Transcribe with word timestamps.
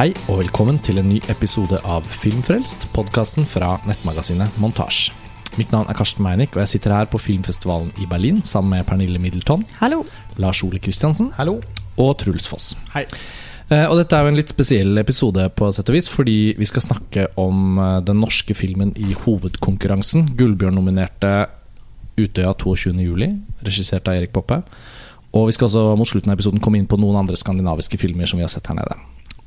Hei 0.00 0.14
og 0.32 0.38
velkommen 0.38 0.78
til 0.80 0.96
en 0.96 1.10
ny 1.12 1.18
episode 1.28 1.76
av 1.84 2.06
Filmfrelst, 2.22 2.86
podkasten 2.94 3.44
fra 3.44 3.74
nettmagasinet 3.84 4.54
Montasj. 4.56 5.10
Mitt 5.60 5.74
navn 5.74 5.90
er 5.92 5.98
Karsten 5.98 6.24
Meinick, 6.24 6.54
og 6.56 6.62
jeg 6.62 6.70
sitter 6.70 6.94
her 6.96 7.10
på 7.12 7.20
filmfestivalen 7.20 7.90
i 8.00 8.06
Berlin 8.08 8.38
sammen 8.48 8.72
med 8.78 8.86
Pernille 8.88 9.20
Middleton, 9.20 9.60
Hallo. 9.76 10.06
Lars 10.40 10.62
Ole 10.64 10.80
Kristiansen 10.80 11.34
Hallo. 11.36 11.58
og 12.00 12.14
Truls 12.16 12.48
Foss. 12.48 12.70
Hei. 12.94 13.04
Eh, 13.68 13.84
Og 13.90 13.98
dette 14.00 14.16
er 14.16 14.24
jo 14.24 14.32
en 14.32 14.40
litt 14.40 14.48
spesiell 14.48 14.96
episode, 15.04 15.50
på 15.52 15.68
sett 15.68 15.92
og 15.92 15.98
vis 15.98 16.08
fordi 16.08 16.54
vi 16.56 16.64
skal 16.72 16.86
snakke 16.88 17.28
om 17.36 17.76
eh, 17.76 18.00
den 18.00 18.24
norske 18.24 18.56
filmen 18.56 18.96
i 18.96 19.12
hovedkonkurransen. 19.12 20.32
Gullbjørn-nominerte 20.32 21.46
Utøya 22.16 22.56
22.07, 22.56 23.36
regissert 23.68 24.08
av 24.08 24.16
Erik 24.16 24.32
Poppe. 24.32 24.62
Og 25.36 25.50
vi 25.52 25.52
skal 25.52 25.68
også 25.68 25.90
mot 25.92 26.08
slutten 26.08 26.32
av 26.32 26.40
episoden 26.40 26.64
komme 26.64 26.80
inn 26.80 26.88
på 26.88 26.96
noen 26.96 27.20
andre 27.20 27.36
skandinaviske 27.36 28.00
filmer 28.00 28.24
som 28.24 28.40
vi 28.40 28.48
har 28.48 28.56
sett 28.56 28.72
her 28.72 28.80
nede. 28.80 28.96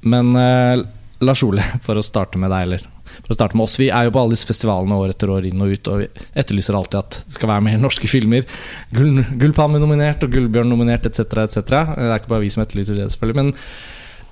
Men 0.09 0.35
eh, 0.39 0.83
Lars 1.23 1.43
Ole, 1.45 1.63
for 1.85 1.99
å 1.99 2.05
starte 2.05 2.41
med 2.41 2.51
deg, 2.53 2.67
eller 2.67 2.89
for 3.13 3.33
å 3.33 3.37
starte 3.37 3.57
med 3.57 3.67
oss. 3.67 3.77
Vi 3.79 3.89
er 3.93 4.07
jo 4.07 4.13
på 4.15 4.23
alle 4.23 4.35
disse 4.35 4.49
festivalene 4.49 4.97
år 4.99 5.13
etter 5.13 5.31
år 5.31 5.45
inn 5.47 5.61
og 5.63 5.75
ut, 5.75 5.91
og 5.91 6.01
vi 6.01 6.07
etterlyser 6.39 6.77
alltid 6.77 6.99
at 7.01 7.19
det 7.27 7.37
skal 7.37 7.51
være 7.53 7.67
mer 7.67 7.81
norske 7.85 8.09
filmer. 8.11 8.47
Gull, 8.95 9.21
Gullpalme 9.41 9.81
nominert 9.81 10.25
og 10.25 10.33
Gullbjørn 10.33 10.73
nominert 10.73 11.07
etc. 11.09 11.23
etc. 11.45 11.61
Det 11.61 12.09
er 12.09 12.17
ikke 12.17 12.33
bare 12.33 12.45
vi 12.45 12.51
som 12.53 12.65
etterlyser 12.65 12.99
det, 12.99 13.11
selvfølgelig. 13.13 13.39
Men 13.43 13.53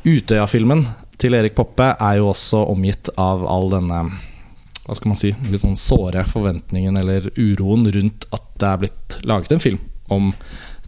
Utøya-filmen 0.02 0.88
til 1.22 1.38
Erik 1.38 1.54
Poppe 1.54 1.92
er 1.94 2.18
jo 2.18 2.32
også 2.32 2.64
omgitt 2.72 3.12
av 3.22 3.46
all 3.46 3.70
denne 3.70 4.02
hva 4.82 4.96
skal 4.98 5.12
man 5.12 5.20
si, 5.20 5.30
litt 5.46 5.62
sånn 5.62 5.78
såre 5.78 6.24
forventningen 6.26 6.98
eller 6.98 7.28
uroen 7.38 7.86
rundt 7.94 8.26
at 8.34 8.48
det 8.60 8.68
er 8.68 8.80
blitt 8.82 9.18
laget 9.30 9.54
en 9.54 9.62
film 9.62 9.78
om 10.12 10.32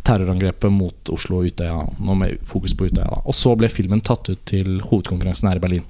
terrorangrepet 0.03 0.71
mot 0.73 1.11
Oslo 1.13 1.39
og 1.39 1.51
Utøya, 1.51 1.77
nå 2.03 2.17
med 2.19 2.43
fokus 2.47 2.75
på 2.75 2.89
Utøya. 2.89 3.07
Da. 3.07 3.21
Og 3.23 3.37
så 3.37 3.53
ble 3.59 3.71
filmen 3.71 4.03
tatt 4.03 4.29
ut 4.29 4.41
til 4.49 4.81
hovedkonkurransen 4.83 5.49
her 5.49 5.61
i 5.61 5.63
Berlin. 5.63 5.85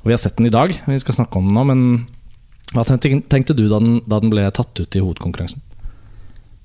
Og 0.00 0.08
Vi 0.08 0.16
har 0.16 0.22
sett 0.22 0.38
den 0.38 0.48
i 0.48 0.54
dag, 0.54 0.72
vi 0.72 1.02
skal 1.02 1.18
snakke 1.18 1.38
om 1.38 1.48
den 1.50 1.58
nå, 1.58 1.64
men 1.68 1.82
hva 2.72 2.86
tenkte, 2.86 3.56
du 3.56 3.66
da 3.68 3.80
den, 3.82 3.98
da 4.06 4.20
den 4.22 4.30
ble 4.32 4.46
tatt 4.54 4.78
ut 4.78 4.96
i 4.96 5.02
hovedkonkurransen? 5.02 5.66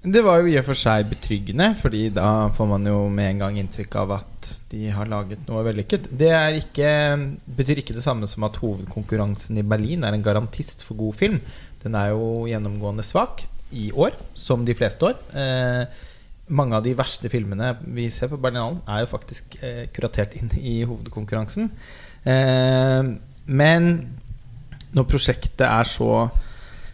Det 0.06 0.22
var 0.22 0.38
jo 0.38 0.52
i 0.52 0.58
og 0.60 0.68
for 0.68 0.78
seg 0.78 1.08
betryggende, 1.10 1.72
Fordi 1.80 2.12
da 2.14 2.52
får 2.54 2.68
man 2.70 2.86
jo 2.86 3.08
med 3.10 3.32
en 3.32 3.40
gang 3.42 3.56
inntrykk 3.58 3.96
av 4.04 4.12
at 4.20 4.52
de 4.70 4.92
har 4.94 5.10
laget 5.10 5.48
noe 5.50 5.64
vellykket. 5.66 6.12
Det 6.14 6.30
ikke, 6.62 6.90
betyr 7.58 7.82
ikke 7.82 7.96
det 7.98 8.06
samme 8.06 8.30
som 8.30 8.46
at 8.46 8.60
hovedkonkurransen 8.62 9.58
i 9.58 9.66
Berlin 9.66 10.06
er 10.06 10.14
en 10.14 10.26
garantist 10.26 10.86
for 10.86 11.00
god 11.00 11.18
film. 11.18 11.40
Den 11.82 11.98
er 11.98 12.14
jo 12.14 12.46
gjennomgående 12.46 13.06
svak 13.06 13.48
i 13.74 13.90
år, 13.92 14.14
som 14.38 14.62
de 14.66 14.78
fleste 14.78 15.10
år. 15.10 15.18
Eh, 15.34 16.14
mange 16.48 16.78
av 16.78 16.84
de 16.86 16.94
verste 16.98 17.30
filmene 17.32 17.72
vi 17.96 18.10
ser 18.14 18.30
på 18.30 18.40
Berlinalen, 18.42 18.82
er 18.88 19.04
jo 19.04 19.12
faktisk 19.16 19.58
eh, 19.66 19.86
kuratert 19.94 20.36
inn 20.38 20.52
i 20.60 20.78
hovedkonkurransen. 20.86 21.72
Eh, 22.26 23.10
men 23.46 23.90
når 24.96 25.08
prosjektet 25.10 25.66
er 25.68 25.90
så 25.90 26.28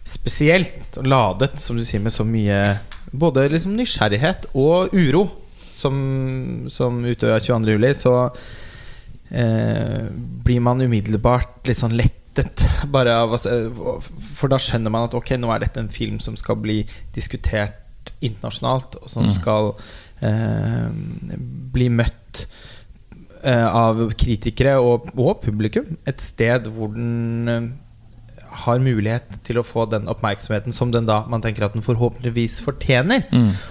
spesielt 0.02 0.98
og 0.98 1.06
ladet, 1.06 1.54
som 1.62 1.76
du 1.78 1.84
sier, 1.86 2.02
med 2.02 2.14
så 2.14 2.24
mye 2.26 2.58
både 3.12 3.46
liksom 3.52 3.76
nysgjerrighet 3.76 4.48
og 4.58 4.94
uro 4.96 5.26
som, 5.72 5.94
som 6.72 7.02
Utøya 7.04 7.38
22. 7.42 7.76
juli, 7.76 7.92
så 7.96 8.16
eh, 9.30 10.08
blir 10.44 10.64
man 10.64 10.82
umiddelbart 10.82 11.62
litt 11.68 11.80
sånn. 11.80 12.00
Bare 12.88 13.18
av, 13.20 13.36
for 13.36 14.48
da 14.48 14.56
skjønner 14.56 14.92
man 14.92 15.04
at 15.10 15.16
ok, 15.18 15.34
nå 15.36 15.52
er 15.52 15.66
dette 15.66 15.82
en 15.82 15.92
film 15.92 16.16
som 16.24 16.38
skal 16.40 16.56
bli 16.64 16.80
diskutert 17.12 17.81
internasjonalt, 18.20 18.96
og 19.02 19.10
som 19.10 19.26
Mm. 19.26 19.32
skal 19.32 19.74
eh, 20.22 20.90
bli 21.72 21.88
møtt 21.90 22.46
eh, 23.42 23.66
av 23.66 24.12
kritikere 24.14 24.76
og, 24.80 25.10
og 25.16 25.40
publikum. 25.42 25.96
Et 26.06 26.20
sted 26.20 26.68
hvor 26.70 26.92
den 26.94 27.48
eh, 27.48 27.70
har 28.66 28.78
mulighet 28.84 29.40
til 29.46 29.58
å 29.58 29.64
få 29.64 29.86
den 29.88 30.08
oppmerksomheten 30.12 30.72
som 30.76 30.90
den 30.92 31.06
da 31.08 31.22
man 31.26 31.40
tenker 31.40 31.64
at 31.64 31.72
den 31.72 31.82
forhåpentligvis 31.82 32.60
fortjener. 32.60 33.24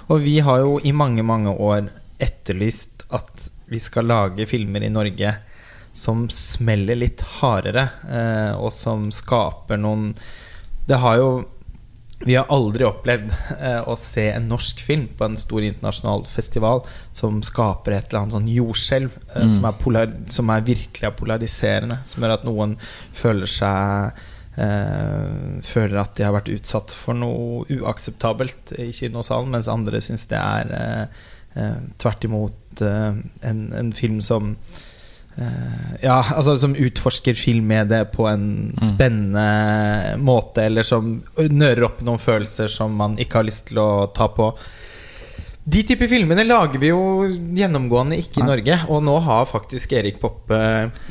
Og 0.09 0.23
vi 0.25 0.39
har 0.39 0.63
jo 0.63 0.79
i 0.83 0.91
mange, 0.91 1.21
mange 1.23 1.53
år 1.53 1.89
etterlyst 2.19 3.05
at 3.13 3.49
vi 3.71 3.79
skal 3.79 4.09
lage 4.09 4.47
filmer 4.49 4.83
i 4.83 4.89
Norge 4.91 5.35
som 5.93 6.25
smeller 6.31 6.95
litt 6.95 7.21
hardere, 7.39 7.89
eh, 8.09 8.51
og 8.55 8.71
som 8.71 9.09
skaper 9.11 9.77
noen 9.77 10.13
Det 10.87 10.97
har 10.97 11.17
jo 11.19 11.45
Vi 12.25 12.35
har 12.35 12.49
aldri 12.53 12.85
opplevd 12.85 13.31
eh, 13.57 13.79
å 13.89 13.95
se 13.97 14.27
en 14.29 14.45
norsk 14.49 14.81
film 14.85 15.07
på 15.17 15.25
en 15.25 15.37
stor 15.41 15.65
internasjonal 15.65 16.25
festival 16.29 16.83
som 17.17 17.39
skaper 17.45 17.95
et 17.95 18.11
eller 18.11 18.21
annet 18.21 18.35
sånn 18.35 18.51
jordskjelv, 18.51 19.15
eh, 19.35 19.47
som, 19.49 19.65
er 19.65 19.79
polar, 19.81 20.13
som 20.29 20.51
er 20.53 20.67
virkelig 20.67 21.07
er 21.09 21.17
polariserende, 21.17 21.97
som 22.05 22.21
gjør 22.21 22.35
at 22.35 22.45
noen 22.45 22.77
føler 23.17 23.49
seg 23.49 24.21
eh, 24.61 25.57
føler 25.65 25.97
at 26.01 26.15
de 26.17 26.27
har 26.27 26.35
vært 26.35 26.53
utsatt 26.53 26.93
for 26.95 27.17
noe 27.17 27.65
uakseptabelt 27.71 28.75
i 28.77 28.91
kinosalen, 28.95 29.51
mens 29.55 29.71
andre 29.71 30.01
syns 30.03 30.27
det 30.31 30.39
er 30.39 30.75
eh, 30.77 31.27
eh, 31.57 31.77
tvert 32.01 32.29
imot 32.29 32.85
eh, 32.85 33.21
en, 33.49 33.67
en 33.81 33.93
film 33.97 34.21
som 34.25 34.55
ja, 36.01 36.17
altså 36.35 36.57
som 36.59 36.75
utforsker 36.75 37.37
filmmediet 37.37 38.11
på 38.13 38.27
en 38.29 38.45
spennende 38.83 40.17
måte, 40.21 40.67
eller 40.67 40.85
som 40.85 41.15
nører 41.37 41.87
opp 41.87 42.03
noen 42.05 42.21
følelser 42.21 42.69
som 42.71 42.93
man 42.99 43.15
ikke 43.21 43.39
har 43.39 43.47
lyst 43.47 43.69
til 43.71 43.81
å 43.81 43.89
ta 44.13 44.27
på. 44.33 44.51
De 45.63 45.83
typer 45.85 46.09
filmene 46.09 46.43
lager 46.47 46.81
vi 46.81 46.89
jo 46.89 47.27
gjennomgående 47.29 48.17
ikke 48.17 48.41
i 48.41 48.47
Norge, 48.47 48.79
og 48.89 49.03
nå 49.05 49.17
har 49.23 49.49
faktisk 49.49 49.93
Erik 49.93 50.17
Poppe 50.21 50.61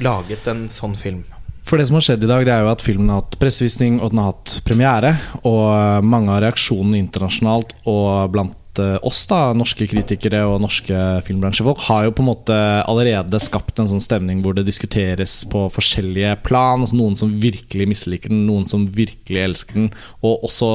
laget 0.03 0.49
en 0.51 0.67
sånn 0.71 0.97
film. 0.99 1.23
For 1.63 1.79
det 1.79 1.87
som 1.87 1.99
har 1.99 2.03
skjedd 2.03 2.25
i 2.27 2.31
dag, 2.31 2.43
det 2.49 2.53
er 2.55 2.65
jo 2.65 2.73
at 2.73 2.83
filmen 2.83 3.13
har 3.13 3.21
hatt 3.23 3.37
pressevisning, 3.39 4.01
og 4.01 4.11
den 4.11 4.23
har 4.23 4.33
hatt 4.33 4.57
premiere. 4.67 5.13
Og 5.45 5.65
eh, 5.71 6.01
mange 6.03 6.33
av 6.35 6.41
reaksjonene 6.43 6.99
internasjonalt 6.99 7.77
og 7.91 8.33
blant 8.35 8.57
eh, 8.79 8.97
oss, 9.07 9.25
da, 9.31 9.55
norske 9.57 9.89
kritikere 9.91 10.45
og 10.47 10.61
norske 10.63 10.99
filmbransjefolk, 11.27 11.83
har 11.89 12.07
jo 12.07 12.15
på 12.15 12.23
en 12.23 12.29
måte 12.29 12.59
allerede 12.85 13.41
skapt 13.43 13.81
en 13.81 13.89
sånn 13.91 14.05
stemning 14.05 14.45
hvor 14.45 14.55
det 14.55 14.67
diskuteres 14.69 15.41
på 15.51 15.65
forskjellige 15.75 16.37
plan. 16.47 16.85
Altså 16.85 17.01
noen 17.01 17.19
som 17.19 17.35
virkelig 17.43 17.89
misliker 17.91 18.33
den, 18.33 18.47
noen 18.47 18.69
som 18.69 18.87
virkelig 18.87 19.43
elsker 19.49 19.81
den. 19.81 19.91
Og 20.23 20.47
også 20.47 20.71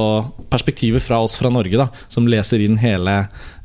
perspektiver 0.52 1.04
fra 1.04 1.22
oss 1.24 1.38
fra 1.40 1.52
Norge, 1.52 1.78
da, 1.80 1.88
som 2.12 2.28
leser 2.28 2.66
inn 2.66 2.76
hele, 2.82 3.22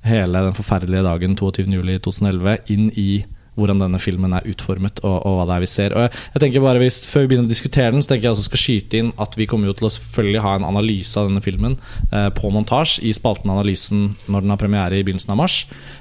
hele 0.07 0.47
den 0.47 0.57
forferdelige 0.57 1.05
dagen 1.09 1.37
22.07.2011 1.39 2.73
inn 2.75 2.89
i 2.95 3.11
hvordan 3.59 3.81
denne 3.83 3.99
filmen 4.01 4.33
er 4.37 4.47
utformet 4.47 5.01
og, 5.03 5.15
og 5.27 5.37
hva 5.37 5.47
det 5.49 5.55
er 5.55 5.63
vi 5.65 5.69
ser. 5.69 5.95
Og 5.97 6.05
jeg 6.07 6.43
tenker 6.43 6.63
bare 6.63 6.81
hvis, 6.81 7.01
Før 7.11 7.25
vi 7.25 7.31
begynner 7.31 7.49
å 7.49 7.51
diskutere 7.51 7.91
den, 7.91 8.03
så 8.03 8.13
tenker 8.13 8.29
jeg 8.29 8.35
også 8.35 8.47
skal 8.47 8.63
skyte 8.63 9.01
inn 9.01 9.11
at 9.21 9.35
vi 9.39 9.47
kommer 9.49 9.69
jo 9.71 9.75
til 9.77 9.89
å 9.89 9.93
selvfølgelig 9.97 10.43
ha 10.45 10.55
en 10.57 10.67
analyse 10.69 11.19
av 11.19 11.27
denne 11.27 11.43
filmen 11.43 11.77
eh, 12.11 12.29
på 12.37 12.51
montasje 12.53 13.03
i 13.07 13.13
spalten 13.15 13.51
Analysen 13.51 14.11
når 14.31 14.45
den 14.45 14.53
har 14.53 14.61
premiere 14.61 14.99
i 14.99 15.03
begynnelsen 15.03 15.33
av 15.35 15.41
mars. 15.41 15.57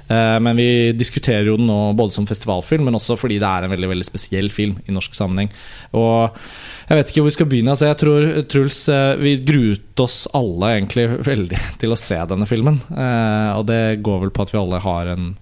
Eh, 0.07 0.37
men 0.43 0.59
vi 0.59 0.69
diskuterer 0.95 1.51
jo 1.51 1.57
den 1.59 1.67
nå 1.69 1.79
både 1.99 2.15
som 2.15 2.27
festivalfilm, 2.29 2.87
men 2.87 2.99
også 2.99 3.19
fordi 3.19 3.39
det 3.41 3.49
er 3.49 3.67
en 3.67 3.75
veldig 3.75 3.91
veldig 3.91 4.07
spesiell 4.07 4.51
film 4.53 4.79
i 4.87 4.95
norsk 4.95 5.17
sammenheng. 5.17 5.51
Og 5.97 6.31
jeg 6.87 6.99
vet 6.99 7.11
ikke 7.11 7.21
hvor 7.21 7.29
vi 7.29 7.35
skal 7.37 7.51
begynne. 7.51 7.75
Altså 7.75 7.91
jeg 7.91 7.99
tror, 8.01 8.25
Truls, 8.51 8.81
eh, 8.91 9.13
Vi 9.21 9.37
gruet 9.47 10.03
oss 10.03 10.23
alle 10.37 10.73
egentlig 10.77 11.07
veldig 11.27 11.59
til 11.83 11.93
å 11.93 11.99
se 11.99 12.17
denne 12.31 12.47
filmen. 12.49 12.81
Eh, 12.91 13.51
og 13.59 13.67
det 13.69 14.01
går 14.03 14.25
vel 14.25 14.35
på 14.35 14.47
at 14.47 14.55
vi 14.55 14.59
alle 14.61 14.81
har 14.83 15.13
en 15.13 15.33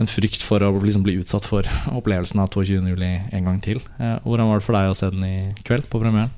en 0.00 0.08
frykt 0.10 0.42
for 0.42 0.62
å 0.64 0.70
liksom 0.82 1.04
bli 1.06 1.16
utsatt 1.20 1.46
for 1.46 1.66
opplevelsen 1.98 2.40
av 2.42 2.50
22. 2.54 2.80
juli 2.94 3.10
en 3.32 3.50
gang 3.50 3.60
til. 3.62 3.82
Eh, 3.98 4.16
hvordan 4.24 4.50
var 4.50 4.60
det 4.62 4.66
for 4.66 4.78
deg 4.78 4.90
å 4.90 4.96
se 4.98 5.10
den 5.14 5.26
i 5.28 5.36
kveld 5.66 5.86
på 5.92 6.00
premieren? 6.02 6.32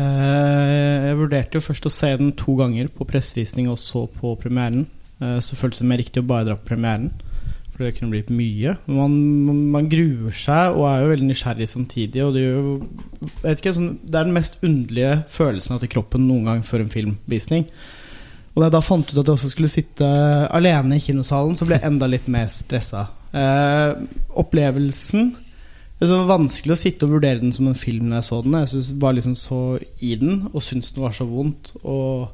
Eh, 0.00 1.08
Jeg 1.10 1.18
vurderte 1.20 1.58
jo 1.58 1.64
først 1.66 1.86
å 1.88 1.92
se 1.92 2.14
den 2.16 2.32
to 2.38 2.56
ganger 2.56 2.88
på 2.88 3.06
pressevisning 3.08 3.68
og 3.72 3.78
så 3.80 4.06
på 4.08 4.34
premieren. 4.40 4.86
Eh, 5.20 5.38
Så 5.44 5.58
føltes 5.58 5.82
det 5.82 5.90
mer 5.90 6.00
riktig 6.00 6.22
å 6.22 6.26
bare 6.26 6.48
dra 6.48 6.56
på 6.56 6.72
premieren, 6.72 7.10
for 7.72 7.84
det 7.84 7.94
kunne 7.98 8.12
blitt 8.12 8.30
mye. 8.32 8.76
Man, 8.86 9.14
man, 9.72 9.88
gruer 9.88 10.32
seg 10.32 10.76
og 10.76 10.86
er 10.88 11.02
jo 11.02 11.12
veldig 11.12 11.28
nysgjerrig 11.28 11.68
samtidig. 11.68 12.24
Og 12.24 12.34
det, 12.34 12.42
er 12.44 12.52
jo, 12.56 12.76
ikke, 13.52 13.74
sånn, 13.76 13.98
det 14.04 14.16
er 14.18 14.28
den 14.28 14.36
mest 14.36 14.58
underlige 14.64 15.14
følelsen 15.32 15.80
til 15.80 15.92
kroppen 15.92 16.26
noen 16.28 16.48
gang 16.48 16.64
før 16.66 16.84
en 16.86 16.92
filmvisning. 16.92 17.68
Og 18.52 18.60
da 18.60 18.68
jeg 18.68 18.74
da 18.74 18.82
fant 18.84 19.08
ut 19.08 19.16
at 19.16 19.24
jeg 19.24 19.32
også 19.32 19.50
skulle 19.54 19.72
sitte 19.72 20.08
alene 20.52 20.98
i 20.98 21.02
kinosalen, 21.02 21.56
så 21.56 21.66
ble 21.68 21.78
jeg 21.78 21.88
enda 21.88 22.08
litt 22.10 22.28
mer 22.32 22.50
stressa. 22.52 23.06
Eh, 23.32 23.94
opplevelsen 24.36 25.30
Det 26.02 26.08
var 26.10 26.26
vanskelig 26.28 26.74
å 26.74 26.76
sitte 26.76 27.06
og 27.06 27.14
vurdere 27.14 27.40
den 27.40 27.54
som 27.54 27.70
en 27.70 27.78
film 27.78 28.10
når 28.10 28.18
jeg 28.18 28.26
så 28.26 28.40
den. 28.44 28.56
Jeg 28.58 28.70
synes, 28.74 28.88
var 29.00 29.14
liksom 29.16 29.36
så 29.38 29.60
i 30.02 30.16
den 30.20 30.48
og 30.50 30.64
syntes 30.66 30.92
den 30.92 31.04
var 31.06 31.14
så 31.16 31.24
vondt. 31.30 31.72
Og 31.86 32.26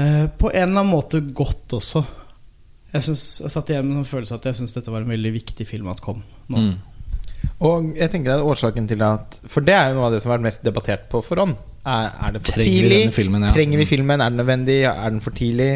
eh, 0.00 0.24
på 0.32 0.50
en 0.50 0.62
eller 0.62 0.80
annen 0.80 0.90
måte 0.94 1.20
godt 1.20 1.76
også. 1.76 2.02
Jeg, 2.94 3.04
synes, 3.04 3.26
jeg 3.44 3.52
satt 3.52 3.70
igjen 3.70 3.86
med 3.90 4.00
en 4.00 4.08
følelse 4.08 4.38
at 4.38 4.48
jeg 4.48 4.58
syns 4.62 4.74
dette 4.74 4.90
var 4.90 5.04
en 5.04 5.12
veldig 5.12 5.34
viktig 5.36 5.68
film 5.68 5.92
at 5.92 6.00
kom 6.02 6.24
nå. 6.48 6.56
Mm. 6.56 6.74
Og 7.68 7.92
jeg 8.00 8.10
tenker 8.10 8.34
at 8.34 8.44
årsaken 8.44 8.88
til 8.88 9.02
at 9.04 9.38
For 9.46 9.64
det 9.64 9.76
er 9.76 9.90
jo 9.90 9.98
noe 9.98 10.08
av 10.08 10.14
det 10.16 10.22
som 10.22 10.32
har 10.32 10.38
vært 10.38 10.48
mest 10.48 10.64
debattert 10.66 11.06
på 11.12 11.20
forhånd. 11.24 11.54
Er, 11.86 12.10
er 12.26 12.34
det 12.34 12.42
for 12.42 12.56
Trenger 12.56 12.82
tidlig? 12.82 12.98
Vi 13.06 13.14
filmen, 13.14 13.46
ja. 13.46 13.52
Trenger 13.54 13.78
vi 13.78 13.86
filmen? 13.86 14.20
Er 14.20 14.32
den 14.32 14.40
nødvendig? 14.42 14.80
Er 14.90 15.10
den 15.12 15.22
for 15.22 15.36
tidlig? 15.38 15.70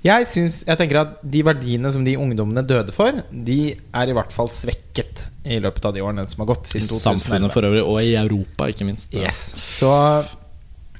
Jeg, 0.00 0.24
synes, 0.30 0.62
jeg 0.64 0.78
tenker 0.80 1.02
at 1.02 1.18
de 1.28 1.42
verdiene 1.44 1.90
som 1.92 2.04
de 2.06 2.14
ungdommene 2.16 2.62
døde 2.64 2.92
for, 2.96 3.18
de 3.30 3.58
er 3.76 4.08
i 4.08 4.14
hvert 4.16 4.32
fall 4.32 4.48
svekket 4.48 5.26
i 5.44 5.58
løpet 5.60 5.84
av 5.84 5.92
de 5.96 6.04
årene 6.04 6.24
som 6.30 6.40
har 6.44 6.48
gått 6.54 6.70
I 6.78 6.80
samfunnet 6.80 7.52
for 7.52 7.66
øvrig, 7.68 7.82
og 7.84 7.98
i 8.00 8.14
Europa, 8.16 8.70
ikke 8.72 8.86
minst. 8.88 9.12
Yes. 9.12 9.42
Så 9.60 9.90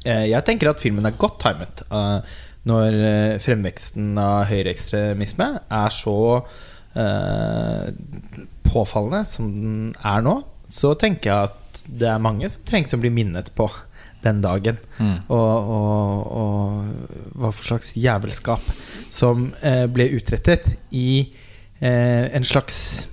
eh, 0.04 0.26
jeg 0.32 0.44
tenker 0.44 0.74
at 0.74 0.82
filmen 0.82 1.08
er 1.08 1.16
godt 1.20 1.40
timet. 1.46 1.80
eh, 1.88 2.36
når 2.68 2.98
eh, 3.08 3.38
fremveksten 3.40 4.18
av 4.20 4.44
høyreekstremisme 4.50 5.48
er 5.80 5.96
så 5.96 6.18
påfallende 8.66 9.22
som 9.30 9.46
den 9.54 9.74
er 10.02 10.24
nå, 10.26 10.40
så 10.66 10.90
tenker 10.98 11.30
jeg 11.30 11.50
at 11.52 11.82
det 11.86 12.08
er 12.10 12.18
mange 12.22 12.50
som 12.50 12.64
trengs 12.66 12.92
å 12.96 12.98
bli 13.00 13.12
minnet 13.14 13.52
på 13.54 13.68
den 14.24 14.40
dagen. 14.44 14.78
Mm. 14.98 15.16
Og, 15.28 15.70
og, 15.76 16.32
og 16.40 17.38
hva 17.40 17.52
for 17.52 17.70
slags 17.72 17.94
jævelskap 17.96 18.72
som 19.12 19.50
eh, 19.62 19.86
ble 19.90 20.10
utrettet 20.18 20.74
i 20.90 21.10
eh, 21.80 22.26
en 22.36 22.46
slags 22.46 23.08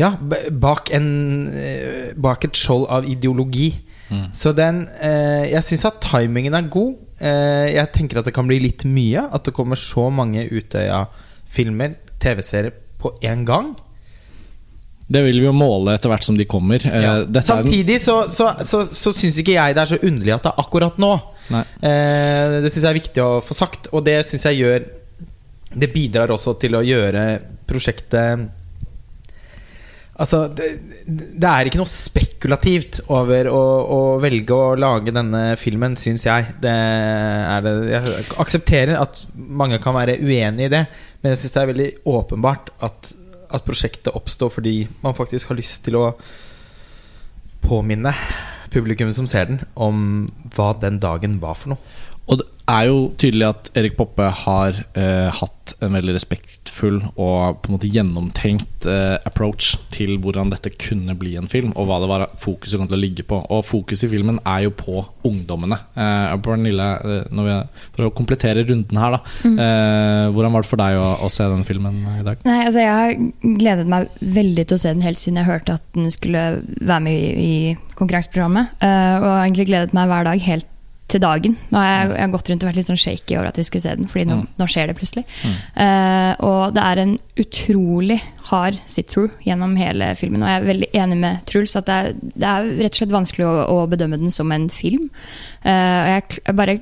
Ja, 0.00 0.14
bak, 0.16 0.88
en, 0.96 1.08
eh, 1.52 2.12
bak 2.16 2.46
et 2.48 2.56
skjold 2.56 2.86
av 2.88 3.04
ideologi. 3.04 3.74
Mm. 4.10 4.30
Så 4.34 4.52
den 4.56 4.86
eh, 4.98 5.50
Jeg 5.52 5.62
syns 5.66 5.84
at 5.90 6.00
timingen 6.02 6.56
er 6.56 6.70
god. 6.72 6.94
Eh, 7.20 7.74
jeg 7.74 7.92
tenker 7.92 8.20
at 8.20 8.30
det 8.30 8.34
kan 8.34 8.48
bli 8.48 8.62
litt 8.64 8.86
mye. 8.88 9.26
At 9.28 9.44
det 9.44 9.54
kommer 9.54 9.76
så 9.76 10.08
mange 10.10 10.46
Utøya-filmer, 10.48 11.98
TV-serier, 12.20 12.72
på 13.00 13.12
én 13.24 13.44
gang. 13.48 13.74
Det 15.10 15.24
vil 15.26 15.40
vi 15.42 15.46
jo 15.48 15.52
måle 15.56 15.96
etter 15.98 16.12
hvert 16.12 16.22
som 16.26 16.36
de 16.38 16.46
kommer. 16.46 16.84
Eh, 16.86 17.02
Ja. 17.02 17.14
Samtidig 17.42 17.96
så, 18.02 18.22
så, 18.30 18.52
så, 18.62 18.84
så 18.94 19.12
syns 19.16 19.40
ikke 19.42 19.56
jeg 19.56 19.74
det 19.74 19.82
er 19.82 19.90
så 19.96 19.98
underlig 20.06 20.36
at 20.36 20.46
det 20.46 20.52
er 20.54 20.62
akkurat 20.62 21.00
nå. 21.02 21.12
Eh, 21.50 22.60
det 22.62 22.70
syns 22.70 22.84
jeg 22.84 22.92
er 22.92 23.00
viktig 23.00 23.24
å 23.26 23.32
få 23.42 23.56
sagt, 23.58 23.90
og 23.90 24.04
det 24.06 24.20
syns 24.28 24.46
jeg 24.46 24.60
gjør 24.62 24.84
Det 25.82 25.88
bidrar 25.90 26.30
også 26.30 26.54
til 26.62 26.74
å 26.78 26.84
gjøre 26.86 27.24
prosjektet 27.66 28.48
Altså, 30.20 30.42
det, 30.52 30.66
det 31.08 31.48
er 31.48 31.68
ikke 31.70 31.78
noe 31.80 31.88
spekulativt 31.88 32.98
over 33.08 33.46
å, 33.48 33.60
å 33.88 34.00
velge 34.20 34.52
å 34.52 34.74
lage 34.76 35.14
denne 35.16 35.54
filmen, 35.56 35.94
syns 35.96 36.26
jeg. 36.26 36.50
Det 36.60 36.74
er 36.74 37.64
det. 37.64 37.72
Jeg 37.94 38.26
aksepterer 38.44 38.98
at 39.00 39.22
mange 39.34 39.78
kan 39.80 39.96
være 39.96 40.18
uenig 40.20 40.66
i 40.68 40.72
det, 40.74 40.82
men 41.22 41.32
jeg 41.32 41.40
syns 41.40 41.54
det 41.56 41.62
er 41.62 41.70
veldig 41.72 41.88
åpenbart 42.12 42.68
at, 42.84 43.14
at 43.50 43.66
prosjektet 43.66 44.14
oppstår 44.14 44.52
fordi 44.54 44.74
man 45.02 45.16
faktisk 45.16 45.50
har 45.50 45.58
lyst 45.58 45.84
til 45.86 45.98
å 45.98 46.06
påminne 47.64 48.14
publikum 48.70 49.10
som 49.12 49.26
ser 49.30 49.48
den, 49.50 49.60
om 49.74 50.28
hva 50.54 50.72
den 50.78 51.00
dagen 51.02 51.40
var 51.42 51.58
for 51.58 51.74
noe. 51.74 51.96
Er 52.70 52.86
jo 52.86 52.98
tydelig 53.18 53.48
at 53.48 53.70
Erik 53.78 53.96
Poppe 53.98 54.28
har 54.44 54.76
eh, 54.94 55.28
hatt 55.34 55.74
en 55.82 55.94
veldig 55.94 56.14
respektfull 56.16 56.98
og 57.14 57.60
på 57.62 57.70
en 57.70 57.76
måte 57.76 57.90
gjennomtenkt 57.90 58.86
eh, 58.90 59.16
approach 59.26 59.74
til 59.94 60.16
hvordan 60.22 60.50
dette 60.52 60.72
kunne 60.80 61.14
bli 61.18 61.36
en 61.38 61.48
film, 61.50 61.72
og 61.78 61.88
hva 61.88 61.98
det 62.02 62.10
var 62.10 62.24
fokuset 62.40 62.78
kom 62.80 62.88
til 62.90 62.98
å 62.98 63.02
ligge 63.02 63.26
på. 63.26 63.40
Og 63.50 63.64
fokuset 63.66 64.08
i 64.08 64.12
filmen 64.12 64.40
er 64.48 64.64
jo 64.66 64.74
på 64.76 65.02
ungdommene. 65.26 65.78
Eh, 65.94 66.36
Pernille, 66.44 66.88
eh, 67.02 67.28
når 67.34 67.48
vi, 67.48 67.56
for 67.96 68.08
å 68.08 68.14
komplettere 68.16 68.64
runden 68.68 69.02
her, 69.02 69.18
da. 69.18 69.22
Eh, 69.50 70.30
hvordan 70.34 70.54
var 70.54 70.64
det 70.66 70.70
for 70.70 70.82
deg 70.82 70.98
å, 71.00 71.10
å 71.26 71.30
se 71.32 71.46
den 71.50 71.66
filmen 71.68 72.00
i 72.16 72.26
dag? 72.26 72.42
Nei, 72.46 72.60
altså 72.68 72.84
Jeg 72.86 72.96
har 72.96 73.56
gledet 73.60 73.90
meg 73.90 74.10
veldig 74.40 74.66
til 74.66 74.78
å 74.78 74.82
se 74.84 74.94
den 74.94 75.06
helt 75.06 75.20
siden 75.20 75.42
jeg 75.42 75.50
hørte 75.50 75.78
at 75.80 75.86
den 75.96 76.10
skulle 76.14 76.44
være 76.78 77.04
med 77.06 77.18
i, 77.18 77.30
i 77.50 77.94
konkurranseprogrammet. 77.98 78.76
eh, 78.80 79.16
og 79.20 79.30
egentlig 79.42 79.70
gledet 79.70 79.96
meg 79.96 80.10
hver 80.10 80.30
dag 80.30 80.46
helt 80.46 80.69
til 81.10 81.22
dagen. 81.22 81.56
Nå 81.72 81.78
har 81.80 81.88
jeg, 81.90 82.10
jeg 82.14 82.24
har 82.24 82.32
gått 82.34 82.50
rundt 82.52 82.64
og 82.64 82.68
vært 82.70 82.78
litt 82.80 82.88
sånn 82.90 83.00
shaky 83.02 83.36
over 83.38 83.48
at 83.50 83.58
vi 83.60 83.64
skulle 83.66 83.84
se 83.84 83.94
den, 83.98 84.08
fordi 84.10 84.24
nå, 84.30 84.38
Mm. 84.40 84.46
nå 84.60 84.68
skjer 84.70 84.86
det 84.90 84.96
plutselig. 85.00 85.24
Mm. 85.42 85.56
Uh, 85.76 86.32
og 86.46 86.74
det 86.76 86.84
er 86.86 87.02
en 87.02 87.14
utrolig 87.42 88.20
hard 88.50 88.78
sit-through 88.86 89.34
gjennom 89.46 89.76
hele 89.80 90.12
filmen. 90.18 90.42
Og 90.44 90.48
jeg 90.52 90.60
er 90.62 90.68
veldig 90.70 90.90
enig 91.02 91.20
med 91.26 91.44
Truls 91.50 91.76
at 91.80 91.86
det 91.90 91.98
er, 92.00 92.12
det 92.22 92.48
er 92.54 92.70
rett 92.84 92.94
og 92.94 93.00
slett 93.02 93.14
vanskelig 93.18 93.46
å, 93.48 93.54
å 93.74 93.86
bedømme 93.90 94.18
den 94.22 94.30
som 94.34 94.52
en 94.54 94.68
film. 94.72 95.10
Uh, 95.66 95.70
og 95.70 96.10
jeg, 96.14 96.40
jeg 96.46 96.58
bare 96.62 96.78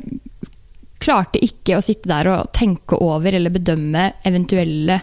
klarte 0.98 1.38
ikke 1.44 1.76
å 1.78 1.82
sitte 1.84 2.10
der 2.10 2.26
og 2.32 2.48
tenke 2.58 2.96
over 2.98 3.30
eller 3.38 3.52
bedømme 3.54 4.08
eventuelle 4.26 4.96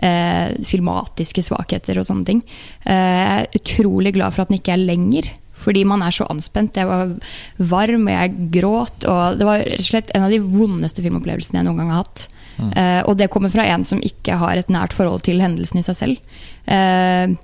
eh, 0.00 0.54
filmatiske 0.64 1.44
svakheter 1.44 2.00
og 2.00 2.06
sånne 2.08 2.24
ting. 2.24 2.40
Eh, 2.88 2.96
jeg 2.96 3.42
er 3.42 3.58
utrolig 3.60 4.14
glad 4.16 4.32
for 4.32 4.46
at 4.46 4.48
den 4.48 4.56
ikke 4.62 4.72
er 4.78 4.80
lenger. 4.86 5.28
Fordi 5.62 5.84
man 5.88 6.02
er 6.04 6.14
så 6.14 6.26
anspent. 6.32 6.78
Jeg 6.78 6.90
var 6.90 7.12
varm, 7.72 8.06
og 8.08 8.14
jeg 8.14 8.48
gråt. 8.58 9.08
Og 9.08 9.40
det 9.40 9.48
var 9.48 9.64
rett 9.64 9.82
og 9.82 9.88
slett 9.88 10.14
en 10.16 10.26
av 10.26 10.34
de 10.34 10.40
vondeste 10.42 11.04
filmopplevelsene 11.04 11.60
jeg 11.60 11.68
noen 11.68 11.82
gang 11.82 11.92
har 11.94 12.04
hatt. 12.04 12.26
Eh, 12.62 13.00
og 13.08 13.16
det 13.18 13.30
kommer 13.32 13.52
fra 13.52 13.66
en 13.72 13.84
som 13.86 14.02
ikke 14.04 14.36
har 14.40 14.58
et 14.58 14.72
nært 14.72 14.94
forhold 14.96 15.24
til 15.26 15.42
hendelsen 15.42 15.80
i 15.80 15.86
seg 15.86 15.98
selv. 15.98 16.34
Uh, 16.62 17.34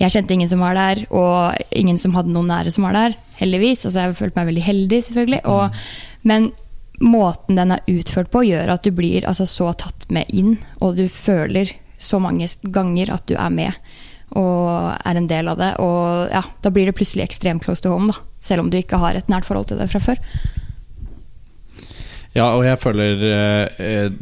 jeg 0.00 0.14
kjente 0.14 0.34
ingen 0.34 0.48
som 0.50 0.62
var 0.64 0.74
der, 0.74 1.02
og 1.14 1.58
ingen 1.76 1.98
som 2.00 2.14
hadde 2.16 2.32
noen 2.32 2.50
nære 2.50 2.72
som 2.74 2.86
var 2.88 2.96
der. 2.96 3.16
Heldigvis. 3.38 3.84
Altså, 3.86 4.06
jeg 4.06 4.18
følte 4.18 4.40
meg 4.40 4.50
veldig 4.50 4.64
heldig, 4.66 5.00
selvfølgelig. 5.08 5.42
Og, 5.52 5.82
men 6.28 6.50
måten 7.02 7.58
den 7.58 7.74
er 7.76 7.84
utført 7.90 8.32
på, 8.32 8.44
gjør 8.46 8.74
at 8.74 8.86
du 8.86 8.92
blir 8.96 9.26
altså, 9.28 9.46
så 9.50 9.72
tatt 9.78 10.08
med 10.14 10.30
inn, 10.32 10.56
og 10.80 10.96
du 10.98 11.06
føler 11.12 11.74
så 12.02 12.18
mange 12.22 12.48
ganger 12.74 13.12
at 13.14 13.28
du 13.30 13.36
er 13.38 13.52
med 13.54 13.92
og 14.38 14.96
er 15.04 15.18
en 15.18 15.28
del 15.30 15.50
av 15.52 15.60
det. 15.60 15.70
Og 15.82 16.32
ja, 16.32 16.42
da 16.64 16.72
blir 16.74 16.88
det 16.88 16.96
plutselig 16.98 17.26
ekstremt 17.26 17.64
close 17.64 17.84
to 17.84 17.92
home, 17.92 18.12
da. 18.12 18.18
Selv 18.42 18.64
om 18.64 18.70
du 18.72 18.78
ikke 18.80 18.98
har 18.98 19.16
et 19.18 19.30
nært 19.30 19.46
forhold 19.46 19.70
til 19.70 19.78
det 19.80 19.90
fra 19.92 20.02
før. 20.02 20.20
Ja, 22.32 22.46
og 22.56 22.62
jeg 22.64 22.78
føler 22.80 23.22
eh, 23.28 23.80
eh, 23.84 24.12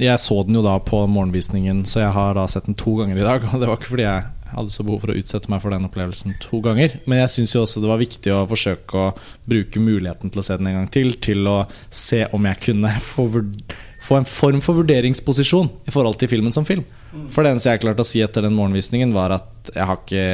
Jeg 0.00 0.20
så 0.22 0.38
den 0.48 0.56
jo 0.56 0.62
da 0.64 0.78
på 0.80 1.02
morgenvisningen, 1.12 1.82
så 1.84 2.06
jeg 2.06 2.14
har 2.16 2.38
da 2.38 2.46
sett 2.48 2.70
den 2.70 2.78
to 2.80 2.94
ganger 3.02 3.20
i 3.20 3.26
dag. 3.26 3.44
Og 3.52 3.60
det 3.60 3.68
var 3.68 3.76
ikke 3.76 3.92
fordi 3.92 4.06
jeg 4.06 4.28
hadde 4.50 4.72
så 4.74 4.82
behov 4.82 5.04
for 5.04 5.12
å 5.12 5.18
utsette 5.20 5.50
meg 5.52 5.60
for 5.62 5.70
den 5.74 5.84
opplevelsen 5.86 6.38
to 6.42 6.62
ganger. 6.64 6.96
Men 7.04 7.20
jeg 7.20 7.34
syns 7.36 7.52
jo 7.54 7.66
også 7.66 7.82
det 7.84 7.90
var 7.92 8.00
viktig 8.00 8.32
å 8.34 8.46
forsøke 8.50 8.98
å 8.98 9.10
bruke 9.46 9.82
muligheten 9.82 10.32
til 10.32 10.42
å 10.42 10.46
se 10.46 10.56
den 10.58 10.72
en 10.72 10.80
gang 10.80 10.88
til, 10.90 11.12
til 11.22 11.46
å 11.46 11.58
se 11.92 12.24
om 12.34 12.48
jeg 12.48 12.62
kunne 12.64 12.96
få, 13.12 13.28
vurd- 13.36 13.76
få 14.10 14.18
en 14.18 14.26
form 14.26 14.58
for 14.64 14.80
vurderingsposisjon 14.80 15.70
i 15.86 15.94
forhold 15.94 16.18
til 16.18 16.30
filmen 16.32 16.54
som 16.54 16.66
film. 16.66 16.82
For 17.30 17.46
det 17.46 17.54
eneste 17.54 17.70
jeg 17.70 17.84
klarte 17.84 18.02
å 18.02 18.08
si 18.08 18.22
etter 18.24 18.42
den 18.46 18.56
morgenvisningen, 18.56 19.14
var 19.14 19.36
at 19.38 19.70
jeg 19.74 19.86
har 19.86 20.02
ikke 20.02 20.26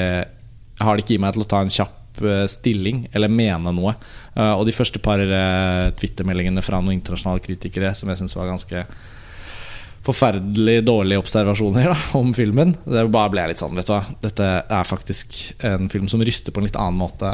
Jeg 0.76 0.84
har 0.84 0.96
det 0.96 1.04
ikke 1.06 1.14
i 1.14 1.20
meg 1.24 1.32
til 1.32 1.40
å 1.40 1.48
ta 1.48 1.58
en 1.64 1.70
kjapp 1.72 2.18
eh, 2.20 2.46
stilling 2.52 3.06
eller 3.16 3.32
mene 3.32 3.72
noe. 3.72 3.94
Eh, 4.34 4.52
og 4.52 4.66
de 4.68 4.74
første 4.76 5.00
par 5.00 5.22
twittermeldingene 5.22 5.94
Twitter-meldingene 5.96 6.64
fra 6.64 6.80
noen 6.82 6.98
internasjonale 6.98 7.40
kritikere 7.40 7.94
som 7.96 8.12
jeg 8.12 8.20
syns 8.20 8.36
var 8.36 8.50
ganske 8.50 8.82
forferdelig 10.06 10.82
dårlige 10.84 11.22
observasjoner 11.22 11.88
da, 11.90 11.96
om 12.20 12.34
filmen. 12.36 12.74
Det 12.84 13.06
bare 13.08 13.32
ble 13.32 13.44
jeg 13.46 13.54
litt 13.54 13.62
sånn, 13.64 13.76
vet 13.78 13.88
du 13.88 13.94
hva. 13.94 14.02
Dette 14.22 14.50
er 14.68 14.90
faktisk 14.92 15.38
en 15.64 15.88
film 15.92 16.12
som 16.12 16.20
ryster 16.22 16.52
på 16.52 16.60
en 16.60 16.68
litt 16.68 16.76
annen 16.76 17.00
måte. 17.00 17.32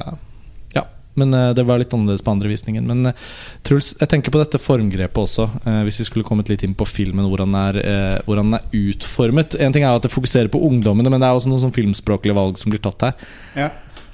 Men 1.15 1.35
eh, 1.35 1.51
det 1.55 1.65
var 1.69 1.81
litt 1.81 1.93
annerledes 1.93 2.25
på 2.25 2.33
andre 2.33 2.51
visningen. 2.53 2.87
Men 2.89 3.11
eh, 3.11 3.27
Truls, 3.67 3.93
jeg 4.01 4.11
tenker 4.11 4.33
på 4.33 4.41
dette 4.41 4.61
formgrepet 4.63 5.23
også. 5.25 5.49
eh, 5.65 5.83
hvis 5.87 6.01
vi 6.03 6.09
skulle 6.09 6.29
kommet 6.29 6.49
litt 6.53 6.65
inn 6.67 6.77
på 6.79 6.89
filmen, 6.89 7.27
hvordan 7.29 7.53
den 7.53 7.61
er, 7.61 8.23
hvordan 8.27 8.57
er 8.59 8.67
utformet. 8.83 9.59
En 9.61 9.75
ting 9.75 9.85
er 9.85 9.93
jo 9.93 10.03
at 10.03 10.09
det 10.09 10.15
fokuserer 10.15 10.51
på 10.53 10.63
ungdommene, 10.69 11.13
men 11.13 11.23
det 11.23 11.29
er 11.29 11.39
også 11.39 11.53
noen 11.53 11.65
sånn 11.67 11.77
filmspråklige 11.77 12.37
valg 12.37 12.61
som 12.61 12.73
blir 12.73 12.83
tatt 12.85 13.09
her. 13.09 13.29
Ja. 13.59 13.71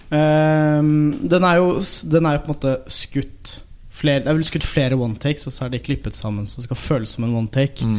Um, 0.09 1.19
den, 1.29 1.45
er 1.45 1.59
jo, 1.61 1.73
den 2.09 2.25
er 2.25 2.39
jo 2.39 2.45
på 2.47 2.49
en 2.49 2.55
måte 2.55 2.71
skutt 2.89 3.59
flere, 3.93 4.23
Det 4.25 4.31
er 4.31 4.37
vel 4.39 4.47
skutt 4.47 4.65
flere 4.65 4.97
one 4.97 5.19
takes, 5.21 5.45
og 5.51 5.53
så 5.53 5.67
er 5.67 5.75
de 5.75 5.83
klippet 5.85 6.17
sammen 6.17 6.47
så 6.49 6.63
det 6.63 6.69
skal 6.69 6.81
føles 6.81 7.13
som 7.17 7.27
en 7.27 7.35
one 7.43 7.53
take. 7.53 7.85
Mm. 7.85 7.99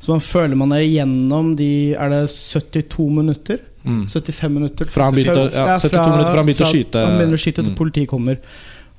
Så 0.00 0.12
man 0.14 0.22
føler 0.24 0.56
man 0.56 0.72
er 0.72 0.86
igjennom 0.86 1.50
de 1.58 1.92
Er 1.92 2.08
det 2.08 2.22
72 2.32 3.10
minutter? 3.12 3.58
Mm. 3.84 4.02
75 4.08 4.52
minutter 4.52 4.84
Fra 4.84 5.04
han 5.08 5.14
begynte 5.16 5.46
ja, 5.54 5.78
72 5.78 6.10
minutter 6.12 6.32
fra 6.34 6.42
han 6.42 6.46
begynte 6.50 6.66
å 6.66 6.72
skyte. 6.74 7.00
Han 7.06 7.16
begynner 7.18 7.38
å 7.38 7.44
skyte 7.44 7.62
til 7.64 7.70
Mm. 7.72 7.76
politiet 7.78 8.08
kommer. 8.08 8.38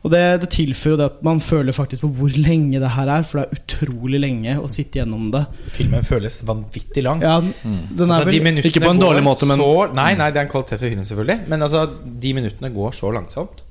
Og 0.03 0.09
det, 0.09 0.21
det 0.41 0.47
tilfører 0.49 0.95
jo 0.95 0.97
det 0.97 1.05
at 1.11 1.19
man 1.23 1.39
føler 1.39 1.71
faktisk 1.77 2.01
på 2.01 2.09
hvor 2.17 2.31
lenge 2.33 2.79
det 2.81 2.89
her 2.89 3.07
er, 3.13 3.21
for 3.21 3.37
det 3.37 3.43
er 3.45 3.59
utrolig 3.59 4.19
lenge 4.23 4.55
å 4.57 4.65
sitte 4.67 4.97
gjennom 4.97 5.27
det. 5.31 5.43
Filmen 5.75 6.01
føles 6.01 6.39
vanvittig 6.43 7.03
lang. 7.05 7.21
Ja, 7.21 7.35
Mm. 7.41 7.95
den 7.95 8.09
er 8.09 8.15
Altså, 8.23 8.31
de 8.31 8.39
vel 8.39 8.57
Ikke 8.65 8.81
på 8.81 8.89
en 8.89 8.99
dårlig 8.99 9.21
måte, 9.23 9.45
men- 9.45 9.59
så, 9.61 9.93
Nei, 9.93 10.15
nei, 10.15 10.31
det 10.31 10.37
er 10.41 10.45
en 10.47 10.49
kvalitet 10.49 10.79
for 10.79 10.87
filmen, 10.89 11.05
selvfølgelig. 11.05 11.47
Men 11.47 11.59
altså, 11.61 11.85
de 12.19 12.33
minuttene 12.33 12.73
går 12.73 12.91
så 12.97 13.13
langsomt 13.13 13.61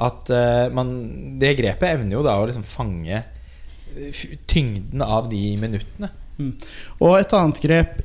at 0.00 0.30
uh, 0.30 0.68
man 0.74 1.38
Det 1.38 1.56
grepet 1.58 1.94
evner 1.94 2.10
jo 2.12 2.22
da 2.24 2.34
å 2.38 2.46
liksom 2.46 2.64
fange 2.64 3.22
eh, 3.96 4.12
tyngden 4.48 5.00
av 5.02 5.30
de 5.30 5.56
minuttene. 5.56 6.10
Og 7.00 7.16
et 7.18 7.32
annet 7.34 7.60
grep 7.60 8.02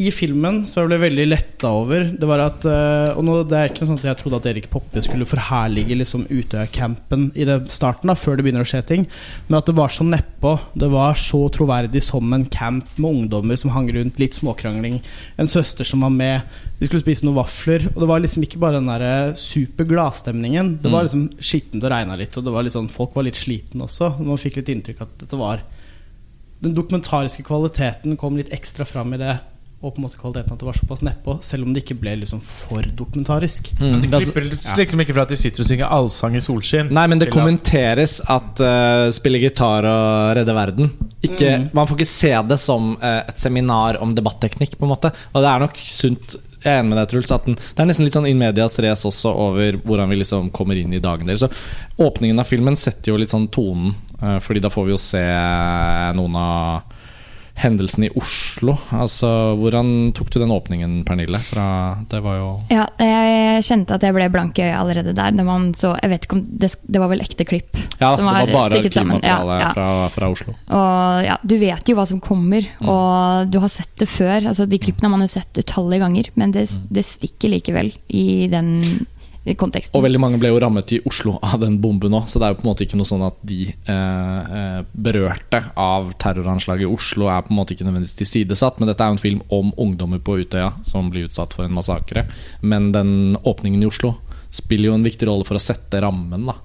i 0.00 0.08
filmen 0.14 0.62
så 0.64 0.80
jeg 0.80 0.88
ble 0.88 0.96
veldig 1.02 1.24
letta 1.28 1.68
over, 1.76 2.06
det 2.16 2.24
var 2.28 2.40
at 2.46 2.64
eh, 2.64 3.10
Og 3.18 3.24
nå, 3.26 3.34
det 3.50 3.56
er 3.58 3.68
ikke 3.68 3.84
sånn 3.84 3.98
at 4.00 4.06
jeg 4.08 4.16
trodde 4.16 4.38
at 4.40 4.46
Erik 4.48 4.68
Poppe 4.72 5.02
skulle 5.04 5.26
forherlige 5.28 5.96
liksom 5.98 6.22
Utøya-campen 6.32 7.26
i 7.36 7.44
det 7.44 7.58
starten, 7.74 8.08
da 8.08 8.14
før 8.16 8.38
det 8.38 8.46
begynner 8.46 8.64
å 8.64 8.70
skje 8.70 8.80
ting, 8.88 9.04
men 9.48 9.58
at 9.58 9.68
det 9.68 9.74
var 9.76 9.92
så 9.92 10.06
nedpå. 10.08 10.54
Det 10.80 10.88
var 10.94 11.18
så 11.20 11.42
troverdig 11.52 12.00
som 12.06 12.32
en 12.32 12.46
camp 12.48 12.88
med 12.96 13.10
ungdommer 13.10 13.60
som 13.60 13.74
hang 13.74 13.90
rundt, 13.92 14.16
litt 14.22 14.38
småkrangling. 14.38 15.02
En 15.36 15.50
søster 15.50 15.84
som 15.84 16.00
var 16.06 16.14
med. 16.16 16.48
De 16.80 16.88
skulle 16.88 17.04
spise 17.04 17.26
noen 17.26 17.36
vafler. 17.42 17.84
Og 17.92 18.00
det 18.00 18.08
var 18.08 18.24
liksom 18.24 18.46
ikke 18.46 18.62
bare 18.62 18.80
den 18.80 18.88
der 18.88 19.34
super 19.36 19.84
gladstemningen. 19.90 20.78
Det 20.80 20.88
var 20.88 21.04
Mm. 21.04 21.08
liksom 21.10 21.28
skittent 21.44 21.84
og 21.84 21.90
regna 21.92 22.16
litt, 22.16 22.36
og 22.40 22.44
det 22.48 22.52
var 22.56 22.64
sånn, 22.72 22.88
folk 22.88 23.12
var 23.14 23.28
litt 23.28 23.36
slitne 23.36 23.84
også. 23.84 24.14
Og 24.18 24.26
Man 24.26 24.40
fikk 24.40 24.56
litt 24.62 24.72
inntrykk 24.72 25.02
at 25.04 25.18
dette 25.18 25.36
var 25.36 25.60
den 26.62 26.74
dokumentariske 26.76 27.44
kvaliteten 27.44 28.16
kom 28.20 28.36
litt 28.36 28.50
ekstra 28.52 28.84
fram 28.86 29.14
i 29.14 29.20
det. 29.20 29.38
Og 29.80 29.94
på 29.94 29.96
en 29.96 30.04
måte 30.04 30.18
kvaliteten 30.20 30.52
at 30.52 30.60
det 30.60 30.66
var 30.68 30.76
såpass 30.76 31.00
nedpå, 31.00 31.38
selv 31.40 31.64
om 31.64 31.72
det 31.72 31.80
ikke 31.80 31.94
ble 32.02 32.12
liksom 32.20 32.42
for 32.44 32.84
dokumentarisk. 32.84 33.70
Mm. 33.78 34.02
De 34.02 34.10
Det 34.12 34.18
klipper 34.26 34.44
liksom 34.76 35.00
ikke 35.00 35.14
fra 35.16 35.24
at 35.24 35.32
de 35.32 35.38
sitter 35.40 35.64
og 35.64 35.68
synger 35.70 35.94
allsang 35.96 36.36
i 36.36 36.42
solskinn. 36.44 36.90
Nei, 36.92 37.06
men 37.08 37.22
det 37.22 37.30
kommenteres 37.32 38.18
at 38.28 38.60
uh, 38.60 39.08
spille 39.16 39.40
gitar 39.40 39.88
og 39.88 40.36
redde 40.36 40.56
verden. 40.58 40.92
Ikke, 41.24 41.54
Man 41.72 41.88
får 41.88 41.96
ikke 41.96 42.10
se 42.12 42.34
det 42.52 42.60
som 42.60 42.92
uh, 43.00 43.22
et 43.24 43.40
seminar 43.40 43.96
om 44.04 44.12
debatteknikk, 44.16 44.76
på 44.76 44.84
en 44.84 44.92
måte. 44.92 45.14
Og 45.32 45.40
det 45.40 45.48
er 45.48 45.64
nok 45.64 45.80
sunt. 45.80 46.36
Jeg 46.60 46.74
er 46.74 46.82
enig 46.82 46.92
med 46.92 47.00
deg, 47.00 47.08
Truls. 47.14 47.32
At 47.32 47.48
den, 47.48 47.56
det 47.56 47.80
er 47.80 47.88
nesten 47.88 48.04
litt 48.04 48.20
sånn 48.20 48.28
in 48.28 48.44
medias 48.44 48.76
race 48.84 49.08
også 49.08 49.32
over 49.48 49.80
hvordan 49.80 50.12
vi 50.12 50.20
liksom 50.20 50.52
kommer 50.52 50.76
inn 50.76 50.92
i 50.92 51.00
dagen 51.00 51.24
deres. 51.24 51.40
Så 51.40 52.04
åpningen 52.04 52.44
av 52.44 52.52
filmen 52.52 52.76
setter 52.76 53.14
jo 53.14 53.20
litt 53.24 53.32
sånn 53.32 53.48
tonen, 53.48 53.96
uh, 54.20 54.36
Fordi 54.44 54.60
da 54.60 54.68
får 54.68 54.90
vi 54.90 54.98
jo 54.98 55.04
se 55.08 55.28
noen 56.20 56.36
av 56.36 56.98
hendelsene 57.60 58.08
i 58.08 58.12
Oslo. 58.16 58.74
Altså, 58.96 59.28
Hvordan 59.60 60.12
tok 60.16 60.30
du 60.32 60.38
den 60.40 60.52
åpningen, 60.54 61.04
Pernille? 61.04 61.38
Fra, 61.44 61.64
det 62.10 62.20
var 62.24 62.38
jo 62.38 62.48
Ja, 62.72 62.86
jeg 62.98 63.64
kjente 63.66 63.94
at 63.98 64.02
jeg 64.06 64.16
ble 64.16 64.28
blank 64.32 64.58
i 64.58 64.64
øyet 64.64 64.78
allerede 64.80 65.14
der. 65.16 65.34
Når 65.36 65.44
man 65.48 65.66
så, 65.76 65.92
jeg 66.02 66.10
vet 66.14 66.24
ikke 66.26 66.38
om 66.38 66.44
det, 66.62 66.70
det 66.88 67.02
var 67.02 67.12
vel 67.12 67.20
ekte 67.24 67.44
klipp 67.48 67.76
Ja, 68.00 68.14
som 68.16 68.24
det 68.26 68.32
var 68.32 68.52
bare 68.54 68.80
sammen. 68.90 69.20
Ja, 69.20 69.36
arkivmateriale 69.36 69.60
ja. 69.60 69.70
Fra, 69.76 69.88
fra 70.16 70.30
Oslo. 70.32 70.56
Og 70.68 71.24
ja, 71.28 71.36
du 71.44 71.56
vet 71.60 71.92
jo 71.92 71.98
hva 72.00 72.06
som 72.08 72.20
kommer, 72.24 72.66
Mm. 72.80 72.88
og 72.88 73.50
du 73.52 73.58
har 73.60 73.68
sett 73.68 73.92
det 74.00 74.08
før. 74.08 74.46
Altså, 74.48 74.64
de 74.68 74.78
klippene 74.80 75.08
har 75.08 75.12
man 75.18 75.24
jo 75.26 75.30
sett 75.34 75.58
utallige 75.60 76.00
ganger, 76.00 76.30
men 76.40 76.50
det, 76.52 76.66
Mm. 76.70 76.86
det 76.96 77.04
stikker 77.04 77.50
likevel 77.52 77.92
i 78.08 78.46
den 78.48 79.06
i 79.48 79.54
konteksten. 79.56 79.96
Og 79.96 80.02
veldig 80.04 80.20
mange 80.20 80.38
ble 80.38 80.50
jo 80.52 80.58
rammet 80.60 80.92
i 80.92 81.00
Oslo 81.08 81.38
av 81.42 81.60
den 81.62 81.78
bomben 81.80 82.12
òg, 82.12 82.26
så 82.28 82.38
det 82.38 82.46
er 82.48 82.52
jo 82.54 82.58
på 82.60 82.66
en 82.66 82.70
måte 82.74 82.84
ikke 82.84 82.98
noe 83.00 83.08
sånn 83.08 83.24
at 83.24 83.38
de 83.48 83.60
eh, 83.72 84.56
eh, 84.60 84.80
berørte 84.92 85.62
av 85.80 86.10
terroranslaget 86.20 86.84
i 86.84 86.90
Oslo 86.92 87.30
er 87.32 87.42
på 87.46 87.54
en 87.54 87.60
måte 87.60 87.72
ikke 87.76 87.86
nødvendigvis 87.88 88.18
tilsidesatt. 88.20 88.80
Men 88.80 88.90
dette 88.92 89.00
er 89.06 89.08
jo 89.14 89.16
en 89.18 89.22
film 89.22 89.40
om 89.48 89.72
ungdommer 89.80 90.20
på 90.20 90.38
Utøya 90.42 90.72
som 90.84 91.08
blir 91.10 91.28
utsatt 91.30 91.56
for 91.56 91.64
en 91.64 91.72
massakre. 91.76 92.26
Men 92.60 92.92
den 92.92 93.36
åpningen 93.40 93.82
i 93.82 93.88
Oslo 93.88 94.16
spiller 94.50 94.90
jo 94.90 94.94
en 94.98 95.04
viktig 95.06 95.28
rolle 95.30 95.46
for 95.46 95.54
å 95.56 95.62
sette 95.62 96.00
rammen, 96.02 96.48
da. 96.50 96.56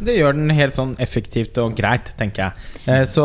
Det 0.00 0.14
gjør 0.18 0.34
den 0.36 0.50
helt 0.56 0.74
sånn 0.76 0.94
effektivt 1.00 1.56
og 1.62 1.74
greit, 1.76 2.10
tenker 2.18 2.46
jeg. 2.48 2.70
Eh, 2.88 3.04
Så, 3.08 3.24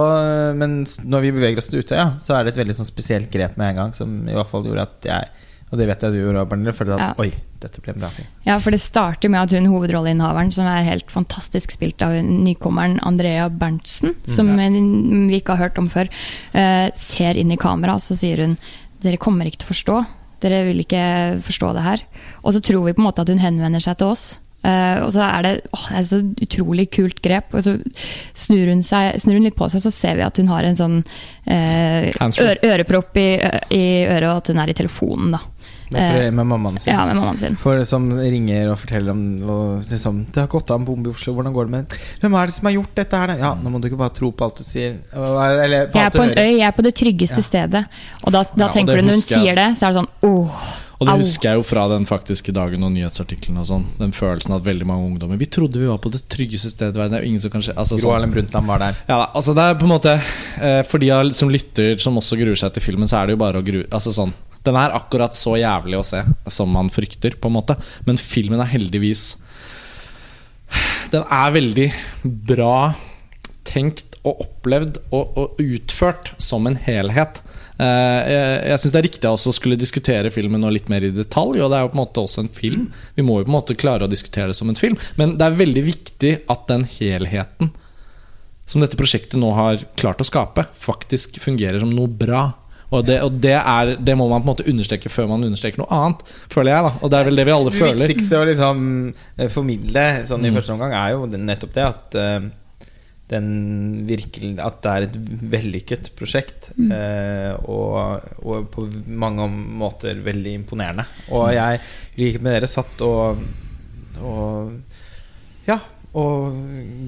men 0.55 0.81
når 1.03 1.25
vi 1.25 1.31
beveger 1.35 1.57
oss 1.59 1.69
til 1.71 1.81
Utøya, 1.81 2.19
så 2.21 2.35
er 2.37 2.43
det 2.45 2.53
et 2.53 2.61
veldig 2.63 2.75
sånn 2.79 2.87
spesielt 2.89 3.31
grep 3.33 3.57
med 3.59 3.73
en 3.73 3.79
gang, 3.81 3.93
som 3.97 4.21
i 4.29 4.35
hvert 4.35 4.51
fall 4.51 4.67
gjorde 4.67 4.85
at 4.87 5.07
jeg 5.09 5.31
Og 5.71 5.79
det 5.79 5.85
vet 5.87 6.01
jeg 6.03 6.11
du 6.11 6.17
gjorde, 6.19 6.41
Pernille, 6.51 6.73
følte 6.75 6.97
at 6.97 6.99
Ja. 6.99 7.13
oi, 7.23 7.31
dette 7.61 7.81
ble 7.83 7.93
en 7.93 8.03
bra 8.03 8.11
film. 8.13 8.27
Ja, 8.47 8.57
for 8.61 8.73
det 8.73 8.81
starter 8.83 9.31
med 9.31 9.45
at 9.45 9.55
hun 9.55 9.69
hovedrolleinnehaveren, 9.71 10.51
som 10.55 10.67
er 10.69 10.87
helt 10.87 11.11
fantastisk 11.13 11.75
spilt 11.75 12.01
av 12.05 12.17
nykommeren 12.25 12.99
Andrea 13.05 13.47
Berntsen, 13.49 14.15
som 14.27 14.53
vi 14.57 15.39
ikke 15.39 15.55
har 15.55 15.69
hørt 15.69 15.81
om 15.81 15.89
før, 15.91 16.09
uh, 16.55 16.87
ser 16.97 17.39
inn 17.39 17.53
i 17.53 17.59
kamera, 17.61 17.97
og 17.97 18.03
så 18.03 18.17
sier 18.17 18.43
hun 18.45 18.57
dere 19.01 19.21
kommer 19.21 19.47
ikke 19.49 19.63
til 19.63 19.69
å 19.69 19.73
forstå. 19.73 19.97
Dere 20.41 20.63
vil 20.67 20.83
ikke 20.83 21.03
forstå 21.45 21.73
det 21.77 21.83
her. 21.85 22.05
Og 22.41 22.55
så 22.55 22.61
tror 22.65 22.85
vi 22.85 22.95
på 22.97 23.01
en 23.01 23.07
måte 23.09 23.23
at 23.23 23.29
hun 23.29 23.41
henvender 23.41 23.81
seg 23.83 23.97
til 24.01 24.13
oss. 24.13 24.25
Uh, 24.61 25.01
og 25.01 25.09
så 25.15 25.23
er 25.25 25.45
det, 25.45 25.51
åh, 25.73 25.85
det 25.89 25.97
er 25.97 26.03
så 26.05 26.19
utrolig 26.45 26.85
kult 26.93 27.21
grep. 27.25 27.53
Og 27.57 27.65
så 27.65 27.75
snur 28.37 28.69
hun, 28.69 28.83
seg, 28.85 29.17
snur 29.21 29.39
hun 29.39 29.47
litt 29.47 29.57
på 29.57 29.69
seg, 29.73 29.81
så 29.81 29.93
ser 29.93 30.19
vi 30.19 30.25
at 30.25 30.37
hun 30.37 30.51
har 30.53 30.67
en 30.67 30.77
sånn 30.77 30.99
uh, 31.01 32.09
ørepropp 32.69 33.17
i, 33.21 33.29
i 33.73 33.85
øret, 34.05 34.29
og 34.29 34.35
at 34.37 34.53
hun 34.53 34.61
er 34.61 34.73
i 34.73 34.77
telefonen, 34.77 35.37
da. 35.37 35.41
Med, 35.91 36.33
med 36.33 36.47
mammaen 36.47 36.79
sin. 36.79 36.93
Ja, 36.93 37.05
med 37.05 37.15
mammaen 37.19 37.37
sin. 37.37 37.55
For 37.59 37.81
som 37.87 38.05
ringer 38.17 38.71
og 38.71 38.77
forteller 38.79 39.11
om 39.11 39.21
og 39.43 39.83
liksom, 39.91 40.21
Det 40.31 40.39
har 40.45 40.47
gått 40.51 40.71
av 40.71 40.79
en 40.79 40.85
bombe 40.87 41.09
i 41.11 41.13
Oslo, 41.13 41.33
hvordan 41.35 41.53
går 41.53 41.67
det 41.67 41.71
med 41.75 41.95
Hvem 42.21 42.37
er 42.39 42.45
det 42.51 42.55
som 42.55 42.69
har 42.69 42.75
gjort 42.77 42.93
dette 42.95 43.17
her? 43.23 43.27
da?» 43.27 43.35
Ja, 43.41 43.53
nå 43.59 43.69
må 43.73 43.81
du 43.81 43.89
ikke 43.89 43.99
bare 43.99 44.15
tro 44.15 44.31
på 44.31 44.45
alt 44.47 44.61
du 44.61 44.63
sier. 44.63 44.99
Eller 45.13 45.89
på 45.91 45.99
Jeg 45.99 46.05
er 46.05 46.15
på 46.15 46.23
en 46.23 46.37
øy, 46.37 46.51
jeg 46.57 46.67
er 46.69 46.71
på 46.77 46.85
det 46.87 46.95
tryggeste 46.95 47.41
Ja. 47.43 47.47
stedet. 47.49 47.83
Og 48.23 48.31
da, 48.31 48.43
da 48.43 48.49
Ja, 48.55 48.67
og 48.69 48.73
tenker 48.73 48.95
du, 48.95 49.01
når 49.09 49.19
hun 49.19 49.21
sier 49.27 49.55
det, 49.59 49.67
så 49.77 49.87
er 49.89 49.91
det 49.93 49.99
sånn 50.01 50.09
åh, 50.23 50.63
Og 51.01 51.07
det 51.07 51.13
Au. 51.15 51.17
husker 51.17 51.49
jeg 51.49 51.57
jo 51.57 51.63
fra 51.65 51.87
den 51.89 52.03
faktiske 52.05 52.53
dagen 52.53 52.83
og 52.85 52.91
nyhetsartiklene 52.93 53.59
og 53.63 53.65
sånn. 53.65 53.85
Den 53.97 54.11
følelsen 54.13 54.53
at 54.53 54.61
veldig 54.63 54.85
mange 54.85 55.07
ungdommer 55.09 55.35
Vi 55.41 55.47
trodde 55.49 55.79
vi 55.81 55.87
var 55.89 55.97
på 55.97 56.11
det 56.13 56.21
tryggeste 56.29 56.69
stedet 56.69 56.95
i 56.95 56.99
verden. 56.99 57.11
Det 57.15 57.19
er 57.19 57.23
jo 57.25 57.29
ingen 57.31 57.41
som 57.41 57.49
kan 57.51 57.61
skje 57.65 57.73
altså, 57.75 57.97
Gro 57.97 58.03
sånn- 58.05 58.13
Harlem 58.13 58.31
Brundtland 58.35 58.67
var 58.67 58.77
der. 58.79 58.95
Ja, 59.09 59.25
altså 59.33 59.55
det 59.57 59.63
er 59.65 59.73
på 59.81 59.87
en 59.89 59.93
måte 59.97 60.13
eh, 60.61 60.83
For 60.83 60.99
de 60.99 61.09
som 61.33 61.49
lytter, 61.49 61.97
som 61.99 62.15
også 62.21 62.37
gruer 62.37 62.55
seg 62.55 62.71
til 62.73 62.83
filmen, 62.85 63.07
så 63.09 63.17
er 63.23 63.25
det 63.27 63.33
jo 63.33 63.41
bare 63.41 63.57
å 63.59 63.65
grue 63.65 63.83
Altså 63.91 64.13
sånn 64.13 64.31
Den 64.65 64.77
er 64.77 64.93
akkurat 64.97 65.37
så 65.37 65.55
jævlig 65.59 65.99
å 65.99 66.05
se 66.05 66.21
som 66.51 66.71
man 66.73 66.91
frykter, 66.93 67.37
på 67.39 67.49
en 67.49 67.57
måte. 67.57 67.77
Men 68.07 68.21
filmen 68.21 68.61
er 68.61 68.69
heldigvis 68.71 69.35
Den 71.11 71.25
er 71.27 71.51
veldig 71.51 71.89
bra 72.23 72.93
tenkt 73.67 74.15
og 74.21 74.43
opplevd 74.43 74.99
og, 75.09 75.37
og 75.39 75.59
utført 75.63 76.31
som 76.41 76.67
en 76.69 76.77
helhet. 76.77 77.41
Eh, 77.81 78.19
jeg 78.29 78.69
jeg 78.69 78.81
syns 78.81 78.93
det 78.93 78.99
er 78.99 79.07
riktig 79.07 79.29
å 79.31 79.53
skulle 79.55 79.79
diskutere 79.79 80.31
filmen 80.33 80.67
litt 80.73 80.89
mer 80.91 81.03
i 81.07 81.13
detalj. 81.15 81.61
Og 81.61 81.71
det 81.71 81.79
er 81.79 81.85
jo 81.85 81.91
på 81.91 81.97
en 81.97 82.03
måte 82.03 82.23
også 82.23 82.45
en 82.45 82.51
film. 82.53 82.89
Vi 83.17 83.25
må 83.25 83.39
jo 83.39 83.47
på 83.47 83.51
en 83.51 83.57
måte 83.57 83.77
klare 83.79 84.05
å 84.05 84.11
diskutere 84.11 84.51
det 84.51 84.59
som 84.59 84.69
en 84.71 84.79
film. 84.79 84.99
Men 85.19 85.37
det 85.39 85.47
er 85.47 85.61
veldig 85.63 85.85
viktig 85.89 86.33
at 86.51 86.67
den 86.69 86.85
helheten 86.99 87.73
som 88.71 88.83
dette 88.83 88.95
prosjektet 88.95 89.39
nå 89.41 89.49
har 89.57 89.81
klart 89.99 90.21
å 90.23 90.27
skape, 90.27 90.63
faktisk 90.79 91.41
fungerer 91.43 91.81
som 91.81 91.91
noe 91.91 92.07
bra. 92.07 92.45
Og, 92.91 93.05
det, 93.07 93.21
og 93.23 93.37
det, 93.39 93.53
er, 93.55 93.93
det 94.03 94.15
må 94.19 94.25
man 94.27 94.41
på 94.43 94.49
en 94.49 94.51
måte 94.51 94.65
understreke 94.67 95.07
før 95.09 95.29
man 95.31 95.45
understreker 95.47 95.79
noe 95.79 95.87
annet, 95.95 96.23
føler 96.51 96.73
jeg. 96.73 96.83
da 96.83 96.91
Og 96.99 97.11
det 97.13 97.19
er 97.21 97.29
vel 97.29 97.39
det 97.39 97.45
vi 97.47 97.53
alle 97.55 97.71
føler. 97.71 98.01
Det 98.01 98.09
viktigste 98.11 98.41
å 98.41 98.47
liksom 98.49 98.81
eh, 99.37 99.47
formidle 99.53 100.03
sånn 100.27 100.43
i 100.43 100.51
Mm. 100.51 100.57
første 100.59 100.73
omgang 100.75 100.95
er 100.99 101.13
jo 101.13 101.25
nettopp 101.31 101.73
det 101.77 101.85
at 101.87 102.17
eh, 102.19 102.49
den 103.31 103.45
virkelig, 104.09 104.49
At 104.59 104.81
det 104.83 104.91
er 104.91 105.05
et 105.07 105.15
vellykket 105.53 106.09
prosjekt. 106.19 106.67
Mm. 106.75 106.89
eh, 106.91 107.53
og, 107.63 108.25
og 108.43 108.67
på 108.73 108.83
mange 109.07 109.47
måter 109.47 110.19
veldig 110.25 110.57
imponerende. 110.59 111.05
Og 111.31 111.47
jeg, 111.55 111.79
i 112.17 112.25
likhet 112.25 112.43
med 112.43 112.57
dere, 112.57 112.67
satt 112.67 113.05
og, 113.07 113.39
og 114.19 114.75
Ja, 115.69 115.79
og 116.13 116.59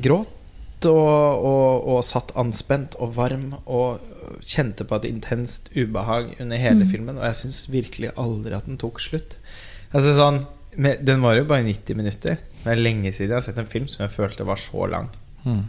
gråt. 0.04 0.40
Og, 0.84 1.44
og, 1.48 1.86
og 1.92 2.02
satt 2.04 2.32
anspent 2.40 2.96
og 3.00 3.14
varm 3.16 3.54
og 3.72 4.02
kjente 4.42 4.86
på 4.88 4.96
et 4.96 5.06
intenst 5.10 5.70
ubehag 5.76 6.36
under 6.40 6.58
hele 6.58 6.84
Mm. 6.86 6.90
filmen. 6.90 7.18
Og 7.18 7.24
jeg 7.24 7.36
syns 7.36 7.66
virkelig 7.70 8.12
aldri 8.18 8.54
at 8.56 8.66
den 8.66 8.78
tok 8.78 9.00
slutt. 9.00 9.38
Altså 9.94 10.16
sånn 10.18 10.46
Den 11.06 11.22
var 11.22 11.36
jo 11.36 11.44
bare 11.46 11.64
90 11.64 11.96
minutter. 11.96 12.38
Det 12.64 12.72
er 12.72 12.76
lenge 12.82 13.12
siden 13.14 13.30
jeg 13.30 13.36
har 13.36 13.42
sett 13.42 13.60
en 13.60 13.66
film 13.70 13.88
som 13.88 14.08
jeg 14.08 14.10
følte 14.16 14.44
var 14.46 14.56
så 14.58 14.90
lang. 14.90 15.10
Mm. 15.46 15.66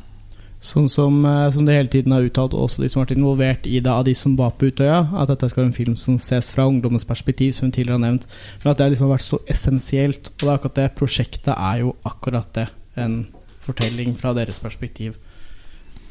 Sånn 0.62 0.88
som, 0.88 1.18
eh, 1.26 1.50
som 1.50 1.66
det 1.66 1.74
hele 1.74 1.88
tiden 1.92 2.12
har 2.12 2.22
uttalt, 2.22 2.54
og 2.54 2.70
også 2.70 2.80
de 2.80 2.88
som 2.88 3.00
har 3.00 3.06
vært 3.06 3.18
involvert 3.18 3.66
i 3.66 3.80
det, 3.80 3.86
av 3.86 4.04
de 4.06 4.14
som 4.14 4.34
var 4.34 4.52
på 4.52 4.70
Utøya, 4.72 5.10
at 5.14 5.28
dette 5.28 5.50
skal 5.50 5.64
være 5.64 5.66
en 5.74 5.76
film 5.76 5.94
som 5.94 6.16
ses 6.16 6.48
fra 6.54 6.64
ungdommens 6.66 7.04
perspektiv, 7.04 7.52
som 7.52 7.66
hun 7.66 7.72
tidligere 7.72 7.98
har 8.00 8.06
nevnt. 8.12 8.26
Men 8.64 8.70
at 8.70 8.78
det 8.78 8.92
liksom 8.92 9.10
har 9.10 9.18
vært 9.18 9.28
så 9.28 9.38
essensielt. 9.46 10.30
Og 10.30 10.38
det 10.38 10.48
er 10.48 10.56
akkurat 10.56 10.74
det. 10.74 10.94
Prosjektet 10.96 11.54
er 11.54 11.80
jo 11.80 11.96
akkurat 12.06 12.52
det. 12.54 12.68
En 12.96 13.26
fortelling 13.60 14.16
fra 14.16 14.32
deres 14.32 14.58
perspektiv. 14.58 15.16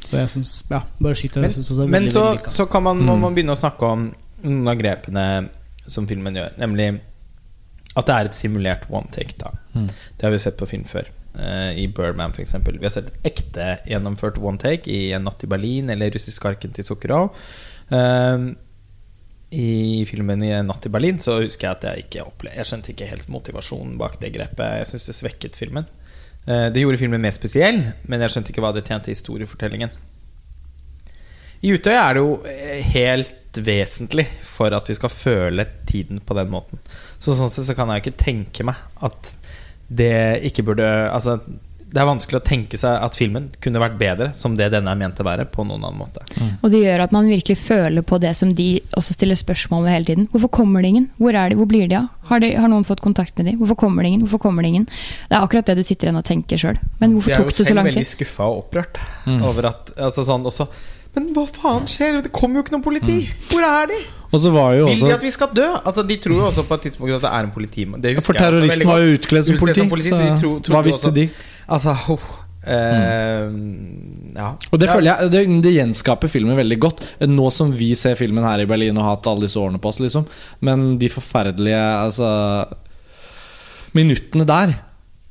Så 0.04 0.18
jeg 0.20 0.30
syns 0.34 0.52
Ja, 0.70 0.82
bare 1.00 1.16
skyt 1.16 1.34
det. 1.38 1.42
Men, 1.46 1.52
synes 1.56 1.70
det 1.72 1.78
er 1.80 1.88
men 1.88 2.02
veldig, 2.04 2.12
så, 2.12 2.24
veldig 2.34 2.52
så 2.52 2.66
kan 2.70 2.84
man, 2.84 3.00
Mm. 3.06 3.20
man 3.22 3.36
begynne 3.36 3.56
å 3.56 3.60
snakke 3.60 3.82
om 3.88 4.14
noen 4.44 4.68
av 4.68 4.78
grepene 4.78 5.26
som 5.88 6.08
filmen 6.08 6.36
gjør. 6.36 6.58
Nemlig 6.60 7.00
at 7.96 8.06
det 8.10 8.16
er 8.16 8.26
et 8.26 8.36
simulert 8.36 8.88
one 8.90 9.08
take. 9.12 9.38
da 9.38 9.52
Mm. 9.76 9.88
Det 10.18 10.22
har 10.22 10.32
vi 10.32 10.38
sett 10.38 10.58
på 10.58 10.68
film 10.70 10.84
før. 10.86 11.08
Uh, 11.36 11.74
I 11.74 11.88
Birdman, 11.88 12.32
f.eks. 12.32 12.54
Vi 12.64 12.84
har 12.84 12.90
sett 12.94 13.12
ekte 13.26 13.80
gjennomført 13.90 14.38
one 14.38 14.60
take 14.62 14.88
i 14.88 15.12
En 15.14 15.24
natt 15.24 15.44
i 15.44 15.48
Berlin 15.48 15.90
eller 15.90 16.12
Russisk 16.14 16.46
arken 16.46 16.72
til 16.72 16.84
Sukkerov. 16.86 17.32
Uh, 17.92 18.54
I 19.54 20.04
filmen 20.10 20.44
i 20.44 20.52
En 20.52 20.68
natt 20.70 20.86
i 20.86 20.90
Berlin 20.94 21.18
så 21.22 21.40
husker 21.42 21.68
jeg 21.68 21.78
at 21.78 21.84
jeg 21.90 22.06
ikke 22.08 22.26
opplevde 22.28 22.58
Jeg 22.58 22.66
skjønte 22.70 22.94
ikke 22.94 23.10
helt 23.10 23.30
motivasjonen 23.30 23.98
bak 23.98 24.20
det 24.22 24.34
grepet. 24.34 24.80
Jeg 24.84 24.88
syns 24.92 25.06
det 25.10 25.16
svekket 25.16 25.56
filmen. 25.58 25.86
Eh, 26.48 26.70
Det 26.74 26.82
gjorde 26.84 26.98
filmen 27.00 27.22
mer 27.24 27.32
spesiell, 27.36 27.80
men 28.08 28.20
jeg 28.24 28.34
skjønte 28.34 28.52
ikke 28.54 28.64
hva 28.66 28.74
det 28.76 28.86
tjente 28.88 29.12
historiefortellingen. 29.14 29.94
I 31.64 31.72
Utøya 31.78 32.02
er 32.10 32.18
det 32.18 32.24
jo 32.26 32.34
eh, 32.50 32.82
helt 32.92 33.60
vesentlig 33.64 34.26
for 34.44 34.74
at 34.76 34.90
vi 34.90 34.96
skal 34.98 35.12
føle 35.14 35.66
tiden 35.88 36.20
på 36.26 36.36
den 36.36 36.50
måten. 36.52 36.82
Så 37.22 37.36
sånn 37.38 37.52
sett 37.54 37.70
så 37.70 37.76
kan 37.78 37.92
jeg 37.94 38.04
ikke 38.04 38.18
tenke 38.26 38.66
meg 38.68 38.76
at 39.06 39.36
det 39.94 40.42
ikke 40.50 40.64
burde 40.66 40.86
Altså, 41.14 41.38
det 41.94 42.02
er 42.02 42.08
vanskelig 42.10 42.40
å 42.40 42.44
tenke 42.44 42.78
seg 42.82 43.04
at 43.06 43.14
filmen 43.20 43.52
kunne 43.62 43.78
vært 43.82 44.00
bedre 44.00 44.32
som 44.34 44.56
det 44.58 44.72
denne 44.74 44.90
er 44.90 44.98
ment 44.98 45.20
å 45.22 45.26
være, 45.28 45.46
på 45.54 45.62
noen 45.68 45.84
annen 45.86 46.00
måte. 46.02 46.24
Og 46.64 46.72
det 46.74 46.80
gjør 46.82 47.04
at 47.06 47.12
man 47.14 47.28
virkelig 47.30 47.58
føler 47.62 48.02
på 48.02 48.18
det 48.24 48.32
som 48.36 48.50
de 48.58 48.82
også 48.98 49.14
stiller 49.14 49.38
spørsmål 49.38 49.84
ved 49.86 49.94
hele 49.94 50.06
tiden. 50.10 50.26
Hvorfor 50.34 50.50
kommer 50.58 50.82
det 50.82 50.90
ingen? 50.96 51.06
Hvor 51.22 51.38
er 51.38 51.54
de? 51.54 51.60
Hvor 51.60 51.70
blir 51.70 51.86
de 51.92 52.00
av? 52.02 52.08
Har, 52.32 52.40
de, 52.42 52.50
har 52.58 52.72
noen 52.72 52.86
fått 52.88 53.04
kontakt 53.06 53.38
med 53.38 53.46
de? 53.52 53.54
Hvorfor 53.60 53.78
kommer 53.84 54.02
det 54.02 54.10
ingen? 54.14 54.24
Hvorfor 54.26 54.42
kommer 54.48 54.64
det 54.66 54.72
ingen? 54.74 54.88
Det 55.30 55.38
er 55.38 55.46
akkurat 55.46 55.70
det 55.70 55.78
du 55.78 55.84
sitter 55.86 56.10
igjen 56.10 56.18
og 56.18 56.26
tenker 56.26 56.58
sjøl. 56.58 56.82
Men 57.04 57.14
hvorfor 57.20 57.36
tok 57.44 57.54
det 57.54 57.56
så 57.62 57.70
langt? 57.70 57.70
Jeg 57.70 57.70
er 57.70 57.70
jo 57.70 57.70
selv 57.70 57.86
veldig 57.86 58.02
tid? 58.02 58.12
skuffa 58.16 58.50
og 58.50 58.64
opprørt 58.66 59.00
Mm. 59.24 59.40
over 59.48 59.66
at 59.70 59.94
altså 59.96 60.20
sånn 60.28 60.44
også 60.44 60.66
Men 61.16 61.30
hva 61.36 61.46
faen 61.48 61.86
skjer? 61.88 62.18
Det 62.26 62.32
kommer 62.36 62.58
jo 62.60 62.64
ikke 62.66 62.74
noe 62.74 62.84
politi! 62.84 63.20
Hvor 63.52 63.64
er 63.64 63.86
de? 63.88 64.00
Og 64.34 64.42
så 64.42 64.50
var 64.52 64.74
jo 64.76 64.88
Vil 64.90 65.00
de 65.06 65.12
at 65.14 65.22
vi 65.24 65.30
skal 65.32 65.52
dø? 65.54 65.68
Altså 65.86 66.04
De 66.10 66.18
tror 66.18 66.36
jo 66.42 66.46
også 66.50 66.64
på 66.68 66.74
et 66.76 66.82
tidspunkt 66.90 67.14
at 67.20 67.22
det 67.22 67.30
er 67.32 67.46
en 67.48 67.52
politimann. 67.54 68.02
For 68.26 68.34
terroristen 68.34 68.88
var 68.90 69.00
jo 69.04 69.14
utkledd 69.20 69.46
som 69.46 69.60
politi, 69.62 69.80
som 69.80 69.90
politi, 69.94 70.10
så 70.10 70.18
så 70.18 70.24
de 70.26 70.42
tro- 70.42 70.74
hva 70.74 70.82
visste 70.84 71.08
også- 71.12 71.14
de? 71.16 71.28
Altså, 71.66 71.96
oh, 72.14 72.30
mm. 72.68 73.58
ja. 74.36 74.50
Og 74.70 74.80
det 74.82 74.90
føler 74.92 75.10
jeg 75.10 75.34
det, 75.34 75.44
det 75.66 75.76
gjenskaper 75.76 76.32
filmen 76.32 76.60
veldig 76.60 76.80
godt. 76.84 77.04
Nå 77.30 77.50
som 77.56 77.74
vi 77.76 77.92
ser 78.00 78.18
filmen 78.20 78.46
her 78.48 78.64
i 78.64 78.70
Berlin 78.70 78.98
og 78.98 79.06
har 79.06 79.18
hatt 79.18 79.30
alle 79.32 79.48
disse 79.48 79.60
årene 79.62 79.82
på 79.84 79.92
oss, 79.92 80.02
liksom. 80.04 80.26
Men 80.66 80.94
de 81.02 81.12
forferdelige 81.12 81.84
altså, 82.06 82.32
minuttene 83.98 84.48
der 84.50 84.76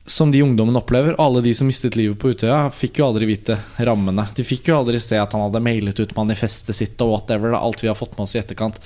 som 0.04 0.32
de 0.34 0.40
ungdommene 0.42 0.80
opplever, 0.80 1.14
og 1.14 1.24
alle 1.24 1.42
de 1.44 1.52
som 1.54 1.68
mistet 1.70 1.94
livet 1.94 2.18
på 2.18 2.32
Utøya, 2.34 2.64
fikk 2.74 2.98
jo 2.98 3.06
aldri 3.06 3.28
vite 3.28 3.54
rammene. 3.86 4.24
De 4.34 4.44
fikk 4.46 4.72
jo 4.72 4.80
aldri 4.80 4.98
se 5.02 5.18
at 5.20 5.34
han 5.36 5.44
hadde 5.44 5.62
mailet 5.62 6.00
ut 6.02 6.16
manifestet 6.16 6.74
sitt 6.74 7.04
og 7.04 7.14
whatever. 7.14 7.54
Alt 7.54 7.84
vi 7.84 7.90
har 7.90 7.98
fått 7.98 8.16
med 8.16 8.26
oss 8.26 8.34
i 8.34 8.40
etterkant. 8.42 8.80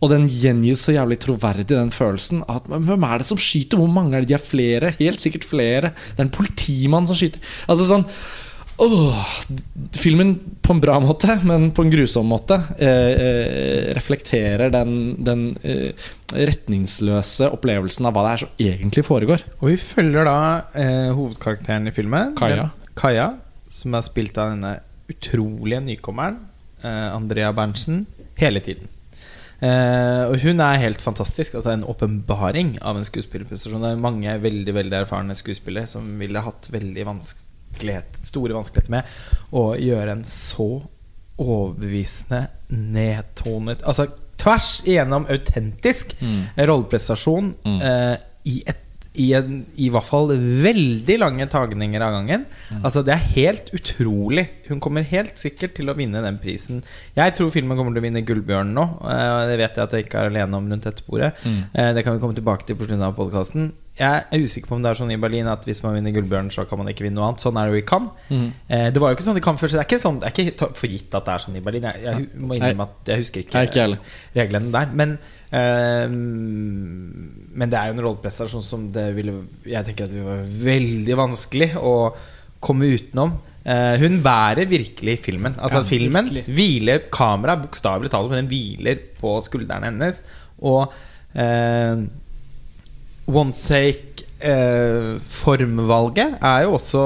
Og 0.00 0.10
den 0.12 0.28
gjengis 0.30 0.84
så 0.86 0.92
jævlig 0.94 1.16
troverdig, 1.24 1.66
den 1.72 1.90
følelsen. 1.90 2.44
At, 2.48 2.68
men 2.70 2.84
hvem 2.86 3.02
er 3.08 3.18
det 3.18 3.26
som 3.26 3.38
skyter? 3.40 3.80
Hvor 3.80 3.88
mange 3.90 4.14
er 4.14 4.22
det? 4.22 4.28
De 4.30 4.36
er 4.36 4.44
flere. 4.44 4.92
Helt 5.00 5.18
sikkert 5.24 5.44
flere. 5.48 5.90
Det 6.14 6.20
er 6.22 6.28
en 6.28 6.36
politimann 6.36 7.08
som 7.10 7.18
skyter. 7.18 7.42
Altså 7.68 7.88
sånn 7.88 8.06
Åh, 8.78 9.24
filmen 9.98 10.36
på 10.62 10.70
en 10.76 10.78
bra 10.84 11.00
måte, 11.02 11.34
men 11.42 11.72
på 11.74 11.82
en 11.82 11.88
grusom 11.90 12.28
måte, 12.30 12.54
eh, 12.78 13.08
eh, 13.24 13.88
reflekterer 13.96 14.70
den, 14.70 14.92
den 15.26 15.40
eh, 15.66 15.90
retningsløse 16.38 17.48
opplevelsen 17.56 18.06
av 18.06 18.14
hva 18.14 18.22
det 18.28 18.34
er 18.36 18.42
som 18.44 18.62
egentlig 18.68 19.04
foregår. 19.06 19.42
Og 19.58 19.72
vi 19.72 19.78
følger 19.82 20.28
da 20.28 20.36
eh, 20.78 21.08
hovedkarakteren 21.10 21.90
i 21.90 21.94
filmen. 21.96 22.36
Kaja. 22.38 22.68
Den- 22.68 22.94
Kaja, 22.98 23.26
som 23.70 23.94
er 23.98 24.06
spilt 24.06 24.38
av 24.42 24.52
denne 24.54 24.76
utrolige 25.10 25.82
nykommeren, 25.88 26.38
eh, 26.82 27.08
Andrea 27.14 27.50
Berntsen, 27.54 28.04
hele 28.38 28.62
tiden. 28.62 28.86
Eh, 29.60 30.24
og 30.30 30.36
hun 30.44 30.60
er 30.62 30.78
helt 30.78 31.02
fantastisk. 31.02 31.54
Altså 31.58 31.72
En 31.74 31.84
åpenbaring 31.90 32.76
av 32.82 32.96
en 33.00 33.04
skuespillerprestasjon. 33.08 33.82
Det 33.82 33.90
er 33.96 34.02
mange 34.04 34.36
veldig 34.42 34.74
veldig 34.76 35.00
erfarne 35.00 35.34
skuespillere 35.38 35.86
som 35.90 36.06
ville 36.20 36.42
hatt 36.44 36.68
veldig 36.70 37.06
vanskelighet, 37.08 38.20
store 38.28 38.54
vanskeligheter 38.54 38.94
med 38.94 39.04
å 39.52 39.64
gjøre 39.78 40.14
en 40.18 40.24
så 40.24 40.68
overbevisende, 41.38 42.48
nedtonet 42.74 43.82
Altså 43.86 44.08
tvers 44.38 44.82
igjennom 44.86 45.26
autentisk 45.30 46.14
rolleprestasjon 46.58 47.54
Mm. 47.64 47.80
eh, 47.82 48.16
i 48.44 48.62
et 48.66 48.84
i, 49.18 49.28
en, 49.36 49.58
I 49.76 49.88
hvert 49.92 50.06
fall 50.06 50.30
veldig 50.64 51.16
lange 51.20 51.46
tagninger 51.50 52.02
av 52.06 52.12
gangen. 52.18 52.44
Altså 52.82 53.02
Det 53.06 53.14
er 53.16 53.26
helt 53.34 53.72
utrolig. 53.74 54.46
Hun 54.68 54.80
kommer 54.84 55.02
helt 55.10 55.36
sikkert 55.40 55.74
til 55.78 55.90
å 55.90 55.96
vinne 55.98 56.22
den 56.24 56.38
prisen. 56.42 56.82
Jeg 57.16 57.34
tror 57.38 57.50
filmen 57.54 57.76
kommer 57.78 57.92
til 57.96 58.02
å 58.02 58.06
vinne 58.06 58.22
Gullbjørnen 58.28 58.74
nå. 58.78 58.86
eh, 59.08 59.42
Det 59.50 59.58
vet 59.60 59.76
jeg 59.76 59.84
at 59.88 59.92
jeg 59.98 60.06
ikke 60.06 60.22
er 60.22 60.30
alene 60.32 60.56
om 60.60 60.70
rundt 60.70 60.84
dette 60.88 61.02
bordet. 61.08 61.32
Mm. 61.44 61.60
Det 61.96 62.04
kan 62.04 62.14
vi 62.16 62.22
komme 62.22 62.34
tilbake 62.38 62.66
til 62.68 62.76
på 62.78 62.86
slutten 62.88 63.02
av 63.08 63.14
podkasten. 63.18 63.70
Jeg 63.98 64.24
er 64.30 64.38
usikker 64.44 64.68
på 64.70 64.76
om 64.76 64.82
det 64.84 64.92
er 64.92 64.98
sånn 65.00 65.10
i 65.10 65.16
Berlin 65.18 65.48
at 65.50 65.64
hvis 65.66 65.80
man 65.82 65.96
vinner 65.96 66.12
Gullbjørnen, 66.14 66.52
så 66.54 66.62
kan 66.70 66.78
man 66.78 66.86
ikke 66.92 67.02
vinne 67.08 67.18
noe 67.18 67.32
annet. 67.32 67.42
Sånn 67.42 67.56
er 67.58 67.66
det 67.66 67.74
jo 67.74 67.82
i 67.82 67.88
Cannes. 67.88 68.12
Eh, 68.68 68.90
Det 68.94 69.00
var 69.02 69.10
jo 69.10 69.16
ikke 69.16 69.26
sånn 69.26 69.40
i 69.40 69.42
Cannes 69.42 69.58
først. 69.64 69.74
Det 69.74 69.80
er 69.82 69.88
ikke, 69.88 69.98
sånn, 70.04 70.20
det 70.22 70.28
er 70.28 70.44
ikke 70.52 70.68
for 70.78 70.86
gitt 70.92 71.16
at 71.18 71.24
det 71.26 71.34
er 71.34 71.42
sånn 71.42 71.56
i 71.58 71.64
Berlin. 71.66 71.82
Jeg, 71.90 72.04
jeg 72.04 72.14
jeg 72.28 72.44
må 72.46 72.54
innrømme 72.54 72.86
at 72.86 73.10
jeg 73.10 73.24
husker 73.24 73.40
ikke, 73.42 73.64
ikke 73.66 73.98
reglene 74.38 74.70
der. 74.76 74.94
Men 74.94 75.16
eh, 75.18 75.26
Men 77.58 77.70
det 77.72 77.78
er 77.78 77.86
jo 77.88 77.94
en 77.96 78.02
rolleprestasjon 78.04 78.62
som 78.64 78.82
det 78.92 79.06
ville 79.16 79.32
Jeg 79.68 79.84
tenker 79.86 80.04
at 80.04 80.12
det 80.12 80.24
var 80.26 80.42
veldig 80.64 81.16
vanskelig 81.18 81.70
å 81.80 81.94
komme 82.60 82.84
utenom. 82.92 83.30
Eh, 83.68 83.96
hun 84.02 84.14
bærer 84.24 84.66
virkelig 84.70 85.18
filmen. 85.24 85.54
Altså 85.58 85.78
Ja, 85.82 85.86
Filmen 85.88 86.24
virkelig. 86.28 86.44
hviler 86.56 86.98
Kameraet 87.14 87.62
bokstavelig 87.66 88.10
talt, 88.12 88.30
men 88.32 88.38
den 88.44 88.52
hviler 88.52 88.96
på 89.20 89.30
skuldrene 89.44 89.86
hennes. 89.90 90.16
Og 90.64 90.82
eh, 91.38 91.96
one 93.28 93.52
take-formvalget 93.68 96.30
er 96.42 96.60
jo 96.64 96.70
også 96.78 97.02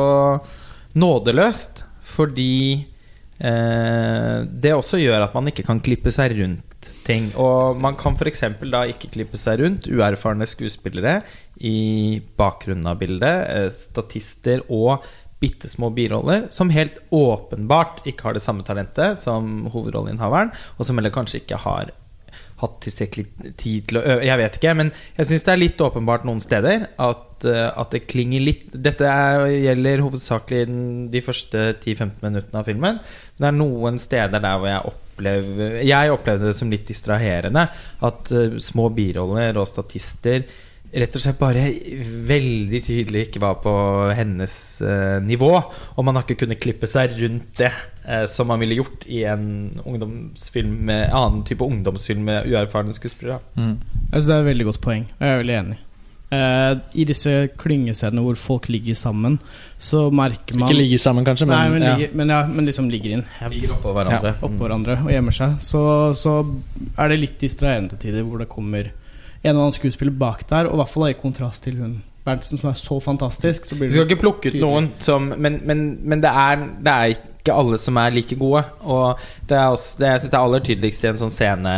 nådeløst, 1.03 1.75
fordi 2.15 2.53
eh, 3.41 4.39
det 4.47 4.73
også 4.77 4.97
gjør 5.03 5.21
at 5.27 5.35
man 5.37 5.47
ikke 5.51 5.67
kan 5.67 5.81
klippe 5.85 6.11
seg 6.15 6.29
rundt 6.41 6.65
ting. 7.07 7.31
Og 7.39 7.79
man 7.83 7.97
kan 8.01 8.17
f.eks. 8.19 8.45
da 8.63 8.85
ikke 8.91 9.13
klippe 9.15 9.41
seg 9.41 9.63
rundt 9.63 9.89
uerfarne 9.91 10.49
skuespillere 10.49 11.21
i 11.63 12.21
bakgrunnen 12.39 12.89
av 12.91 13.01
bildet, 13.03 13.49
eh, 13.53 13.69
statister 13.75 14.65
og 14.69 15.05
bitte 15.43 15.67
små 15.71 15.91
biroller 15.91 16.47
som 16.55 16.71
helt 16.71 17.01
åpenbart 17.11 18.05
ikke 18.07 18.29
har 18.29 18.37
det 18.37 18.45
samme 18.45 18.63
talentet 18.67 19.19
som 19.19 19.67
hovedrolleinnehaveren, 19.73 20.53
og 20.79 20.87
som 20.87 20.99
heller 20.99 21.15
kanskje 21.15 21.43
ikke 21.43 21.59
har 21.65 21.91
hatt 22.63 22.79
tilstrekkelig 22.85 23.53
tid 23.61 23.91
til 23.91 23.99
å 23.99 24.05
øve. 24.05 24.25
Jeg 24.27 24.41
vet 24.41 24.59
ikke, 24.59 24.75
men 24.79 24.91
jeg 25.19 25.29
syns 25.29 25.47
det 25.47 25.53
er 25.55 25.61
litt 25.61 25.85
åpenbart 25.85 26.27
noen 26.29 26.43
steder 26.43 26.89
at, 27.03 27.47
at 27.47 27.95
det 27.95 28.05
klinger 28.11 28.45
litt 28.45 28.69
Dette 28.73 29.09
er, 29.11 29.47
gjelder 29.51 30.05
hovedsakelig 30.07 30.65
de 31.13 31.23
første 31.25 31.65
10-15 31.75 32.19
minuttene 32.23 32.63
av 32.63 32.69
filmen. 32.71 33.01
Men 33.03 33.45
det 33.45 33.51
er 33.51 33.59
noen 33.59 34.03
steder 34.03 34.43
der 34.43 34.61
hvor 34.61 34.71
jeg 34.71 34.93
opplever 34.93 35.81
Jeg 35.85 36.13
opplevde 36.15 36.51
det 36.51 36.59
som 36.59 36.71
litt 36.73 36.87
distraherende. 36.89 37.67
At 38.07 38.31
små 38.63 38.89
biroller 38.95 39.59
og 39.61 39.69
statister 39.71 40.47
rett 40.93 41.17
og 41.17 41.23
slett 41.25 41.39
bare 41.41 41.63
veldig 42.29 42.81
tydelig 42.85 43.27
ikke 43.27 43.43
var 43.43 43.61
på 43.65 43.73
hennes 44.17 44.55
eh, 44.85 45.19
nivå. 45.25 45.53
Og 45.97 46.05
man 46.05 46.19
har 46.19 46.27
ikke 46.27 46.45
kunnet 46.45 46.61
klippe 46.63 46.91
seg 46.91 47.15
rundt 47.21 47.55
det 47.61 47.71
eh, 48.05 48.27
som 48.31 48.51
man 48.53 48.61
ville 48.63 48.77
gjort 48.81 49.07
i 49.09 49.23
en 49.29 49.47
ungdomsfilm 49.85 50.75
med 50.91 51.07
annen 51.09 51.47
type 51.49 51.65
ungdomsfilm 51.65 52.29
med 52.29 52.51
uerfarne 52.51 52.93
skuespillere. 52.97 53.41
Mm. 53.57 53.79
Altså, 54.11 54.27
det 54.29 54.37
er 54.37 54.45
et 54.45 54.53
veldig 54.53 54.69
godt 54.69 54.85
poeng, 54.85 55.09
og 55.17 55.27
jeg 55.27 55.33
er 55.33 55.43
veldig 55.45 55.59
enig. 55.63 55.81
Eh, 56.33 56.71
I 56.97 57.05
disse 57.09 57.33
klyngescenene 57.61 58.23
hvor 58.25 58.39
folk 58.41 58.71
ligger 58.73 58.97
sammen, 58.97 59.37
så 59.77 60.07
merker 60.13 60.57
man 60.57 60.71
Ikke 60.71 60.79
ligger 60.79 61.01
sammen, 61.03 61.27
kanskje, 61.29 61.49
men, 61.49 61.59
Nei, 61.59 61.73
men, 61.75 61.85
ja. 61.85 61.97
ligger, 61.97 62.17
men, 62.21 62.33
ja, 62.33 62.41
men 62.49 62.69
liksom 62.69 62.89
ligger 62.93 63.19
inn 63.19 63.25
Ligger 63.53 63.75
oppå 63.77 63.93
hverandre. 63.97 64.33
oppå 64.41 64.65
hverandre 64.65 64.97
og 65.03 65.13
gjemmer 65.13 65.37
seg. 65.37 65.59
Så, 65.65 65.83
så 66.17 66.41
er 66.97 67.13
det 67.13 67.21
litt 67.21 67.39
distraherende 67.43 67.97
til 67.97 68.09
tider 68.09 68.29
hvor 68.29 68.41
det 68.41 68.49
kommer 68.53 68.93
en 69.43 69.51
eller 69.51 69.67
annen 69.67 69.75
skuespiller 69.75 70.15
bak 70.15 70.47
der, 70.49 70.69
og 70.71 70.77
i 70.77 70.83
hvert 70.83 70.93
fall 70.93 71.09
i 71.11 71.19
kontrast 71.19 71.65
til 71.67 71.79
hun 71.83 72.01
Berntsen, 72.23 72.59
som 72.59 72.71
er 72.71 72.79
så 72.79 73.01
fantastisk. 73.03 73.65
Så 73.67 73.75
blir 73.75 73.89
Vi 73.91 73.97
skal 73.97 74.07
ikke 74.07 74.21
plukke 74.21 74.53
ut 74.53 74.61
noen 74.63 74.93
som 75.03 75.33
Men, 75.35 75.59
men, 75.67 75.81
men 76.07 76.23
det, 76.23 76.31
er, 76.31 76.61
det 76.79 76.93
er 76.93 77.15
ikke 77.17 77.57
alle 77.59 77.79
som 77.83 77.99
er 77.99 78.15
like 78.15 78.37
gode. 78.39 78.63
Og 78.87 79.19
det 79.51 79.57
er 79.59 79.73
også, 79.75 79.97
det, 79.99 80.07
jeg 80.07 80.21
synes 80.21 80.31
det 80.31 80.39
er 80.39 80.47
aller 80.47 80.63
tydeligst 80.69 81.03
i 81.03 81.09
en 81.11 81.19
sånn 81.25 81.35
scene 81.35 81.73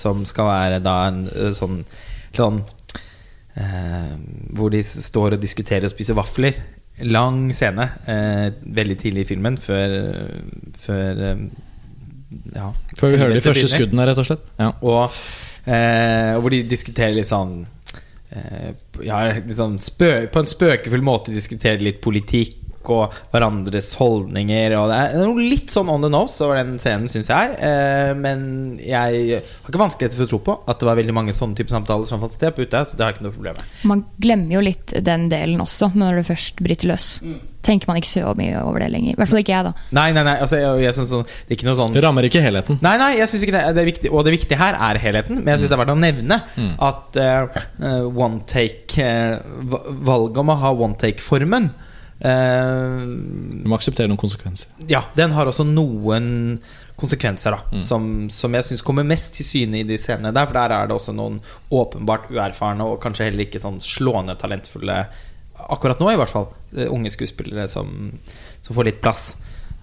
som 0.00 0.22
skal 0.24 0.48
være 0.48 0.78
da 0.80 0.94
en 1.10 1.26
eh, 1.28 1.50
sånn, 1.52 1.82
sånn 2.32 2.62
eh, 3.60 4.14
Hvor 4.56 4.72
de 4.72 4.80
står 4.88 5.36
og 5.36 5.44
diskuterer 5.44 5.84
og 5.84 5.92
spiser 5.92 6.16
vafler. 6.16 6.56
Lang 7.04 7.50
scene. 7.56 7.90
Eh, 8.08 8.46
veldig 8.80 8.96
tidlig 9.04 9.26
i 9.26 9.30
filmen, 9.34 9.60
før, 9.60 9.98
før 10.80 11.22
eh, 11.28 11.44
Ja. 12.56 12.72
Før 12.96 13.12
vi 13.12 13.20
hører 13.20 13.36
de 13.36 13.44
første 13.44 13.66
begynner. 13.66 13.76
skuddene, 13.76 14.08
rett 14.08 14.24
og 14.24 14.30
slett. 14.32 14.50
Ja. 14.56 14.72
Og 14.80 15.20
eh, 15.64 16.36
hvor 16.38 16.52
de 16.54 16.62
diskuterer 16.68 17.16
litt 17.16 17.30
sånn 17.30 17.62
eh, 18.30 18.72
ja, 19.06 19.20
spø 19.80 20.10
På 20.32 20.42
en 20.42 20.50
spøkefull 20.50 21.04
måte 21.04 21.34
diskuterer 21.34 21.82
litt 21.84 22.00
politikk 22.04 22.58
og 22.88 23.16
hverandres 23.32 23.92
holdninger. 24.00 24.74
Og 24.78 24.88
det 24.90 24.98
er 25.00 25.18
noe 25.20 25.44
litt 25.52 25.72
sånn 25.72 25.90
on 25.92 26.04
the 26.04 26.10
nose 26.12 26.40
over 26.44 26.60
den 26.60 26.78
scenen, 26.80 27.10
syns 27.12 27.28
jeg. 27.28 27.58
Eh, 27.60 28.12
men 28.16 28.78
jeg 28.80 28.96
har 29.42 29.68
ikke 29.68 29.82
vanskeligheter 29.82 30.16
for 30.16 30.28
å 30.28 30.32
tro 30.32 30.40
på 30.48 30.56
at 30.64 30.80
det 30.80 30.88
var 30.88 30.98
veldig 31.00 31.16
mange 31.16 31.36
sånne 31.36 31.58
type 31.58 31.72
samtaler 31.72 32.08
som 32.08 32.22
fant 32.22 32.34
sted 32.34 32.56
på 32.56 32.64
Utøya. 32.64 32.86
Så 32.88 32.96
det 32.96 33.04
har 33.04 33.12
jeg 33.12 33.20
ikke 33.20 33.28
noe 33.28 33.36
problem 33.36 33.60
med. 33.60 33.78
Man 33.92 34.04
glemmer 34.22 34.56
jo 34.56 34.64
litt 34.64 34.96
den 35.10 35.28
delen 35.32 35.60
også, 35.64 35.92
når 35.92 36.22
det 36.22 36.28
først 36.30 36.64
bryter 36.64 36.94
løs. 36.94 37.12
Tenker 37.60 37.90
man 37.90 37.98
ikke 38.00 38.08
så 38.08 38.32
mye 38.38 38.56
over 38.62 38.80
det 38.80 38.88
lenger. 38.94 39.12
I 39.12 39.18
hvert 39.20 39.28
fall 39.28 39.42
ikke 39.42 39.52
jeg, 39.52 39.66
da. 39.66 39.72
Nei, 39.96 40.06
nei, 40.16 40.22
nei 40.24 40.36
altså, 40.40 40.56
jeg, 40.56 40.80
jeg 40.86 40.96
synes 40.96 41.10
sånn, 41.12 41.26
Det 41.28 41.52
er 41.52 41.58
ikke 41.58 41.68
noe 41.68 41.76
sånn 41.76 41.98
rammer 42.06 42.28
ikke 42.28 42.40
helheten. 42.44 42.78
Nei, 42.84 42.94
nei, 43.00 43.10
jeg 43.18 43.28
synes 43.28 43.44
ikke 43.44 43.56
det, 43.56 43.62
det 43.76 43.82
er 43.82 43.88
viktig 43.90 44.12
Og 44.14 44.24
det 44.24 44.32
viktige 44.32 44.60
her 44.60 44.78
er 44.88 45.00
helheten 45.02 45.42
Men 45.42 45.52
jeg 45.52 45.62
synes 45.62 45.72
det 45.72 45.76
er 45.76 45.82
verdt 45.82 45.92
å 45.92 46.00
nevne 46.00 46.38
At 46.88 47.20
uh, 47.20 47.60
one 48.08 48.40
take 48.48 49.04
uh, 49.04 49.38
Valget 50.08 50.40
om 50.40 50.52
å 50.54 50.58
ha 50.62 50.72
one 50.72 50.96
take-formen 51.00 51.68
eh, 52.24 53.02
Du 53.04 53.68
må 53.68 53.76
akseptere 53.76 54.08
noen 54.10 54.20
konsekvenser. 54.20 54.70
Ja, 54.90 55.02
den 55.18 55.34
har 55.36 55.50
også 55.50 55.66
noen 55.68 56.58
konsekvenser 57.00 57.56
da 57.56 57.82
som, 57.84 58.28
som 58.32 58.56
jeg 58.56 58.66
synes 58.66 58.84
kommer 58.84 59.06
mest 59.08 59.32
til 59.38 59.46
syne 59.46 59.80
i 59.80 59.86
de 59.88 59.96
scenene 60.00 60.32
der 60.36 60.48
For 60.48 60.58
der 60.58 60.74
er 60.76 60.88
det 60.88 60.96
også 60.96 61.14
noen 61.16 61.38
åpenbart 61.72 62.28
uerfarne 62.32 62.88
Og 62.88 63.00
kanskje 63.04 63.28
heller 63.30 63.46
ikke 63.46 63.62
sånn 63.62 63.80
slående 63.84 64.36
talentfulle 64.40 65.02
Akkurat 65.70 66.00
nå 66.00 66.12
i 66.12 66.18
hvert 66.20 66.32
fall 66.32 66.50
Unge 66.86 67.10
skuespillere 67.10 67.66
som, 67.70 68.10
som 68.62 68.76
får 68.76 68.90
litt 68.90 69.00
plass 69.02 69.32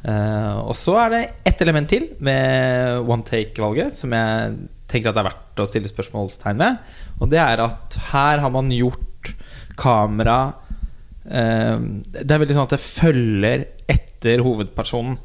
Uh, 0.05 0.61
og 0.69 0.75
så 0.77 0.93
er 1.01 1.09
det 1.11 1.21
ett 1.49 1.61
element 1.65 1.89
til 1.89 2.05
med 2.23 3.01
one 3.09 3.25
take-valget 3.25 3.97
som 3.97 4.13
jeg 4.13 4.53
tenker 4.87 5.09
at 5.09 5.17
det 5.17 5.23
er 5.23 5.29
verdt 5.31 5.61
å 5.63 5.67
stille 5.67 5.89
spørsmålstegn 5.89 6.61
ved. 6.61 6.77
Og 7.17 7.31
det 7.31 7.41
er 7.41 7.63
at 7.65 7.97
her 8.11 8.43
har 8.43 8.53
man 8.53 8.69
gjort 8.71 9.33
kamera 9.77 10.37
uh, 11.27 11.77
Det 12.07 12.29
er 12.29 12.43
veldig 12.43 12.55
sånn 12.55 12.69
at 12.69 12.77
det 12.77 12.83
følger 12.83 13.65
etter 13.89 14.45
hovedpersonen. 14.45 15.17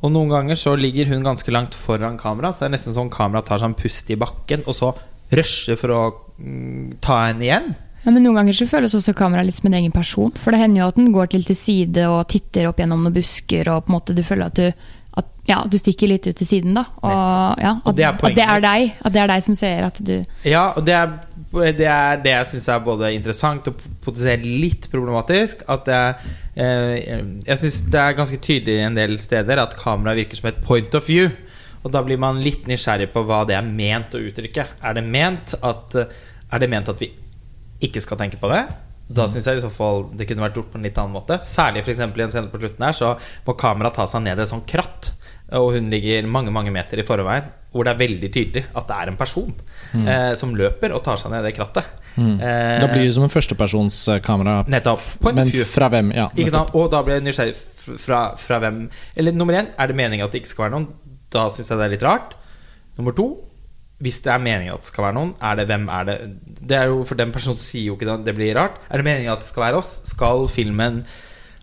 Og 0.00 0.12
noen 0.14 0.30
ganger 0.32 0.56
så 0.56 0.76
ligger 0.78 1.10
hun 1.10 1.26
ganske 1.26 1.52
langt 1.52 1.74
foran 1.76 2.20
kamera, 2.20 2.52
så 2.52 2.64
det 2.64 2.70
er 2.70 2.76
nesten 2.76 2.96
sånn 2.96 3.12
kamera 3.12 3.42
tar 3.44 3.60
seg 3.60 3.68
en 3.68 3.76
pust 3.76 4.08
i 4.08 4.16
bakken, 4.20 4.62
og 4.64 4.76
så 4.76 4.94
rusher 5.36 5.76
for 5.76 5.92
å 5.92 5.98
mm, 6.38 7.00
ta 7.04 7.18
henne 7.26 7.44
igjen. 7.44 7.68
Ja, 8.04 8.12
men 8.14 8.22
Noen 8.24 8.38
ganger 8.40 8.56
så 8.56 8.68
føles 8.68 8.94
også 8.96 9.12
kameraet 9.16 9.50
litt 9.50 9.58
som 9.58 9.68
en 9.68 9.76
egen 9.80 9.92
person. 9.92 10.32
For 10.40 10.54
det 10.54 10.62
hender 10.62 10.82
jo 10.82 10.88
at 10.92 11.00
den 11.00 11.10
går 11.12 11.34
litt 11.34 11.50
til 11.50 11.58
side 11.58 12.06
og 12.08 12.22
titter 12.32 12.70
opp 12.70 12.80
gjennom 12.80 13.04
noen 13.04 13.16
busker, 13.16 13.68
og 13.68 13.84
på 13.84 13.92
en 13.92 13.98
måte 13.98 14.16
du 14.16 14.24
føler 14.24 14.48
at 14.48 14.56
du 14.56 14.88
at, 15.18 15.26
ja, 15.48 15.56
du 15.66 15.74
stikker 15.74 16.06
litt 16.06 16.26
ut 16.28 16.36
til 16.38 16.46
siden. 16.46 16.76
da 16.76 16.84
Og, 17.02 17.58
ja, 17.58 17.72
Og 17.82 17.96
det 17.98 18.06
at 18.06 18.22
det 18.36 18.44
er 18.44 18.62
deg 18.62 18.92
At 19.02 19.14
det 19.14 19.22
er 19.24 19.32
deg 19.32 19.42
som 19.42 19.56
ser 19.58 19.86
at 19.88 19.98
du 20.06 20.12
Ja, 20.46 20.68
og 20.78 20.86
det 20.86 20.94
er 20.94 21.16
det, 21.50 21.86
er 21.90 22.20
det 22.22 22.30
jeg 22.30 22.46
syns 22.46 22.68
er 22.70 22.82
både 22.84 23.08
interessant 23.10 23.66
og 23.66 23.80
potensielt 24.04 24.44
litt 24.46 24.86
problematisk. 24.92 25.64
At 25.66 25.88
det, 25.88 26.02
eh, 26.54 27.16
jeg 27.42 27.58
syns 27.58 27.80
det 27.90 27.98
er 27.98 28.14
ganske 28.14 28.38
tydelig 28.38 28.76
en 28.84 28.94
del 28.94 29.16
steder 29.18 29.58
at 29.58 29.74
kameraet 29.74 30.20
virker 30.22 30.38
som 30.38 30.46
et 30.52 30.60
point 30.62 30.94
of 30.94 31.08
view. 31.10 31.26
Og 31.82 31.90
da 31.90 32.04
blir 32.06 32.20
man 32.22 32.38
litt 32.44 32.68
nysgjerrig 32.70 33.10
på 33.10 33.24
hva 33.26 33.42
det 33.48 33.56
er 33.58 33.66
ment 33.66 34.14
å 34.14 34.22
uttrykke. 34.22 34.68
Er 34.78 34.94
det 34.94 35.02
ment 35.10 35.56
at, 35.58 35.98
er 35.98 36.62
det 36.62 36.70
ment 36.70 36.92
at 36.92 37.02
vi 37.02 37.10
ikke 37.80 38.02
skal 38.04 38.20
tenke 38.20 38.38
på 38.40 38.50
det? 38.52 38.64
Da 39.10 39.24
syns 39.26 39.48
jeg 39.48 39.58
i 39.58 39.62
så 39.64 39.70
fall 39.74 40.04
det 40.14 40.28
kunne 40.30 40.44
vært 40.44 40.54
gjort 40.60 40.68
på 40.70 40.78
en 40.78 40.84
litt 40.86 40.98
annen 41.02 41.16
måte. 41.16 41.40
Særlig 41.42 41.82
for 41.82 41.90
i 41.90 41.98
en 41.98 42.30
scene 42.30 42.50
på 42.52 42.60
slutten 42.62 42.84
her, 42.86 42.94
så 42.94 43.16
må 43.46 43.56
kameraet 43.58 43.96
ta 43.98 44.04
seg 44.06 44.22
ned 44.22 44.38
i 44.38 44.44
et 44.44 44.50
sånt 44.52 44.68
kratt. 44.70 45.08
Og 45.58 45.72
hun 45.74 45.88
ligger 45.90 46.28
mange 46.30 46.52
mange 46.54 46.70
meter 46.70 47.00
i 47.02 47.04
forveien, 47.06 47.48
hvor 47.74 47.86
det 47.86 47.90
er 47.96 47.98
veldig 48.04 48.30
tydelig 48.30 48.62
at 48.70 48.86
det 48.86 48.98
er 49.00 49.10
en 49.10 49.18
person 49.18 49.50
eh, 49.98 50.30
som 50.38 50.54
løper 50.54 50.94
og 50.94 51.02
tar 51.02 51.18
seg 51.18 51.32
ned 51.32 51.42
i 51.42 51.48
det 51.48 51.56
krattet. 51.58 51.88
Eh, 52.14 52.78
Da 52.84 52.86
blir 52.92 53.02
det 53.02 53.16
som 53.16 53.26
en 53.26 53.34
førstepersonskamera. 53.34 54.60
Nettopp. 54.70 55.02
Point 55.24 55.40
Men 55.42 55.50
fra 55.66 55.90
hvem? 55.90 56.12
Ja? 56.14 56.28
Og 56.70 56.86
da 56.94 57.02
blir 57.02 57.18
jeg 57.18 57.26
nysgjerrig 57.26 57.58
fra, 57.98 58.20
fra 58.38 58.60
hvem 58.62 58.84
Eller 59.18 59.34
nummer 59.34 59.58
én, 59.58 59.72
er 59.74 59.90
det 59.90 59.96
meningen 59.98 60.26
at 60.26 60.30
det 60.30 60.44
ikke 60.44 60.52
skal 60.54 60.68
være 60.68 60.76
noen? 60.78 60.88
Da 61.34 61.48
syns 61.50 61.70
jeg 61.70 61.78
det 61.82 61.86
er 61.88 61.94
litt 61.96 62.06
rart. 62.06 62.36
Nummer 62.98 63.14
to, 63.16 63.26
hvis 64.00 64.20
det 64.24 64.32
er 64.32 64.42
meningen 64.42 64.74
at 64.74 64.84
det 64.84 64.88
skal 64.88 65.06
være 65.08 65.16
noen, 65.18 65.32
er 65.44 65.58
det 65.58 65.66
hvem 65.68 65.88
er 65.92 66.06
det 66.08 66.16
Det 66.70 66.76
er 66.76 66.88
jo 66.88 67.02
For 67.08 67.18
den 67.20 67.32
personen 67.34 67.60
sier 67.60 67.90
jo 67.90 67.98
ikke 67.98 68.08
det, 68.08 68.18
det 68.30 68.36
blir 68.36 68.56
rart. 68.56 68.80
Er 68.88 69.00
det 69.00 69.06
meningen 69.06 69.32
at 69.34 69.44
det 69.44 69.50
skal 69.50 69.66
være 69.66 69.80
oss? 69.82 69.90
Skal 70.08 70.46
filmen 70.48 71.02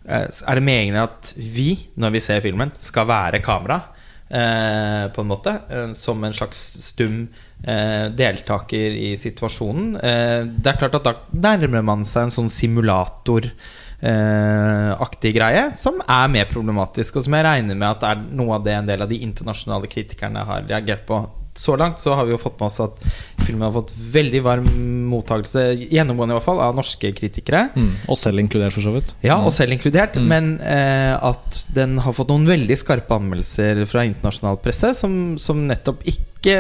eh, 0.06 0.28
Er 0.28 0.60
det 0.60 0.65
meningen 0.65 1.00
at 1.02 1.34
vi, 1.38 1.71
når 1.97 2.13
vi 2.13 2.21
ser 2.23 2.43
filmen, 2.45 2.73
skal 2.78 3.10
være 3.10 3.41
kamera? 3.45 3.82
Eh, 4.28 5.08
på 5.15 5.23
en 5.23 5.30
måte 5.30 5.54
eh, 5.71 5.91
Som 5.95 6.26
en 6.28 6.36
slags 6.36 6.60
stum 6.84 7.21
eh, 7.63 8.08
deltaker 8.12 8.97
i 9.00 9.13
situasjonen. 9.17 9.95
Eh, 9.95 10.41
det 10.52 10.73
er 10.73 10.80
klart 10.82 10.97
at 11.00 11.08
da 11.32 11.56
nærmer 11.56 11.86
man 11.86 12.04
seg 12.06 12.28
en 12.28 12.38
sånn 12.41 12.54
simulator 12.54 13.50
aktig 13.97 15.32
greie, 15.34 15.71
som 15.73 15.95
er 16.06 16.28
mer 16.30 16.43
problematisk, 16.45 17.15
og 17.17 17.23
som 17.26 17.34
jeg 17.34 17.45
regner 17.47 17.73
med 17.73 17.88
at 17.88 18.04
er 18.06 18.19
noe 18.30 18.60
av 18.60 18.67
det 18.67 18.76
en 18.78 18.89
del 18.91 19.02
av 19.02 19.10
de 19.10 19.17
internasjonale 19.26 19.89
kritikerne 19.89 20.43
har 20.45 20.67
reagert 20.69 21.02
på. 21.10 21.17
Så 21.58 21.74
langt 21.80 22.02
så 22.04 22.13
har 22.13 22.28
vi 22.28 22.36
jo 22.36 22.39
fått 22.39 22.60
med 22.60 22.67
oss 22.70 22.80
at 22.84 23.00
filmen 23.41 23.65
har 23.65 23.74
fått 23.74 23.93
veldig 23.98 24.41
varm 24.46 24.67
mottakelse, 25.10 25.63
gjennomgående 25.89 26.36
i 26.36 26.38
hvert 26.38 26.46
fall, 26.46 26.62
av 26.62 26.76
norske 26.78 27.12
kritikere. 27.17 27.67
Mm. 27.74 27.91
Og 28.08 28.20
selv 28.20 28.43
inkludert, 28.43 28.76
for 28.76 28.86
så 28.86 28.93
vidt. 28.93 29.13
Ja, 29.26 29.39
og 29.41 29.54
selv 29.56 29.74
inkludert. 29.74 30.20
Men 30.22 30.56
eh, 30.62 31.15
at 31.17 31.63
den 31.74 31.98
har 32.04 32.15
fått 32.15 32.30
noen 32.34 32.46
veldig 32.50 32.78
skarpe 32.78 33.17
anmeldelser 33.17 33.82
fra 33.89 34.06
internasjonal 34.08 34.60
presse, 34.62 34.93
som, 34.98 35.38
som 35.41 35.65
nettopp 35.70 36.06
ikke 36.08 36.58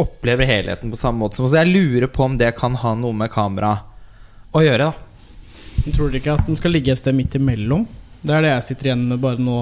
opplever 0.00 0.48
helheten 0.48 0.90
på 0.90 0.98
samme 0.98 1.20
måte 1.20 1.38
som 1.38 1.46
oss. 1.46 1.56
Jeg 1.56 1.70
lurer 1.70 2.08
på 2.10 2.24
om 2.26 2.38
det 2.40 2.54
kan 2.58 2.74
ha 2.80 2.94
noe 2.98 3.14
med 3.16 3.30
kamera 3.32 3.76
å 4.56 4.64
gjøre, 4.64 4.88
da. 4.88 5.06
Tror 5.92 6.08
dere 6.08 6.18
ikke 6.22 6.34
at 6.34 6.48
den 6.48 6.58
skal 6.58 6.72
ligge 6.74 6.94
et 6.94 7.00
sted 7.00 7.14
midt 7.14 7.36
imellom? 7.38 7.84
Det 8.22 8.34
er 8.34 8.44
det 8.44 8.52
jeg 8.54 8.66
sitter 8.70 8.90
igjen 8.90 9.06
med 9.10 9.22
bare 9.22 9.42
nå 9.42 9.60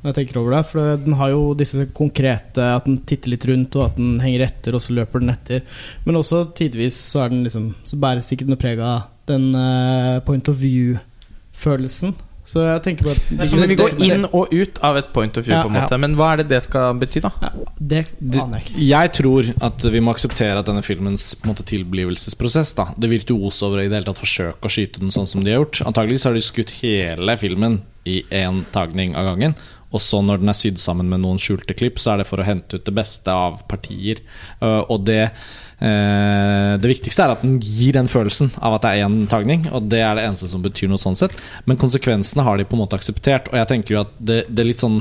når 0.00 0.08
jeg 0.14 0.16
tenker 0.16 0.40
over 0.40 0.56
det. 0.56 0.62
For 0.70 0.94
den 1.02 1.16
har 1.18 1.32
jo 1.34 1.42
disse 1.58 1.84
konkrete 1.96 2.70
At 2.78 2.88
den 2.88 3.02
titter 3.08 3.34
litt 3.34 3.44
rundt, 3.50 3.76
og 3.76 3.90
at 3.90 4.00
den 4.00 4.16
henger 4.22 4.46
etter, 4.48 4.76
og 4.76 4.84
så 4.84 4.96
løper 4.96 5.22
den 5.22 5.34
etter. 5.34 5.60
Men 6.06 6.20
også 6.20 6.46
tidvis 6.56 6.96
så 7.10 7.26
er 7.26 7.34
den 7.34 7.44
liksom 7.44 7.74
Så 7.84 8.00
bæres 8.00 8.32
ikke 8.32 8.48
noe 8.48 8.60
preg 8.60 8.80
av 8.80 9.10
den 9.30 9.52
uh, 9.54 10.18
point 10.26 10.48
of 10.50 10.56
view-følelsen. 10.58 12.16
Så 12.50 12.64
jeg 12.64 12.80
tenker 12.82 13.06
bare 13.06 13.20
at 13.20 13.28
Det 13.28 13.44
er 13.44 13.50
som 13.52 13.60
vi 13.70 13.76
går 13.78 13.92
inn 14.02 14.24
og 14.26 14.50
ut 14.50 14.80
av 14.82 14.96
et 14.98 15.10
point 15.14 15.36
of 15.38 15.44
view, 15.46 15.54
Ja, 15.54 15.60
på 15.62 15.70
en 15.70 15.76
måte. 15.76 15.98
Men 16.02 16.16
hva 16.18 16.32
er 16.32 16.40
det 16.40 16.48
det 16.50 16.58
skal 16.64 16.96
bety, 16.98 17.20
da? 17.22 17.30
ja, 17.44 17.50
Det 17.78 18.00
aner 18.42 18.58
jeg 18.58 18.64
ikke. 18.64 18.80
Jeg 18.88 19.12
tror 19.20 19.50
at 19.68 19.86
vi 19.94 20.02
må 20.02 20.14
akseptere 20.16 20.56
at 20.58 20.66
denne 20.66 20.82
filmens 20.82 21.28
på 21.36 21.46
en 21.46 21.52
måte, 21.52 21.66
tilblivelsesprosess 21.68 22.74
da, 22.80 22.88
Det 22.96 23.12
virtuose 23.12 23.68
over 23.68 23.82
å 23.82 23.84
i 23.84 23.92
det 23.92 24.00
hele 24.00 24.08
tatt 24.08 24.18
forsøke 24.24 24.66
å 24.66 24.72
skyte 24.72 25.04
den 25.04 25.14
sånn 25.14 25.28
som 25.30 25.44
de 25.44 25.52
har 25.52 25.60
gjort. 25.60 25.84
Antakeligvis 25.92 26.26
har 26.26 26.34
de 26.34 26.42
skutt 26.48 26.74
hele 26.80 27.38
filmen 27.38 27.82
i 28.08 28.22
én 28.30 28.62
tagning 28.72 29.16
av 29.18 29.32
gangen. 29.32 29.56
Og 29.90 30.02
så 30.02 30.20
når 30.22 30.40
den 30.40 30.52
er 30.52 30.58
sydd 30.58 30.78
sammen 30.80 31.08
med 31.10 31.22
noen 31.24 31.40
skjulte 31.40 31.74
klipp, 31.74 31.98
så 31.98 32.12
er 32.12 32.20
det 32.20 32.28
for 32.28 32.40
å 32.40 32.46
hente 32.46 32.78
ut 32.78 32.86
det 32.86 32.94
beste 32.94 33.34
av 33.34 33.64
partier. 33.70 34.22
Uh, 34.62 34.86
og 34.86 35.02
det 35.08 35.24
eh, 35.24 36.76
Det 36.78 36.90
viktigste 36.90 37.24
er 37.24 37.34
at 37.34 37.42
den 37.42 37.58
gir 37.58 37.96
den 37.96 38.10
følelsen 38.10 38.52
av 38.60 38.76
at 38.76 38.84
det 38.84 38.92
er 38.92 39.08
én 39.08 39.24
tagning. 39.30 39.66
Og 39.74 39.88
det 39.90 40.04
er 40.04 40.14
det 40.16 40.28
eneste 40.28 40.50
som 40.50 40.62
betyr 40.62 40.90
noe 40.92 41.00
sånn 41.00 41.18
sett. 41.18 41.34
Men 41.66 41.80
konsekvensene 41.80 42.46
har 42.46 42.60
de 42.60 42.68
på 42.68 42.78
en 42.78 42.84
måte 42.84 42.98
akseptert. 43.00 43.50
Og 43.50 43.58
jeg 43.58 43.70
tenker 43.72 43.96
jo 43.96 44.02
at 44.04 44.14
det, 44.18 44.44
det 44.48 44.62
er 44.62 44.70
litt 44.70 44.84
sånn 44.84 45.00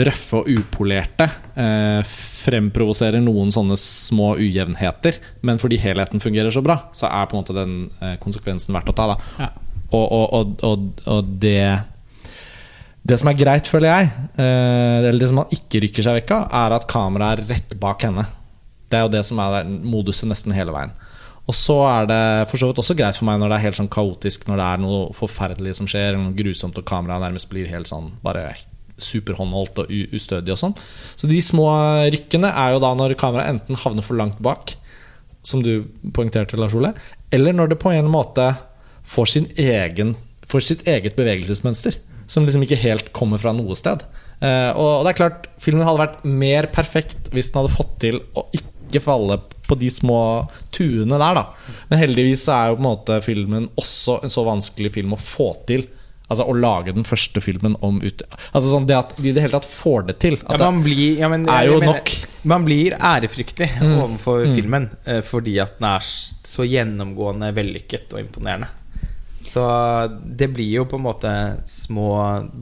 røffe 0.00 0.38
og 0.38 0.48
upolerte 0.48 1.26
eh, 1.58 2.10
fremprovoserer 2.40 3.20
noen 3.24 3.50
sånne 3.52 3.76
små 3.80 4.34
ujevnheter. 4.38 5.18
Men 5.46 5.58
fordi 5.60 5.80
helheten 5.82 6.22
fungerer 6.22 6.54
så 6.54 6.62
bra, 6.64 6.78
så 6.96 7.10
er 7.10 7.26
på 7.26 7.36
en 7.36 7.42
måte 7.42 7.56
den 7.56 7.74
eh, 7.98 8.14
konsekvensen 8.22 8.76
verdt 8.76 8.92
å 8.92 8.96
ta. 8.96 9.08
Ja. 9.40 9.50
Og, 9.90 10.06
og, 10.06 10.52
og, 10.62 11.02
og 11.10 11.32
det 11.42 11.64
Det 13.10 13.16
som 13.18 13.26
er 13.26 13.38
greit, 13.38 13.66
føler 13.66 13.90
jeg, 13.90 14.10
eh, 14.38 15.08
eller 15.08 15.18
det 15.18 15.28
som 15.30 15.40
man 15.40 15.54
ikke 15.54 15.80
rykker 15.82 16.04
seg 16.06 16.20
vekk 16.20 16.34
av, 16.36 16.42
er 16.60 16.74
at 16.76 16.84
kameraet 16.90 17.40
er 17.40 17.48
rett 17.56 17.72
bak 17.82 18.04
henne. 18.06 18.22
Det 18.90 18.98
er 18.98 19.06
jo 19.06 19.14
det 19.16 19.22
som 19.26 19.40
er 19.42 19.66
moduset 19.66 20.28
nesten 20.30 20.54
hele 20.54 20.74
veien. 20.74 20.92
Og 21.50 21.56
så 21.56 21.74
er 21.88 22.06
det 22.06 22.22
for 22.50 22.60
så 22.60 22.68
vidt 22.68 22.78
også 22.78 22.94
greit 22.94 23.16
for 23.18 23.26
meg 23.26 23.40
når 23.40 23.50
det 23.50 23.56
er 23.56 23.64
helt 23.64 23.78
sånn 23.80 23.90
kaotisk, 23.90 24.44
når 24.46 24.60
det 24.60 24.66
er 24.66 24.82
noe 24.84 24.98
forferdelig 25.16 25.72
som 25.80 25.88
skjer, 25.90 26.18
noe 26.18 26.36
grusomt, 26.38 26.78
og 26.78 26.86
kameraet 26.86 27.24
nærmest 27.24 27.50
blir 27.50 27.70
helt 27.70 27.90
sånn 27.90 28.12
bare 28.22 28.52
superhåndholdt 29.00 29.80
og 29.82 29.90
ustødig 30.14 30.54
og 30.54 30.60
sånn. 30.60 30.76
Så 31.18 31.26
de 31.30 31.40
små 31.42 31.66
rykkene 32.12 32.52
er 32.52 32.76
jo 32.76 32.82
da 32.84 32.92
når 32.94 33.16
kameraet 33.18 33.56
enten 33.56 33.80
havner 33.80 34.06
for 34.06 34.20
langt 34.20 34.38
bak, 34.44 34.76
som 35.42 35.64
du 35.64 35.88
poengterte, 36.14 36.58
Lars 36.60 36.76
Ole, 36.76 36.92
eller 37.34 37.56
når 37.56 37.72
det 37.72 37.80
på 37.82 37.90
en 37.96 38.10
måte 38.12 38.52
får, 39.08 39.34
egen, 39.56 40.14
får 40.46 40.66
sitt 40.68 40.86
eget 40.86 41.18
bevegelsesmønster. 41.18 41.96
Som 42.30 42.46
liksom 42.46 42.62
ikke 42.62 42.78
helt 42.78 43.12
kommer 43.16 43.40
fra 43.42 43.52
noe 43.56 43.74
sted. 43.78 44.04
Eh, 44.40 44.70
og 44.78 45.02
det 45.04 45.12
er 45.12 45.18
klart, 45.18 45.48
filmen 45.60 45.86
hadde 45.86 46.04
vært 46.04 46.20
mer 46.24 46.70
perfekt 46.72 47.32
hvis 47.34 47.50
den 47.50 47.60
hadde 47.62 47.74
fått 47.74 47.96
til 48.04 48.20
å 48.38 48.46
ikke 48.54 49.02
falle 49.02 49.40
på 49.70 49.76
de 49.78 49.90
små 49.92 50.20
tuene 50.74 51.18
der, 51.20 51.40
da. 51.40 51.74
Men 51.90 52.00
heldigvis 52.02 52.46
så 52.46 52.56
er 52.56 52.70
jo 52.70 52.78
på 52.78 52.82
en 52.82 52.88
måte 52.88 53.18
filmen 53.22 53.68
også 53.78 54.20
en 54.24 54.32
så 54.32 54.46
vanskelig 54.46 54.94
film 54.96 55.14
å 55.14 55.20
få 55.20 55.52
til. 55.68 55.86
Altså 56.30 56.46
å 56.46 56.54
lage 56.54 56.94
den 56.94 57.06
første 57.06 57.42
filmen 57.42 57.74
om 57.82 57.98
ut... 58.02 58.22
Altså 58.52 58.68
sånn 58.70 58.86
det 58.86 58.94
at 58.94 59.16
de 59.18 59.30
i 59.30 59.34
det 59.34 59.42
hele 59.42 59.58
tatt 59.58 59.66
får 59.66 60.04
det 60.12 60.18
til. 60.22 60.36
Ja, 60.44 60.58
man 60.62 60.82
blir, 60.84 61.18
ja, 61.18 61.30
men, 61.30 61.46
er 61.50 61.66
jo 61.66 61.80
mener, 61.82 61.98
nok. 61.98 62.12
Man 62.50 62.66
blir 62.66 62.94
ærefryktig 62.94 63.66
overfor 63.88 64.46
filmen 64.54 64.86
eh, 65.04 65.24
fordi 65.26 65.58
at 65.62 65.80
den 65.80 65.88
er 65.90 66.06
så 66.06 66.66
gjennomgående 66.66 67.50
vellykket 67.56 68.14
og 68.14 68.22
imponerende. 68.22 68.70
Så 69.50 69.64
det 70.22 70.46
blir 70.54 70.68
jo 70.78 70.84
på 70.86 70.98
en 71.00 71.06
måte 71.08 71.30
små 71.66 72.12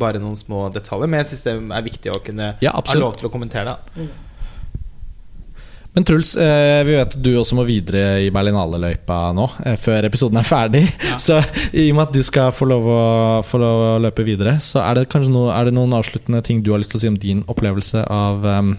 bare 0.00 0.22
noen 0.22 0.38
små 0.40 0.68
detaljer. 0.72 1.10
Men 1.10 1.20
jeg 1.20 1.32
syns 1.32 1.44
det 1.44 1.54
er 1.76 1.84
viktig 1.84 2.14
å 2.14 2.22
kunne 2.24 2.54
Ja, 2.64 2.72
ha 2.72 2.96
lov 2.96 3.18
til 3.20 3.28
å 3.28 3.32
kommentere 3.32 3.76
det. 3.76 4.08
Men 5.98 6.04
Truls, 6.04 6.36
eh, 6.36 6.84
vi 6.86 6.94
vet 6.94 7.08
at 7.08 7.16
du 7.18 7.32
også 7.40 7.56
må 7.58 7.64
videre 7.66 8.20
i 8.22 8.28
Berlinale-løypa 8.30 9.32
nå, 9.34 9.48
eh, 9.66 9.74
før 9.80 10.06
episoden 10.06 10.38
er 10.38 10.46
ferdig. 10.46 10.84
Så 11.26 11.40
i 11.72 11.88
og 11.90 11.98
med 11.98 12.04
at 12.04 12.14
du 12.14 12.22
skal 12.22 12.52
få 12.54 12.68
lov, 12.70 12.86
å, 12.86 13.00
få 13.42 13.60
lov 13.60 13.84
å 13.86 13.94
løpe 14.04 14.26
videre, 14.26 14.56
så 14.62 14.84
er 14.84 15.00
det 15.00 15.08
kanskje 15.10 15.32
noe, 15.34 15.50
er 15.50 15.68
det 15.68 15.74
noen 15.74 15.96
avsluttende 15.98 16.44
ting 16.46 16.62
du 16.62 16.70
har 16.70 16.80
lyst 16.80 16.94
til 16.94 17.00
å 17.00 17.02
si 17.02 17.10
om 17.10 17.18
din 17.18 17.42
opplevelse 17.50 18.04
av 18.04 18.46
um, 18.46 18.76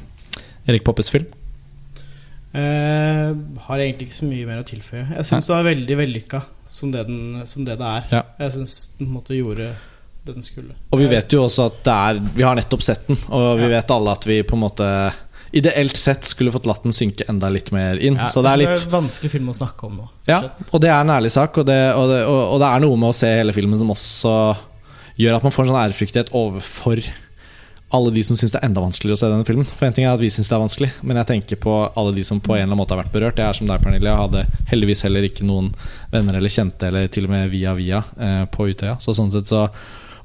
Erik 0.69 0.86
Poppes 0.88 1.12
film? 1.12 1.28
Eh, 2.49 3.29
har 3.67 3.77
egentlig 3.83 4.07
ikke 4.09 4.17
så 4.21 4.25
mye 4.29 4.47
mer 4.49 4.63
å 4.63 4.65
tilføye. 4.65 5.03
Jeg 5.19 5.27
syns 5.29 5.49
det 5.49 5.53
var 5.53 5.67
veldig 5.69 5.97
vellykka 5.99 6.41
som 6.69 6.91
det, 6.93 7.03
den, 7.09 7.43
som 7.49 7.65
det 7.67 7.75
det 7.77 7.89
er. 7.99 8.07
Ja. 8.17 8.23
Jeg 8.41 8.55
syns 8.57 8.75
den 8.97 9.12
måte 9.13 9.38
gjorde 9.38 9.69
det 10.25 10.33
den 10.35 10.45
skulle. 10.45 10.73
Og 10.93 11.01
vi 11.01 11.09
vet 11.12 11.31
jo 11.33 11.43
også 11.45 11.67
at 11.69 11.77
det 11.85 11.93
er 11.95 12.19
Vi 12.35 12.43
har 12.45 12.57
nettopp 12.57 12.83
sett 12.85 13.05
den, 13.07 13.17
og 13.29 13.57
vi 13.62 13.67
Ja. 13.69 13.73
vet 13.77 13.91
alle 13.95 14.12
at 14.17 14.25
vi 14.29 14.41
på 14.43 14.57
en 14.57 14.63
måte 14.65 14.89
ideelt 15.53 15.97
sett 15.97 16.25
skulle 16.29 16.51
fått 16.53 16.67
latt 16.69 16.83
den 16.83 16.93
synke 16.93 17.25
enda 17.29 17.49
litt 17.49 17.71
mer 17.73 17.97
inn. 17.97 18.15
Ja, 18.19 18.27
så 18.29 18.43
det 18.45 18.51
er 18.51 18.57
litt 18.62 18.75
det 18.75 18.85
er 18.85 18.91
vanskelig 19.01 19.31
film 19.31 19.47
å 19.49 19.55
snakke 19.57 19.88
om 19.88 19.95
nå. 19.97 20.09
Ja, 20.29 20.43
og 20.71 20.81
det 20.81 20.89
er 20.91 21.01
en 21.01 21.09
ærlig 21.09 21.31
sak, 21.33 21.57
og 21.57 21.65
det, 21.65 21.79
og, 21.95 22.05
det, 22.12 22.19
og, 22.27 22.41
og 22.53 22.59
det 22.62 22.67
er 22.69 22.83
noe 22.83 22.97
med 23.01 23.09
å 23.09 23.17
se 23.17 23.31
hele 23.39 23.53
filmen 23.55 23.79
som 23.81 23.89
også 23.89 24.35
gjør 25.17 25.35
at 25.39 25.43
man 25.47 25.51
får 25.55 25.65
en 25.65 25.71
sånn 25.71 25.81
ærefryktighet 25.88 26.29
overfor 26.38 27.01
alle 27.91 28.12
de 28.13 28.23
som 28.23 28.38
syns 28.38 28.54
det 28.54 28.60
er 28.60 28.67
enda 28.67 28.84
vanskeligere 28.84 29.17
å 29.17 29.19
se 29.19 29.30
denne 29.32 29.45
filmen. 29.47 29.65
For 29.65 29.88
en 29.88 29.95
ting 29.97 30.06
er 30.06 30.12
at 30.13 30.21
vi 30.21 30.30
syns 30.34 30.52
det 30.52 30.56
er 30.56 30.62
vanskelig, 30.62 30.89
men 31.02 31.17
jeg 31.17 31.30
tenker 31.32 31.62
på 31.63 31.78
alle 31.97 32.13
de 32.13 32.25
som 32.28 32.41
på 32.41 32.54
en 32.54 32.60
eller 32.60 32.69
annen 32.69 32.82
måte 32.84 32.93
har 32.93 33.02
vært 33.02 33.15
berørt. 33.15 33.41
Jeg 33.41 33.49
er 33.49 33.58
som 33.58 33.69
deg, 33.69 33.82
Pernille. 33.82 34.12
Jeg 34.12 34.21
hadde 34.23 34.67
heldigvis 34.69 35.02
heller 35.08 35.25
ikke 35.25 35.47
noen 35.49 35.71
venner 36.13 36.38
eller 36.38 36.54
kjente, 36.54 36.91
eller 36.91 37.10
til 37.10 37.25
og 37.25 37.34
med 37.34 37.49
via 37.49 37.73
via, 37.78 38.04
eh, 38.21 38.43
på 38.54 38.69
Utøya. 38.69 38.99
Så 39.02 39.17
sånn 39.17 39.34
sett 39.34 39.49
så 39.49 39.65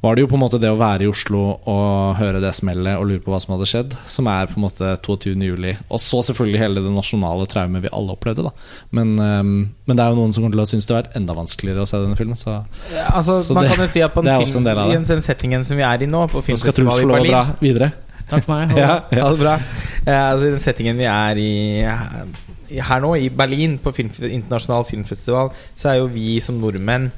var 0.05 0.15
det 0.19 0.25
jo 0.25 0.29
på 0.31 0.37
en 0.37 0.43
måte 0.45 0.59
det 0.61 0.69
å 0.69 0.77
være 0.77 1.07
i 1.07 1.09
Oslo 1.11 1.41
og 1.71 2.17
høre 2.19 2.41
det 2.43 2.51
smellet 2.57 2.99
og 3.01 3.07
lure 3.09 3.23
på 3.25 3.33
hva 3.33 3.39
som 3.43 3.55
hadde 3.55 3.69
skjedd, 3.71 3.95
som 4.11 4.29
er 4.29 4.51
på 4.51 4.59
en 4.61 4.65
måte 4.67 4.91
22. 5.05 5.33
juli. 5.49 5.73
Og 5.89 6.03
så 6.03 6.21
selvfølgelig 6.29 6.61
hele 6.61 6.83
det 6.85 6.93
nasjonale 6.93 7.47
traumet 7.51 7.83
vi 7.87 7.93
alle 7.95 8.13
opplevde, 8.15 8.45
da. 8.47 8.53
Men, 8.95 9.15
um, 9.19 9.53
men 9.89 9.97
det 9.99 10.05
er 10.05 10.13
jo 10.13 10.19
noen 10.21 10.35
som 10.37 10.45
kommer 10.45 10.59
til 10.59 10.65
å 10.65 10.69
synes 10.75 10.87
det 10.91 10.95
har 10.97 11.03
vært 11.03 11.17
enda 11.23 11.37
vanskeligere 11.41 11.83
å 11.87 11.89
se 11.89 12.01
denne 12.05 12.19
filmen. 12.21 12.37
Så 12.37 12.53
Ja, 12.93 13.09
altså, 13.17 13.41
Så 13.43 13.55
man 13.57 13.65
det- 13.65 13.73
kan 13.75 13.85
jo 13.87 13.91
si 13.91 14.03
at 14.05 14.15
på 14.15 14.21
en 14.27 14.31
film, 14.45 14.57
en 14.59 14.65
del 14.71 14.79
av 14.79 14.91
i 14.91 14.97
den 14.99 15.23
settingen 15.25 15.65
som 15.65 15.77
vi 15.77 15.83
er 15.83 16.03
i 16.03 16.07
nå, 16.07 16.27
på 16.31 16.43
nå 16.45 16.57
skal 16.57 16.73
Truls 16.73 16.77
filmfestival 16.77 17.01
få 17.01 17.03
i 17.03 17.09
lov 17.09 17.19
å 17.19 17.29
dra 17.31 17.45
Berlin 17.45 17.57
videre. 17.61 17.93
Takk 18.29 18.45
for 18.45 18.53
meg. 18.55 18.71
Ha 18.75 18.79
Ja, 18.79 18.89
Ja, 19.11 19.19
ja. 19.19 19.31
det 19.31 19.39
bra. 19.41 19.55
Uh, 20.07 20.33
altså, 20.33 20.45
I 20.47 20.51
den 20.51 20.61
settingen 20.61 20.97
vi 20.97 21.05
er 21.05 21.37
i 21.37 21.51
i- 22.75 22.81
her 22.81 23.01
nå, 23.01 23.15
i 23.21 23.29
Berlin, 23.29 23.79
på 23.79 23.93
film, 23.95 24.09
internasjonal 24.25 24.85
filmfestival, 24.89 25.51
så 25.77 25.91
er 25.93 25.99
jo 26.01 26.07
vi 26.09 26.41
som 26.41 26.57
nordmenn 26.61 27.11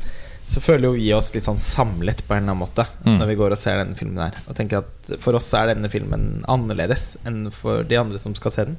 Så 0.49 0.61
føler 0.63 0.87
jo 0.89 0.93
vi 0.97 1.09
oss 1.13 1.33
litt 1.35 1.45
sånn 1.45 1.59
samlet 1.61 2.23
på 2.27 2.35
en 2.37 2.45
eller 2.45 2.55
annen 2.55 2.63
måte 2.63 2.85
Mm. 3.05 3.19
når 3.19 3.27
vi 3.27 3.35
går 3.41 3.53
og 3.53 3.59
ser 3.59 3.77
denne 3.83 3.97
filmen 3.99 4.23
her. 4.23 4.37
Og 4.49 4.55
tenker 4.57 4.79
at 4.85 5.19
for 5.21 5.35
oss 5.35 5.53
er 5.55 5.67
denne 5.75 5.91
filmen 5.91 6.45
annerledes 6.49 7.17
enn 7.27 7.51
for 7.53 7.83
de 7.83 7.97
andre 7.99 8.19
som 8.19 8.35
skal 8.35 8.51
se 8.55 8.65
den. 8.71 8.77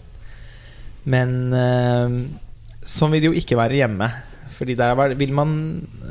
Men 1.06 1.53
øh, 1.53 2.15
sånn 2.84 3.12
vil 3.13 3.21
det 3.23 3.30
jo 3.32 3.38
ikke 3.39 3.60
være 3.60 3.77
hjemme. 3.82 4.10
Fordi 4.58 4.73
der 4.80 4.95
vil 5.19 5.34
man 5.38 5.51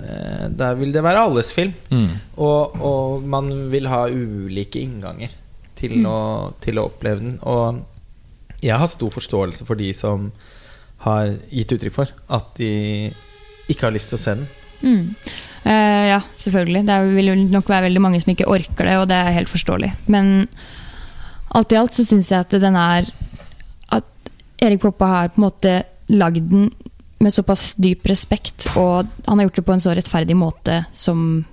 eh, 0.06 0.46
Der 0.54 0.76
vil 0.78 0.92
det 0.94 1.02
være 1.02 1.24
alles 1.26 1.50
film. 1.52 1.72
Mm. 1.90 2.10
Og, 2.38 2.76
og 2.80 3.22
man 3.26 3.50
vil 3.72 3.88
ha 3.90 4.04
ulike 4.08 4.80
innganger 4.84 5.32
til, 5.76 5.96
Mm. 5.98 6.06
å, 6.08 6.54
til 6.62 6.78
å 6.78 6.86
oppleve 6.88 7.20
den. 7.20 7.38
Og 7.42 7.82
jeg 8.62 8.76
har 8.78 8.86
stor 8.88 9.10
forståelse 9.12 9.66
for 9.66 9.74
de 9.76 9.90
som 9.92 10.30
har 11.04 11.34
gitt 11.52 11.72
uttrykk 11.76 11.92
for 11.92 12.08
at 12.32 12.54
de 12.56 13.12
ikke 13.68 13.82
har 13.88 13.92
lyst 13.92 14.08
til 14.14 14.16
å 14.16 14.22
se 14.22 14.34
den. 14.38 14.46
Mm. 14.80 15.14
Eh, 15.66 16.06
ja, 16.12 16.20
selvfølgelig. 16.38 16.84
Det 16.86 16.96
vil 17.16 17.32
nok 17.50 17.68
være 17.70 17.88
veldig 17.88 18.02
mange 18.04 18.20
som 18.22 18.32
ikke 18.32 18.48
orker 18.48 18.86
det, 18.86 18.96
og 19.00 19.08
det 19.10 19.18
er 19.18 19.34
helt 19.34 19.50
forståelig. 19.50 19.92
Men 20.12 20.46
alt 21.56 21.74
i 21.74 21.78
alt 21.80 21.96
så 21.96 22.06
syns 22.06 22.30
jeg 22.30 22.44
at 22.44 22.54
den 22.60 22.76
er 22.76 23.08
At 23.94 24.30
Erik 24.62 24.82
Poppa 24.82 25.06
har 25.06 25.32
på 25.32 25.40
en 25.40 25.46
måte 25.48 25.72
lagd 26.08 26.50
den 26.50 26.70
med 27.22 27.32
såpass 27.32 27.70
dyp 27.80 28.04
respekt, 28.10 28.66
og 28.76 29.08
han 29.26 29.38
har 29.38 29.46
gjort 29.46 29.58
det 29.58 29.64
på 29.64 29.72
en 29.72 29.80
så 29.80 29.94
rettferdig 29.96 30.36
måte 30.36 30.82
som, 30.92 31.46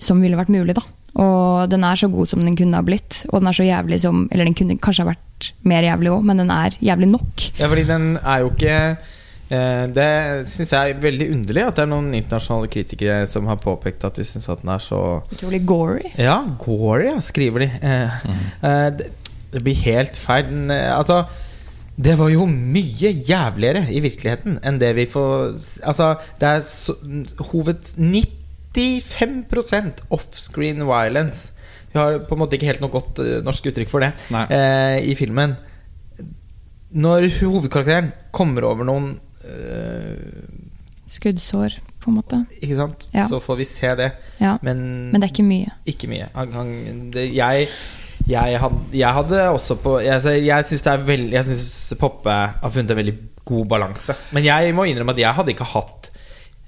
som 0.00 0.20
ville 0.22 0.38
vært 0.38 0.52
mulig, 0.54 0.76
da. 0.78 0.84
Og 1.18 1.70
den 1.70 1.82
er 1.86 1.98
så 1.98 2.08
god 2.10 2.30
som 2.30 2.42
den 2.42 2.56
kunne 2.58 2.78
ha 2.78 2.86
blitt, 2.86 3.24
og 3.30 3.42
den 3.42 3.50
er 3.50 3.56
så 3.58 3.66
jævlig 3.66 4.00
som 4.02 4.24
Eller 4.32 4.48
den 4.48 4.56
kunne 4.58 4.78
kanskje 4.82 5.04
ha 5.04 5.12
vært 5.12 5.50
mer 5.62 5.86
jævlig 5.86 6.10
òg, 6.14 6.24
men 6.26 6.42
den 6.42 6.50
er 6.54 6.78
jævlig 6.82 7.10
nok. 7.10 7.44
Ja, 7.58 7.68
fordi 7.68 7.84
den 7.90 8.08
er 8.22 8.42
jo 8.42 8.50
ikke 8.54 8.78
Det 9.94 10.08
syns 10.50 10.72
jeg 10.74 10.94
er 10.94 11.00
veldig 11.02 11.28
underlig 11.34 11.64
at 11.64 11.78
det 11.78 11.84
er 11.84 11.90
noen 11.90 12.10
internasjonale 12.16 12.70
kritikere 12.72 13.22
som 13.30 13.48
har 13.50 13.60
påpekt 13.62 14.06
at 14.08 14.18
de 14.18 14.26
syns 14.26 14.50
at 14.52 14.62
den 14.64 14.72
er 14.74 14.82
så 14.82 15.00
Utrolig 15.34 15.62
gory. 15.68 16.12
Ja, 16.18 16.40
gory, 16.60 17.08
ja, 17.08 17.18
skriver 17.24 17.64
de. 17.64 17.70
Eh, 17.80 18.28
eh, 18.64 18.88
det, 18.98 19.10
det 19.54 19.62
blir 19.64 19.82
helt 19.86 20.18
feil. 20.18 20.50
Eh, 20.70 20.90
altså 20.94 21.24
det 21.94 22.16
var 22.18 22.28
jo 22.32 22.46
mye 22.50 23.12
jævligere 23.22 23.84
i 23.94 24.00
virkeligheten 24.02 24.58
enn 24.66 24.80
det 24.82 24.96
vi 24.96 25.06
får 25.06 25.54
Altså, 25.86 26.16
det 26.40 26.48
er 26.48 26.60
så, 26.66 26.94
hoved 27.52 27.94
95% 28.74 30.02
offscreen 30.10 30.82
violence. 30.88 31.52
Vi 31.92 31.98
har 32.00 32.18
på 32.26 32.34
en 32.34 32.40
måte 32.42 32.56
ikke 32.58 32.66
helt 32.72 32.82
noe 32.82 32.90
godt 32.90 33.18
eh, 33.22 33.42
norsk 33.46 33.66
uttrykk 33.70 33.90
for 33.92 34.00
det 34.02 34.10
eh, 34.50 34.98
i 35.06 35.14
filmen. 35.14 35.54
Når 36.94 37.28
hovedkarakteren 37.38 38.12
kommer 38.34 38.62
over 38.66 38.84
noen 38.86 39.06
eh, 39.14 39.23
Skuddsår, 41.14 41.76
på 42.00 42.10
en 42.10 42.16
måte. 42.18 42.38
Ikke 42.58 42.78
sant? 42.78 43.04
Ja. 43.14 43.26
Så 43.28 43.38
får 43.44 43.58
vi 43.60 43.66
se 43.68 43.90
det. 44.00 44.08
Ja. 44.40 44.56
Men, 44.64 44.80
Men 45.12 45.20
det 45.20 45.28
er 45.28 45.34
ikke 45.34 45.46
mye. 45.46 45.74
ikke 45.86 46.08
mye. 46.10 46.30
Han, 46.34 46.72
det, 47.14 47.28
jeg, 47.36 47.68
jeg, 48.28 48.58
had, 48.60 48.78
jeg 48.92 49.18
hadde 49.18 49.42
også 49.52 49.76
på 49.82 49.98
Jeg, 50.00 50.14
altså, 50.16 50.32
jeg 50.32 50.64
syns 51.44 51.94
Poppe 52.00 52.32
har 52.32 52.72
funnet 52.72 52.90
en 52.94 53.00
veldig 53.02 53.16
god 53.44 53.68
balanse. 53.68 54.16
Men 54.32 54.46
jeg 54.48 54.74
må 54.74 54.88
innrømme 54.88 55.12
at 55.14 55.20
jeg 55.20 55.36
hadde 55.36 55.52
ikke 55.54 55.68
hatt 55.74 56.03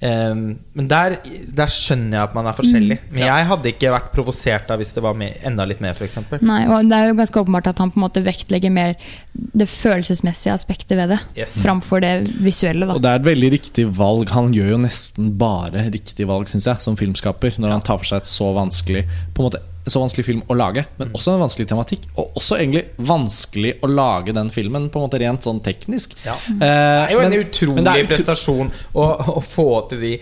ehm, 0.01 0.57
Men 0.77 0.87
der, 0.87 1.17
der 1.57 1.71
skjønner 1.71 2.17
jeg 2.19 2.23
at 2.29 2.35
man 2.37 2.45
er 2.49 2.55
forskjellig. 2.57 2.97
Men 3.11 3.23
jeg 3.25 3.47
hadde 3.49 3.71
ikke 3.71 3.91
vært 3.93 4.11
provosert 4.13 4.69
av 4.73 4.77
hvis 4.81 4.93
det 4.93 5.03
var 5.03 5.15
med, 5.17 5.37
enda 5.47 5.65
litt 5.65 5.81
mer, 5.83 5.95
f.eks. 5.97 6.19
Nei, 6.41 6.59
og 6.69 6.89
det 6.89 6.97
er 6.97 7.09
jo 7.11 7.17
ganske 7.17 7.41
åpenbart 7.41 7.71
at 7.71 7.81
han 7.81 7.91
på 7.93 7.99
en 8.01 8.05
måte 8.05 8.23
vektlegger 8.25 8.73
mer 8.73 8.93
det 9.33 9.69
følelsesmessige 9.69 10.53
aspektet 10.53 10.97
ved 10.97 11.15
det, 11.15 11.19
Yes. 11.37 11.57
framfor 11.63 12.01
det 12.01 12.13
visuelle. 12.45 12.87
Og 12.93 13.01
det 13.01 13.09
er 13.11 13.21
et 13.21 13.25
veldig 13.29 13.51
riktig 13.57 13.87
valg. 13.97 14.29
Han 14.35 14.53
gjør 14.53 14.75
jo 14.75 14.83
nesten 14.85 15.31
bare 15.37 15.87
riktig 15.93 16.27
valg, 16.29 16.47
syns 16.51 16.67
jeg, 16.69 16.83
som 16.83 16.97
filmskaper, 16.99 17.57
når 17.57 17.77
han 17.77 17.81
tar 17.85 17.97
for 18.01 18.05
seg 18.11 18.21
et 18.21 18.29
så 18.29 18.51
vanskelig 18.57 19.05
På 19.33 19.41
en 19.43 19.49
måte 19.49 19.63
så 19.91 20.01
vanskelig 20.01 20.25
film 20.25 20.41
å 20.49 20.55
lage, 20.57 20.85
men 20.99 21.09
også 21.15 21.33
en 21.35 21.41
vanskelig 21.45 21.67
tematikk. 21.69 22.07
Og 22.17 22.33
også 22.35 22.57
egentlig 22.59 22.85
vanskelig 22.97 23.75
å 23.81 23.87
lage 23.89 24.33
den 24.33 24.49
filmen, 24.49 24.89
på 24.89 24.99
en 24.99 25.07
måte 25.09 25.19
rent 25.21 25.41
sånn 25.43 25.61
teknisk. 25.63 26.15
Ja. 26.25 26.33
Eh, 26.33 26.57
Det 26.59 26.67
er 26.67 27.11
jo 27.13 27.19
en 27.19 27.29
men- 27.29 27.39
utrolig 27.45 27.75
men 27.75 27.87
er 27.87 28.03
utro- 28.03 28.15
prestasjon 28.15 28.71
å, 28.93 29.05
å 29.37 29.41
få 29.43 29.69
til 29.89 29.99
de 29.99 30.19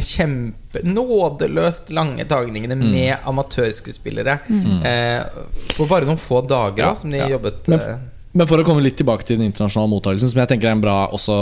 kjempe 0.00 0.82
nådeløst 0.84 1.90
lange 1.94 2.24
tagningene 2.28 2.74
Mm. 2.76 2.90
med 2.92 3.16
amatørskuespillere. 3.24 4.38
Eh, 4.84 5.24
på 5.76 5.86
bare 5.88 6.04
noen 6.08 6.18
få 6.18 6.40
dager 6.46 6.78
Ja, 6.82 6.88
da, 6.90 6.94
som 6.94 7.10
de 7.10 7.18
ja. 7.18 7.28
jobbet 7.28 7.68
Men- 7.68 7.80
eh, 7.80 7.98
Men 8.32 8.48
for 8.48 8.56
å 8.56 8.64
komme 8.64 8.80
litt 8.80 8.96
tilbake 8.96 9.26
til 9.28 9.36
den 9.36 9.50
internasjonale 9.50 9.90
mottakelsen, 9.92 10.30
som 10.32 10.38
jeg 10.40 10.48
tenker 10.48 10.70
er 10.70 10.76
en 10.78 10.82
bra 10.82 10.94
også 11.12 11.34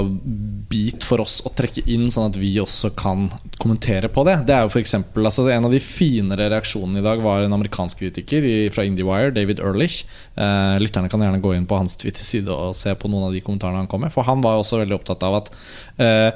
bit 0.71 1.05
for 1.07 1.23
oss 1.23 1.37
å 1.47 1.53
trekke 1.55 1.85
inn, 1.87 2.09
sånn 2.11 2.33
at 2.33 2.39
vi 2.41 2.51
også 2.59 2.91
kan 2.99 3.29
kommentere 3.63 4.11
på 4.11 4.25
det, 4.27 4.41
det 4.49 4.57
er 4.57 4.65
jo 4.67 4.73
for 4.75 4.83
eksempel, 4.83 5.29
altså 5.29 5.47
En 5.51 5.69
av 5.69 5.75
de 5.75 5.79
finere 5.83 6.49
reaksjonene 6.51 6.99
i 6.99 7.05
dag 7.05 7.23
var 7.23 7.45
en 7.45 7.55
amerikansk 7.55 8.03
kritiker 8.03 8.47
fra 8.75 8.85
IndieWire, 8.87 9.31
David 9.37 9.63
Ehrlich. 9.63 10.03
Eh, 10.35 10.77
lytterne 10.83 11.11
kan 11.11 11.23
gjerne 11.23 11.43
gå 11.43 11.55
inn 11.55 11.69
på 11.71 11.79
hans 11.79 11.95
Twitter-side 12.01 12.51
og 12.51 12.75
se 12.79 12.95
på 12.99 13.11
noen 13.11 13.29
av 13.29 13.37
de 13.37 13.43
kommentarene 13.45 13.85
han 13.85 13.91
kom 13.91 14.03
med. 14.03 14.15
For 14.15 14.27
han 14.27 14.43
var 14.43 14.57
jo 14.57 14.65
også 14.65 14.83
veldig 14.83 14.99
opptatt 14.99 15.27
av 15.27 15.39
at 15.43 15.51
eh, 16.03 16.31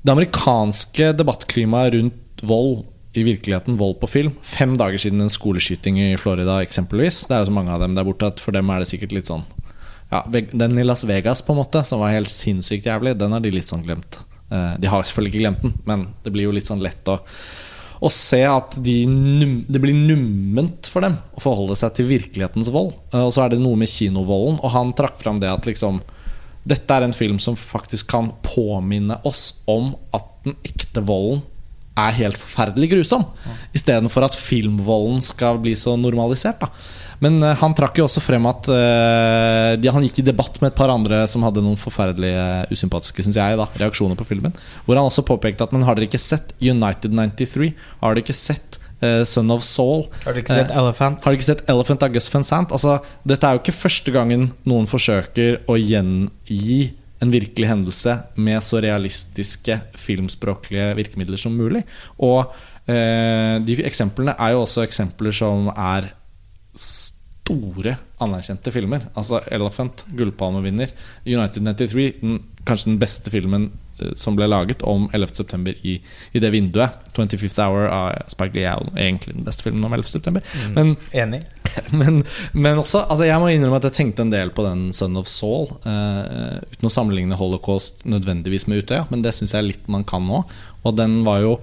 det 0.00 0.12
amerikanske 0.12 1.12
debattklimaet 1.16 1.94
rundt 1.96 2.44
vold 2.44 2.84
i 3.16 3.24
virkeligheten 3.26 3.80
vold 3.80 3.96
på 4.02 4.10
film. 4.12 4.36
Fem 4.44 4.76
dager 4.78 5.00
siden 5.00 5.24
en 5.24 5.32
skoleskyting 5.32 5.98
i 6.04 6.10
Florida, 6.20 6.60
eksempelvis. 6.64 7.24
Det 7.28 7.36
er 7.36 7.42
jo 7.42 7.50
så 7.50 7.56
mange 7.56 7.72
av 7.74 7.80
dem 7.82 7.96
der 7.96 8.06
borte 8.06 8.28
at 8.28 8.44
for 8.44 8.54
dem 8.56 8.70
er 8.70 8.84
det 8.84 8.90
sikkert 8.92 9.16
litt 9.16 9.30
sånn 9.30 9.48
ja, 10.10 10.24
Den 10.30 10.78
i 10.78 10.84
Las 10.84 11.04
Vegas, 11.04 11.42
på 11.42 11.54
en 11.54 11.62
måte, 11.62 11.84
som 11.86 12.02
var 12.02 12.14
helt 12.14 12.30
sinnssykt 12.32 12.86
jævlig, 12.86 13.16
den 13.18 13.32
har 13.32 13.40
de 13.40 13.52
litt 13.54 13.70
sånn 13.70 13.84
glemt. 13.86 14.18
Eh, 14.50 14.76
de 14.82 14.90
har 14.90 15.02
selvfølgelig 15.06 15.34
ikke 15.34 15.44
glemt 15.44 15.62
den, 15.62 15.74
men 15.86 16.06
det 16.24 16.32
blir 16.34 16.48
jo 16.48 16.54
litt 16.56 16.70
sånn 16.70 16.82
lett 16.82 17.10
å 17.10 17.20
å 18.00 18.08
se 18.08 18.38
at 18.48 18.78
de 18.80 19.02
num, 19.04 19.58
det 19.68 19.80
blir 19.82 19.92
numment 19.92 20.88
for 20.88 21.04
dem 21.04 21.18
å 21.36 21.42
forholde 21.44 21.74
seg 21.76 21.92
til 21.98 22.06
virkelighetens 22.08 22.70
vold. 22.72 22.94
Eh, 23.12 23.20
Og 23.20 23.32
så 23.34 23.44
er 23.44 23.52
det 23.52 23.60
noe 23.60 23.76
med 23.76 23.92
kinovolden, 23.92 24.56
og 24.64 24.72
han 24.72 24.94
trakk 24.96 25.18
fram 25.20 25.40
det 25.42 25.50
at 25.52 25.68
liksom 25.68 26.00
dette 26.64 26.96
er 26.96 27.04
en 27.06 27.16
film 27.16 27.38
som 27.40 27.56
faktisk 27.56 28.08
kan 28.12 28.30
påminne 28.44 29.16
oss 29.28 29.60
om 29.68 29.94
at 30.16 30.26
den 30.44 30.56
ekte 30.64 31.02
volden 31.04 31.42
er 32.00 32.16
helt 32.16 32.38
forferdelig 32.40 32.90
grusom. 32.94 33.24
Istedenfor 33.76 34.24
at 34.24 34.36
filmvolden 34.38 35.20
skal 35.24 35.58
bli 35.60 35.74
så 35.76 35.96
normalisert. 36.00 36.60
Da. 36.62 36.68
Men 37.24 37.38
eh, 37.44 37.56
han 37.60 37.76
trakk 37.76 38.00
jo 38.00 38.06
også 38.08 38.22
frem 38.24 38.48
at 38.50 38.68
eh, 38.72 39.72
de, 39.80 39.92
han 39.92 40.04
gikk 40.06 40.22
i 40.22 40.26
debatt 40.30 40.60
med 40.62 40.72
et 40.72 40.78
par 40.78 40.92
andre 40.92 41.22
som 41.30 41.44
hadde 41.46 41.62
noen 41.64 41.78
forferdelige, 41.80 42.44
usympatiske 42.72 43.26
synes 43.26 43.40
jeg, 43.40 43.58
da, 43.60 43.68
reaksjoner 43.82 44.18
på 44.18 44.28
filmen. 44.28 44.56
Hvor 44.86 44.98
han 44.98 45.08
også 45.08 45.26
påpekte 45.28 45.66
at 45.66 45.74
Men 45.76 45.86
har 45.88 45.98
dere 45.98 46.08
ikke 46.10 46.20
sett 46.22 46.54
United 46.60 47.12
93? 47.14 47.72
Har 48.02 48.14
dere 48.14 48.26
ikke 48.26 48.36
sett 48.36 48.80
Uh, 49.00 49.22
Son 49.24 49.48
of 49.48 49.62
Soul? 49.64 50.02
Har 50.26 50.34
dere 50.34 50.42
ikke 50.42 50.52
sett 50.58 50.72
uh, 50.74 50.76
Elephant? 50.76 51.22
har 51.24 51.32
dere 51.32 51.38
ikke 51.38 51.46
sett 51.46 51.62
Elephant 51.72 52.02
av 52.04 52.10
Gus 52.12 52.26
Van 52.34 52.44
Sant? 52.44 52.74
Altså, 52.76 52.98
dette 53.24 53.48
er 53.48 53.56
jo 53.56 53.62
ikke 53.62 53.72
første 53.72 54.12
gangen 54.12 54.50
noen 54.68 54.84
forsøker 54.90 55.62
å 55.72 55.78
gjengi 55.80 56.82
en 57.24 57.32
virkelig 57.32 57.68
hendelse 57.70 58.18
med 58.40 58.60
så 58.64 58.80
realistiske 58.84 59.78
filmspråklige 60.04 60.90
virkemidler 61.00 61.40
som 61.40 61.56
mulig. 61.56 61.82
Og 62.20 62.52
eh, 62.88 63.56
de 63.64 63.76
eksemplene 63.88 64.36
er 64.40 64.54
jo 64.54 64.62
også 64.64 64.84
eksempler 64.86 65.36
som 65.36 65.68
er 65.74 66.10
store, 66.74 67.96
anerkjente 68.22 68.72
filmer. 68.72 69.06
Altså 69.14 69.42
Elephant, 69.50 70.06
gullpalmevinner. 70.16 70.92
United 71.26 71.62
93, 71.62 72.12
den, 72.20 72.42
kanskje 72.68 72.92
den 72.92 72.98
beste 73.00 73.32
filmen 73.32 73.70
eh, 73.98 74.12
som 74.18 74.36
ble 74.38 74.46
laget 74.50 74.84
om 74.86 75.08
11.9. 75.16 75.74
I, 75.82 75.96
i 76.32 76.42
det 76.42 76.52
vinduet. 76.54 77.00
25th 77.16 77.58
Hour 77.64 77.88
av 77.90 78.30
Spike 78.30 78.56
Lee 78.56 78.68
er 78.70 78.84
egentlig 79.06 79.34
den 79.34 79.48
beste 79.48 79.66
filmen 79.66 79.84
om 79.88 79.96
11.9. 79.96 80.44
Men 80.76 80.94
Enig. 81.10 81.42
men, 82.00 82.22
men 82.52 82.80
også, 82.82 83.04
altså 83.06 83.26
jeg 83.28 83.42
må 83.42 83.50
innrømme 83.50 83.80
at 83.80 83.90
jeg 83.90 83.98
tenkte 83.98 84.26
en 84.26 84.32
del 84.32 84.54
på 84.54 84.64
den 84.66 84.88
Son 84.96 85.18
of 85.20 85.30
Saul. 85.30 85.68
Uh, 85.86 86.60
uten 86.70 86.90
å 86.90 86.94
sammenligne 86.94 87.38
holocaust 87.40 88.04
nødvendigvis 88.08 88.68
med 88.70 88.84
Utøya, 88.84 89.04
men 89.10 89.26
det 89.26 89.34
syns 89.36 89.56
jeg 89.56 89.72
litt 89.72 89.90
man 89.90 90.06
kan 90.08 90.24
nå. 90.26 90.44
Og 90.84 90.96
den 90.96 91.20
var 91.26 91.42
jo 91.44 91.58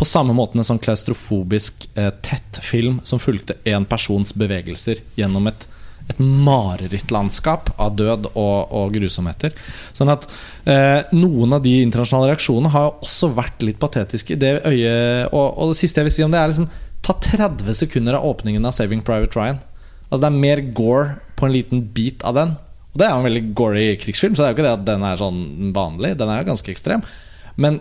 på 0.00 0.08
samme 0.08 0.32
måte 0.32 0.56
en 0.56 0.64
sånn 0.64 0.80
klaustrofobisk, 0.80 1.90
eh, 1.94 2.08
tett 2.24 2.62
film 2.64 3.02
som 3.04 3.20
fulgte 3.20 3.58
én 3.68 3.84
persons 3.84 4.32
bevegelser 4.32 5.02
gjennom 5.18 5.50
et 5.50 5.68
et 6.10 6.18
marerittlandskap 6.18 7.70
av 7.78 7.94
død 7.98 8.30
og, 8.32 8.72
og 8.74 8.94
grusomheter. 8.96 9.54
Sånn 9.96 10.10
at 10.12 10.26
eh, 10.66 11.06
noen 11.14 11.54
av 11.56 11.62
de 11.62 11.76
internasjonale 11.84 12.32
reaksjonene 12.32 12.72
har 12.74 12.88
jo 12.88 12.94
også 13.06 13.30
vært 13.36 13.62
litt 13.66 13.78
patetiske 13.82 14.38
det 14.40 14.56
øyet. 14.64 15.30
Og, 15.30 15.46
og 15.54 15.70
det 15.70 15.78
siste 15.78 16.02
jeg 16.02 16.08
vil 16.08 16.16
si 16.16 16.26
om 16.26 16.34
det, 16.34 16.40
er 16.40 16.54
liksom 16.54 16.70
Ta 17.00 17.14
30 17.16 17.72
sekunder 17.78 18.18
av 18.18 18.26
åpningen 18.28 18.66
av 18.68 18.74
Saving 18.76 19.00
Private 19.00 19.32
Ryan. 19.38 19.60
Altså 20.10 20.18
Det 20.20 20.28
er 20.28 20.42
mer 20.42 20.60
gore 20.76 21.14
på 21.38 21.46
en 21.46 21.54
liten 21.54 21.80
bit 21.94 22.20
av 22.28 22.36
den. 22.36 22.52
Og 22.90 22.98
Det 23.00 23.06
er 23.06 23.14
jo 23.14 23.22
en 23.22 23.28
veldig 23.30 23.42
gory 23.56 23.84
krigsfilm, 24.02 24.34
så 24.36 24.42
det 24.42 24.48
er 24.48 24.52
jo 24.52 24.56
ikke 24.58 24.66
det 24.66 24.74
at 24.74 24.84
den 24.84 25.06
er 25.08 25.22
sånn 25.22 25.40
vanlig. 25.72 26.10
Den 26.20 26.28
er 26.28 26.42
jo 26.42 26.50
ganske 26.50 26.74
ekstrem. 26.74 27.06
Men 27.56 27.80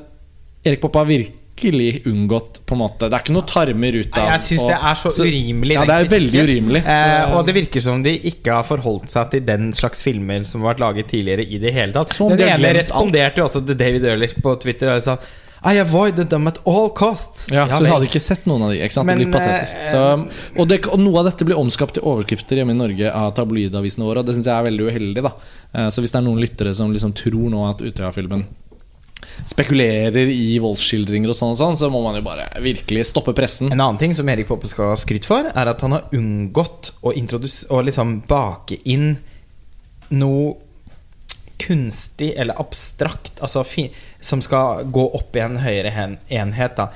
Erik 0.64 0.80
Poppa 0.86 1.04
har 1.04 1.10
virkelig 1.60 2.02
unngått 2.08 2.62
på 2.66 2.76
en 2.76 2.80
måte 2.82 3.10
Det 3.10 3.18
er 3.18 3.24
ikke 3.24 3.34
noe 3.36 3.48
tarmer 3.50 3.98
ut 4.00 4.18
av 4.18 4.30
Jeg 4.34 4.46
syns 4.48 4.64
det 4.70 4.78
er 4.80 4.96
så, 4.96 5.12
urimelig. 5.26 5.76
Ja, 5.76 5.84
det 5.90 5.98
er 5.98 6.10
veldig 6.14 6.44
urimelig. 6.48 6.82
Eh, 6.86 7.36
og 7.36 7.46
det 7.46 7.56
virker 7.56 7.82
som 7.82 8.04
de 8.06 8.16
ikke 8.32 8.56
har 8.60 8.64
forholdt 8.64 9.10
seg 9.12 9.30
til 9.36 9.46
den 9.46 9.72
slags 9.74 10.02
filmer 10.06 10.44
som 10.48 10.62
har 10.64 10.74
vært 10.74 10.80
laget 10.86 11.08
tidligere 11.12 11.46
i 11.46 11.60
det 11.60 11.74
hele 11.76 11.94
tatt. 11.94 12.16
Den 12.18 12.38
de 12.40 12.50
ene 12.50 12.74
responderte 12.80 13.38
jo 13.44 13.46
også 13.50 13.66
til 13.68 13.78
David 13.80 14.06
Ehrlich 14.06 14.36
på 14.42 14.56
Twitter. 14.62 14.96
Og 14.96 15.04
sa 15.04 15.18
I 15.70 15.76
avoided 15.82 16.30
them 16.32 16.48
at 16.48 16.60
all 16.66 16.90
costs. 16.96 17.50
Ja, 17.52 17.66
så 17.68 17.82
hun 17.84 17.90
hadde 17.92 18.08
ikke 18.08 18.22
sett 18.24 18.46
noen 18.48 18.62
av 18.64 18.72
de. 18.72 18.78
Ikke? 18.80 19.04
Men, 19.04 19.20
det 19.20 19.26
blir 19.28 19.34
patetisk. 19.36 19.76
eh, 19.84 19.90
Så, 19.92 20.04
og, 20.56 20.68
det, 20.72 20.86
og 20.88 21.00
noe 21.04 21.20
av 21.20 21.28
dette 21.28 21.44
blir 21.50 21.60
omskapt 21.60 21.98
til 21.98 22.04
overskrifter 22.08 22.62
hjemme 22.62 22.72
i 22.72 22.80
Norge 22.80 23.12
av 23.12 23.34
tabloidavisene 23.36 24.08
våre, 24.08 24.24
og 24.24 24.30
det 24.30 24.38
syns 24.38 24.48
jeg 24.48 24.56
er 24.56 24.70
veldig 24.72 24.88
uheldig. 24.88 25.24
da 25.28 25.34
Eh, 25.74 25.90
Så 25.94 26.02
hvis 26.02 26.10
det 26.16 26.18
er 26.18 26.26
noen 26.26 26.40
lyttere 26.42 26.72
som 26.74 26.90
liksom 26.92 27.12
tror 27.14 27.50
nå 27.52 27.60
at 27.70 27.84
Utøya-filmen 27.86 28.48
spekulerer 29.48 30.30
i 30.32 30.60
voldsskildringer 30.62 31.32
og 31.32 31.38
sånn, 31.38 31.54
og 31.56 31.60
sånn 31.60 31.78
så 31.80 31.90
må 31.94 32.02
man 32.04 32.18
jo 32.20 32.24
bare 32.26 32.48
virkelig 32.64 33.10
stoppe 33.12 33.34
pressen. 33.38 33.72
En 33.72 33.80
annen 33.80 34.00
ting 34.02 34.16
som 34.16 34.30
Erik 34.32 34.50
Poppe 34.50 34.70
skal 34.70 34.94
ha 34.94 34.98
skryt 35.00 35.28
for, 35.30 35.50
er 35.50 35.72
at 35.72 35.84
han 35.86 35.96
har 35.96 36.10
unngått 36.16 36.94
å, 37.02 37.14
å 37.14 37.84
liksom 37.86 38.20
bake 38.30 38.82
inn 38.90 39.14
noe 40.10 40.58
kunstig 41.60 42.32
eller 42.40 42.60
abstrakt 42.62 43.42
altså 43.44 43.66
som 44.20 44.42
skal 44.42 44.86
gå 44.88 45.04
opp 45.18 45.36
i 45.36 45.44
en 45.44 45.60
høyere 45.60 45.92
enhet. 46.32 46.80
Da. 46.80 46.90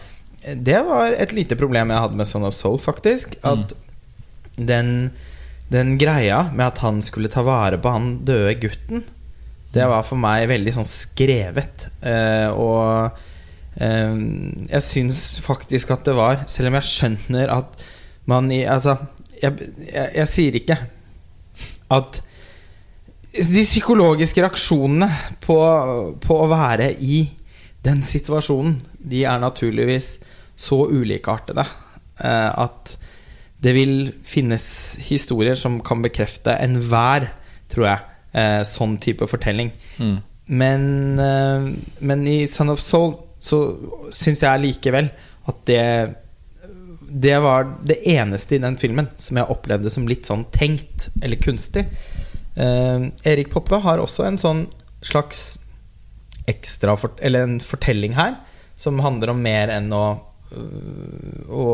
Det 0.56 0.80
var 0.88 1.16
et 1.16 1.36
lite 1.36 1.58
problem 1.60 1.92
jeg 1.92 2.06
hadde 2.06 2.20
med 2.20 2.30
Son 2.30 2.48
of 2.48 2.56
Soul, 2.56 2.80
faktisk. 2.82 3.36
At 3.44 3.76
den, 4.56 5.12
den 5.72 5.98
greia 6.00 6.48
med 6.54 6.68
at 6.72 6.84
han 6.84 7.02
skulle 7.06 7.32
ta 7.32 7.44
vare 7.46 7.80
på 7.82 7.92
han 7.92 8.16
døde 8.28 8.56
gutten, 8.64 9.04
det 9.74 9.86
var 9.90 10.06
for 10.06 10.22
meg 10.22 10.48
veldig 10.52 10.74
sånn 10.76 10.88
skrevet. 10.88 11.88
Eh, 12.06 12.50
og 12.54 13.18
eh, 13.82 14.18
jeg 14.70 14.86
syns 14.86 15.22
faktisk 15.44 15.96
at 15.96 16.06
det 16.06 16.14
var 16.18 16.44
Selv 16.52 16.70
om 16.70 16.78
jeg 16.78 16.90
skjønner 16.90 17.54
at 17.54 17.86
man 18.30 18.52
i 18.54 18.64
Altså, 18.70 18.98
jeg, 19.42 19.72
jeg, 19.88 20.12
jeg 20.20 20.30
sier 20.30 20.60
ikke 20.62 20.78
at 21.94 22.22
de 23.34 23.64
psykologiske 23.66 24.42
reaksjonene 24.44 25.08
på, 25.42 25.58
på 26.22 26.36
å 26.38 26.50
være 26.50 26.92
i 27.02 27.24
den 27.84 28.04
situasjonen, 28.06 28.78
de 28.98 29.24
er 29.28 29.42
naturligvis 29.42 30.16
så 30.56 30.84
ulikartede 30.86 31.66
eh, 31.66 32.50
at 32.50 32.94
det 33.64 33.74
vil 33.76 33.96
finnes 34.28 34.66
historier 35.08 35.58
som 35.60 35.80
kan 35.86 36.04
bekrefte 36.04 36.56
enhver, 36.62 37.30
tror 37.72 37.88
jeg, 37.90 38.13
eh, 38.34 38.62
sånn 38.68 38.98
type 39.02 39.28
fortelling. 39.30 39.72
Mm. 39.98 40.18
Men, 40.46 41.20
eh, 41.20 41.70
men 42.00 42.28
i 42.28 42.44
Son 42.52 42.74
of 42.74 42.82
Soul 42.84 43.16
så 43.44 43.62
syns 44.16 44.44
jeg 44.44 44.64
likevel 44.64 45.10
at 45.52 45.66
det 45.68 45.86
Det 47.14 47.36
var 47.44 47.68
det 47.86 48.00
eneste 48.10 48.56
i 48.56 48.62
den 48.64 48.78
filmen 48.80 49.08
som 49.22 49.38
jeg 49.38 49.52
opplevde 49.54 49.92
som 49.94 50.08
litt 50.10 50.26
sånn 50.26 50.48
tenkt 50.50 51.12
eller 51.22 51.38
kunstig. 51.38 51.84
Eh, 52.56 53.06
Erik 53.30 53.52
Poppe 53.54 53.78
har 53.84 54.02
også 54.02 54.26
en 54.26 54.40
sånn 54.42 54.64
slags 55.04 55.60
ekstra 56.50 56.96
fort 56.98 57.20
Eller 57.22 57.46
en 57.46 57.60
fortelling 57.64 58.14
her 58.18 58.36
som 58.76 59.00
handler 59.00 59.32
om 59.34 59.42
mer 59.44 59.72
enn 59.74 59.92
å 59.94 60.04
øh, 60.52 61.50
Å 61.50 61.66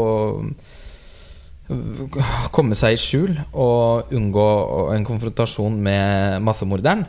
komme 2.55 2.77
seg 2.77 2.95
i 2.95 2.99
skjul 2.99 3.36
og 3.53 4.13
unngå 4.15 4.47
en 4.95 5.05
konfrontasjon 5.05 5.77
med 5.86 6.41
massemorderen. 6.45 7.05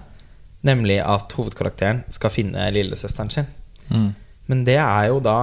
Nemlig 0.67 0.99
at 1.01 1.33
hovedkarakteren 1.39 2.03
skal 2.13 2.33
finne 2.35 2.69
lillesøsteren 2.75 3.33
sin. 3.33 3.49
Mm. 3.89 4.11
Men 4.51 4.65
det 4.67 4.77
er 4.83 5.09
jo 5.09 5.21
da 5.25 5.39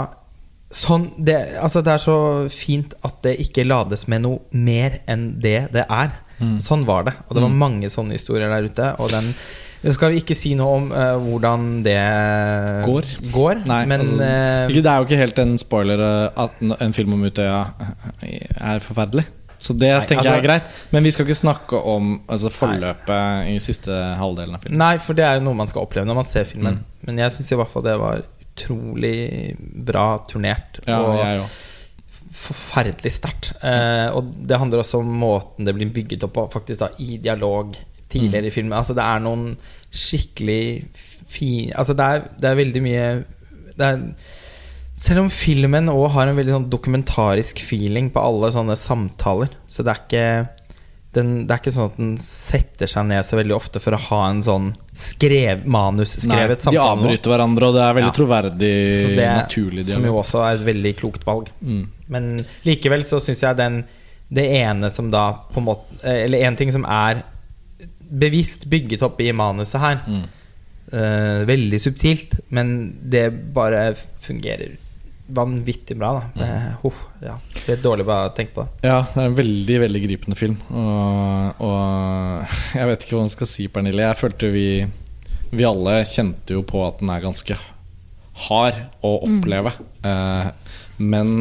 sånn 0.67 1.07
det, 1.23 1.37
altså 1.63 1.79
det 1.85 1.93
er 1.93 2.01
så 2.03 2.17
fint 2.51 2.91
at 3.07 3.21
det 3.23 3.37
ikke 3.45 3.63
lades 3.65 4.03
med 4.11 4.25
noe 4.25 4.41
mer 4.51 4.99
enn 5.09 5.29
det 5.41 5.69
det 5.73 5.87
er. 5.87 6.11
Mm. 6.37 6.57
Sånn 6.61 6.85
var 6.85 7.07
det. 7.07 7.15
Og 7.27 7.37
det 7.37 7.45
var 7.45 7.61
mange 7.63 7.89
sånne 7.89 8.17
historier 8.17 8.51
der 8.51 8.67
ute. 8.67 8.91
Og 9.01 9.09
den 9.13 9.31
det 9.81 9.93
skal 9.93 10.13
vi 10.13 10.21
ikke 10.23 10.35
si 10.37 10.53
noe 10.57 10.77
om 10.79 10.87
uh, 10.91 11.15
hvordan 11.21 11.65
det 11.85 11.97
Går. 12.87 13.09
går 13.33 13.63
Nei, 13.69 13.81
men 13.89 14.03
altså, 14.03 14.17
eh, 14.25 14.71
det 14.73 14.83
er 14.85 15.01
jo 15.01 15.07
ikke 15.07 15.19
helt 15.21 15.41
en 15.43 15.57
spoiler 15.61 16.01
eh, 16.01 16.43
at 16.45 16.63
en 16.81 16.95
film 16.95 17.13
om 17.17 17.25
Utøya 17.27 17.59
eh, 18.25 18.47
er 18.57 18.81
forferdelig. 18.83 19.27
Så 19.57 19.73
det 19.73 19.89
Nei, 19.89 20.05
tenker 20.05 20.21
altså- 20.21 20.33
jeg 20.35 20.43
er 20.43 20.47
greit. 20.47 20.81
Men 20.93 21.03
vi 21.03 21.11
skal 21.13 21.25
ikke 21.25 21.37
snakke 21.39 21.79
om 21.93 22.19
altså, 22.29 22.51
forløpet 22.53 23.53
i 23.53 23.57
siste 23.63 23.93
halvdelen 24.19 24.57
av 24.57 24.65
filmen. 24.65 24.77
Nei, 24.81 24.97
for 25.01 25.17
det 25.17 25.25
er 25.25 25.39
jo 25.39 25.47
noe 25.47 25.57
man 25.57 25.69
skal 25.69 25.85
oppleve 25.85 26.05
når 26.09 26.19
man 26.21 26.29
ser 26.29 26.45
filmen. 26.49 26.77
Mm. 26.77 27.07
Men 27.09 27.23
jeg 27.25 27.37
syns 27.37 27.53
i 27.53 27.57
hvert 27.57 27.71
fall 27.71 27.85
det 27.87 27.95
var 28.01 28.21
utrolig 28.21 29.55
bra 29.57 30.07
turnert. 30.29 30.81
Ja, 30.85 31.01
og 31.01 31.17
jeg 31.21 31.41
også. 31.41 31.65
forferdelig 32.37 33.11
sterkt. 33.17 33.51
Eh, 33.65 34.07
og 34.13 34.29
det 34.47 34.59
handler 34.61 34.83
også 34.83 35.01
om 35.01 35.13
måten 35.25 35.65
det 35.65 35.73
blir 35.77 35.89
bygget 35.93 36.25
opp 36.27 36.35
på, 36.37 36.47
faktisk 36.53 36.85
da 36.85 36.91
i 37.01 37.17
dialog 37.21 37.73
tidligere 38.11 38.47
i 38.49 38.53
filmen. 38.53 38.77
Altså 38.77 38.95
Det 38.97 39.03
er 39.03 39.23
noen 39.23 39.49
skikkelig 39.91 40.61
fine 41.27 41.73
Altså 41.75 41.95
det 41.97 42.05
er, 42.05 42.27
det 42.39 42.49
er 42.49 42.59
veldig 42.59 42.81
mye 42.83 43.07
det 43.77 43.87
er, 43.87 44.03
Selv 44.97 45.25
om 45.25 45.31
filmen 45.33 45.89
òg 45.91 46.07
har 46.15 46.27
en 46.31 46.37
veldig 46.39 46.55
sånn 46.55 46.69
dokumentarisk 46.73 47.59
feeling 47.61 48.07
på 48.13 48.23
alle 48.23 48.49
sånne 48.55 48.75
samtaler, 48.79 49.51
så 49.69 49.83
det 49.85 49.93
er 49.93 49.99
ikke 50.07 50.29
den, 51.17 51.29
det 51.47 51.53
er 51.53 51.61
ikke 51.61 51.71
sånn 51.73 51.91
at 51.91 51.97
den 51.97 52.15
setter 52.21 52.89
seg 52.89 53.05
ned 53.09 53.25
så 53.25 53.37
veldig 53.39 53.55
ofte 53.55 53.79
for 53.81 53.95
å 53.95 53.99
ha 54.09 54.19
en 54.29 54.41
sånn 54.45 54.67
skrev, 54.93 55.63
manusskrevet 55.69 56.65
samtale. 56.65 56.77
De 56.77 56.81
avbryter 56.83 57.31
hverandre, 57.31 57.69
og 57.69 57.77
det 57.77 57.83
er 57.85 57.95
veldig 57.97 58.11
Ja. 58.11 58.17
troverdig, 58.17 58.73
Så 58.89 59.13
det, 59.15 59.29
naturlig 59.37 59.85
Som 59.85 60.05
jo 60.05 60.17
også 60.19 60.43
er 60.45 60.57
et 60.57 60.65
veldig 60.67 60.95
klokt 60.97 61.25
valg. 61.25 61.49
Mm. 61.61 61.87
Men 62.09 62.45
likevel 62.65 63.05
så 63.07 63.21
syns 63.21 63.41
jeg 63.45 63.57
den 63.57 63.83
Det 64.33 64.43
ene 64.59 64.89
som 64.91 65.09
da 65.11 65.31
på 65.53 65.61
en 65.61 65.65
måte 65.69 66.03
Eller 66.03 66.43
en 66.49 66.55
ting 66.59 66.71
som 66.71 66.85
er 66.85 67.23
bevisst 68.09 68.67
bygget 68.71 69.05
opp 69.05 69.21
i 69.21 69.31
manuset 69.35 69.81
her, 69.83 70.03
Mm. 70.07 70.25
Uh, 70.87 71.43
veldig 71.43 71.81
subtilt, 71.83 72.37
men 72.47 72.69
det 73.11 73.25
bare 73.51 73.89
fungerer 74.23 74.77
vanvittig 75.27 75.97
bra. 75.97 76.13
Da. 76.13 76.45
Det, 76.45 76.75
oh, 76.87 77.01
ja. 77.21 77.33
det 77.65 77.73
er 77.75 77.81
dårlig 77.83 78.05
bare 78.07 78.29
å 78.29 78.35
tenke 78.35 78.55
på 78.55 78.63
det. 78.63 78.87
Ja, 78.87 79.01
det 79.11 79.19
er 79.19 79.27
en 79.27 79.35
veldig 79.37 79.79
veldig 79.83 80.03
gripende 80.05 80.37
film. 80.39 80.55
Og, 80.71 81.65
og 81.67 82.55
jeg 82.79 82.91
vet 82.91 83.03
ikke 83.03 83.17
hva 83.17 83.25
man 83.25 83.33
skal 83.35 83.51
si, 83.51 83.67
Pernille. 83.71 84.05
Jeg 84.07 84.19
følte 84.21 84.53
vi, 84.53 84.69
vi 85.51 85.67
alle 85.67 85.99
kjente 86.07 86.55
jo 86.57 86.63
på 86.67 86.85
at 86.87 87.03
den 87.03 87.11
er 87.11 87.25
ganske 87.25 87.59
hard 88.47 88.79
å 89.05 89.13
oppleve. 89.27 89.73
Eh, 90.07 90.49
men 90.97 91.35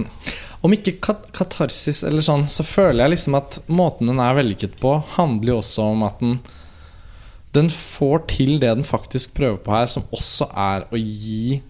om 0.64 0.74
ikke 0.74 0.96
kat 1.04 1.26
katarsis 1.36 2.02
eller 2.08 2.24
sånn, 2.24 2.46
så 2.50 2.64
føler 2.66 3.04
jeg 3.04 3.14
liksom 3.14 3.36
at 3.38 3.60
måten 3.70 4.10
den 4.10 4.22
er 4.22 4.36
vellykket 4.38 4.78
på, 4.82 4.96
handler 5.14 5.54
jo 5.54 5.58
også 5.60 5.90
om 5.92 6.06
at 6.08 6.22
den 6.22 6.38
den 7.56 7.70
får 7.72 8.26
til 8.30 8.58
det 8.60 8.74
den 8.78 8.86
faktisk 8.86 9.34
prøver 9.36 9.58
på 9.64 9.74
her, 9.74 9.88
som 9.90 10.06
også 10.14 10.50
er 10.52 10.86
å 10.92 11.00
gi 11.00 11.60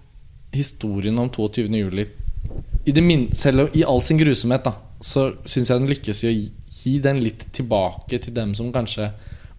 historien 0.57 1.19
om 1.19 1.31
22. 1.33 1.69
juli 1.71 2.07
i 2.87 3.01
min 3.01 3.27
i 3.75 3.83
all 3.85 4.03
sin 4.03 4.19
grusomhet, 4.19 4.65
da, 4.65 4.73
så 5.03 5.33
syns 5.45 5.71
jeg 5.71 5.81
den 5.81 5.91
lykkes 5.91 6.23
i 6.23 6.29
å 6.29 6.35
gi, 6.35 6.45
gi 6.71 6.99
den 7.03 7.19
litt 7.25 7.49
tilbake 7.57 8.21
til 8.23 8.35
dem 8.37 8.55
som 8.55 8.71
kanskje 8.73 9.11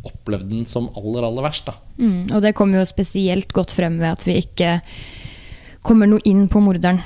opplevde 0.08 0.54
den 0.54 0.66
som 0.70 0.88
aller, 0.96 1.26
aller 1.28 1.44
verst. 1.44 1.68
da 1.68 1.76
Mm, 1.98 2.30
og 2.30 2.42
det 2.46 2.54
kommer 2.54 2.80
jo 2.80 2.86
spesielt 2.86 3.52
godt 3.54 3.74
frem 3.74 3.98
ved 3.98 4.12
at 4.14 4.24
vi 4.28 4.38
ikke 4.38 4.76
kommer 5.82 6.06
noe 6.06 6.22
inn 6.30 6.46
på 6.48 6.62
morderen, 6.62 7.02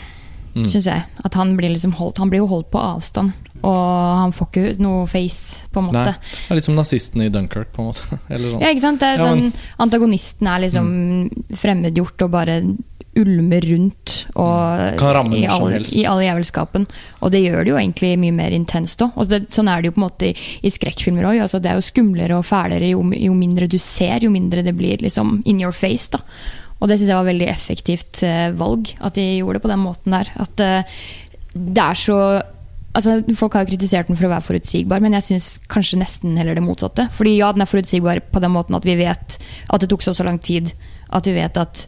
Mm. 0.56 0.66
syns 0.68 0.86
jeg. 0.86 1.04
At 1.24 1.34
han 1.40 1.56
blir 1.56 1.70
liksom 1.72 1.94
holdt 1.96 2.18
Han 2.18 2.30
blir 2.30 2.40
jo 2.44 2.48
holdt 2.48 2.70
på 2.74 2.80
avstand, 2.82 3.32
og 3.64 4.18
han 4.20 4.32
får 4.36 4.48
ikke 4.50 4.80
noe 4.84 5.06
face, 5.08 5.66
på 5.72 5.80
en 5.80 5.86
måte. 5.88 6.04
Nei, 6.12 6.14
det 6.48 6.52
er 6.52 6.56
litt 6.60 6.66
som 6.68 6.76
nazistene 6.76 7.26
i 7.26 7.30
Dunkerque, 7.30 7.72
på 7.72 7.82
en 7.86 7.92
måte. 7.94 8.20
Eller 8.30 8.52
sånn. 8.52 8.62
Ja, 8.62 8.68
ikke 8.74 8.82
sant? 8.82 9.02
Er 9.04 9.18
Ja, 9.18 9.26
sånn, 9.26 9.42
men- 9.46 9.52
Mm. 9.52 9.68
Antagonisten 9.88 10.48
er 10.48 10.60
liksom 10.66 10.88
fremmedgjort 11.56 12.22
og 12.28 12.32
bare 12.32 12.62
ulmer 13.18 13.60
rundt 13.68 14.26
og 14.40 14.98
Kan 14.98 15.12
ramme 15.18 15.36
i 15.36 15.46
all, 15.46 15.74
i 15.84 16.06
all 16.08 16.22
jævelskapen. 16.24 16.86
Og 17.22 17.32
det 17.34 17.42
gjør 17.44 17.66
det 17.66 17.72
jo 17.74 17.76
egentlig 17.76 18.14
mye 18.22 18.32
mer 18.38 18.52
intenst 18.56 19.02
òg. 19.04 19.18
Sånn 19.52 19.68
er 19.68 19.82
det 19.82 19.90
jo 19.92 19.96
på 19.98 20.00
en 20.00 20.06
måte 20.08 20.30
i, 20.30 20.36
i 20.64 20.72
skrekkfilmer 20.72 21.28
òg. 21.28 21.42
Altså, 21.44 21.60
det 21.62 21.72
er 21.74 21.76
jo 21.82 21.84
skumlere 21.90 22.38
og 22.40 22.46
fælere 22.48 22.88
jo, 22.94 23.04
jo 23.12 23.34
mindre 23.36 23.68
du 23.68 23.78
ser, 23.78 24.24
jo 24.24 24.32
mindre 24.32 24.64
det 24.64 24.76
blir 24.78 24.98
liksom 25.04 25.42
in 25.46 25.60
your 25.60 25.74
face. 25.76 26.08
da 26.10 26.20
og 26.82 26.90
det 26.90 26.98
syns 26.98 27.12
jeg 27.12 27.20
var 27.20 27.30
veldig 27.30 27.50
effektivt 27.52 28.24
eh, 28.26 28.48
valg, 28.58 28.90
at 29.06 29.14
de 29.18 29.28
gjorde 29.38 29.60
det 29.60 29.66
på 29.68 29.72
den 29.72 29.84
måten 29.84 30.16
der. 30.18 30.32
At 30.42 30.64
eh, 30.66 30.98
det 31.54 31.86
er 31.86 32.02
så 32.08 32.18
Altså, 32.92 33.22
Folk 33.40 33.54
har 33.56 33.64
jo 33.64 33.70
kritisert 33.70 34.10
den 34.10 34.18
for 34.20 34.28
å 34.28 34.34
være 34.34 34.44
forutsigbar, 34.44 35.00
men 35.00 35.14
jeg 35.16 35.24
syns 35.24 35.46
kanskje 35.72 36.02
nesten 36.02 36.34
heller 36.36 36.58
det 36.58 36.64
motsatte. 36.66 37.06
Fordi 37.16 37.38
ja, 37.38 37.48
den 37.56 37.64
er 37.64 37.70
forutsigbar 37.72 38.20
på 38.34 38.42
den 38.44 38.52
måten 38.52 38.76
at 38.76 38.84
vi 38.84 38.98
vet 39.00 39.38
at 39.40 39.80
det 39.80 39.88
tok 39.88 40.04
så 40.04 40.12
og 40.12 40.18
så 40.18 40.26
lang 40.28 40.42
tid. 40.44 40.74
At 41.08 41.30
vi 41.30 41.38
vet 41.38 41.56
at 41.62 41.86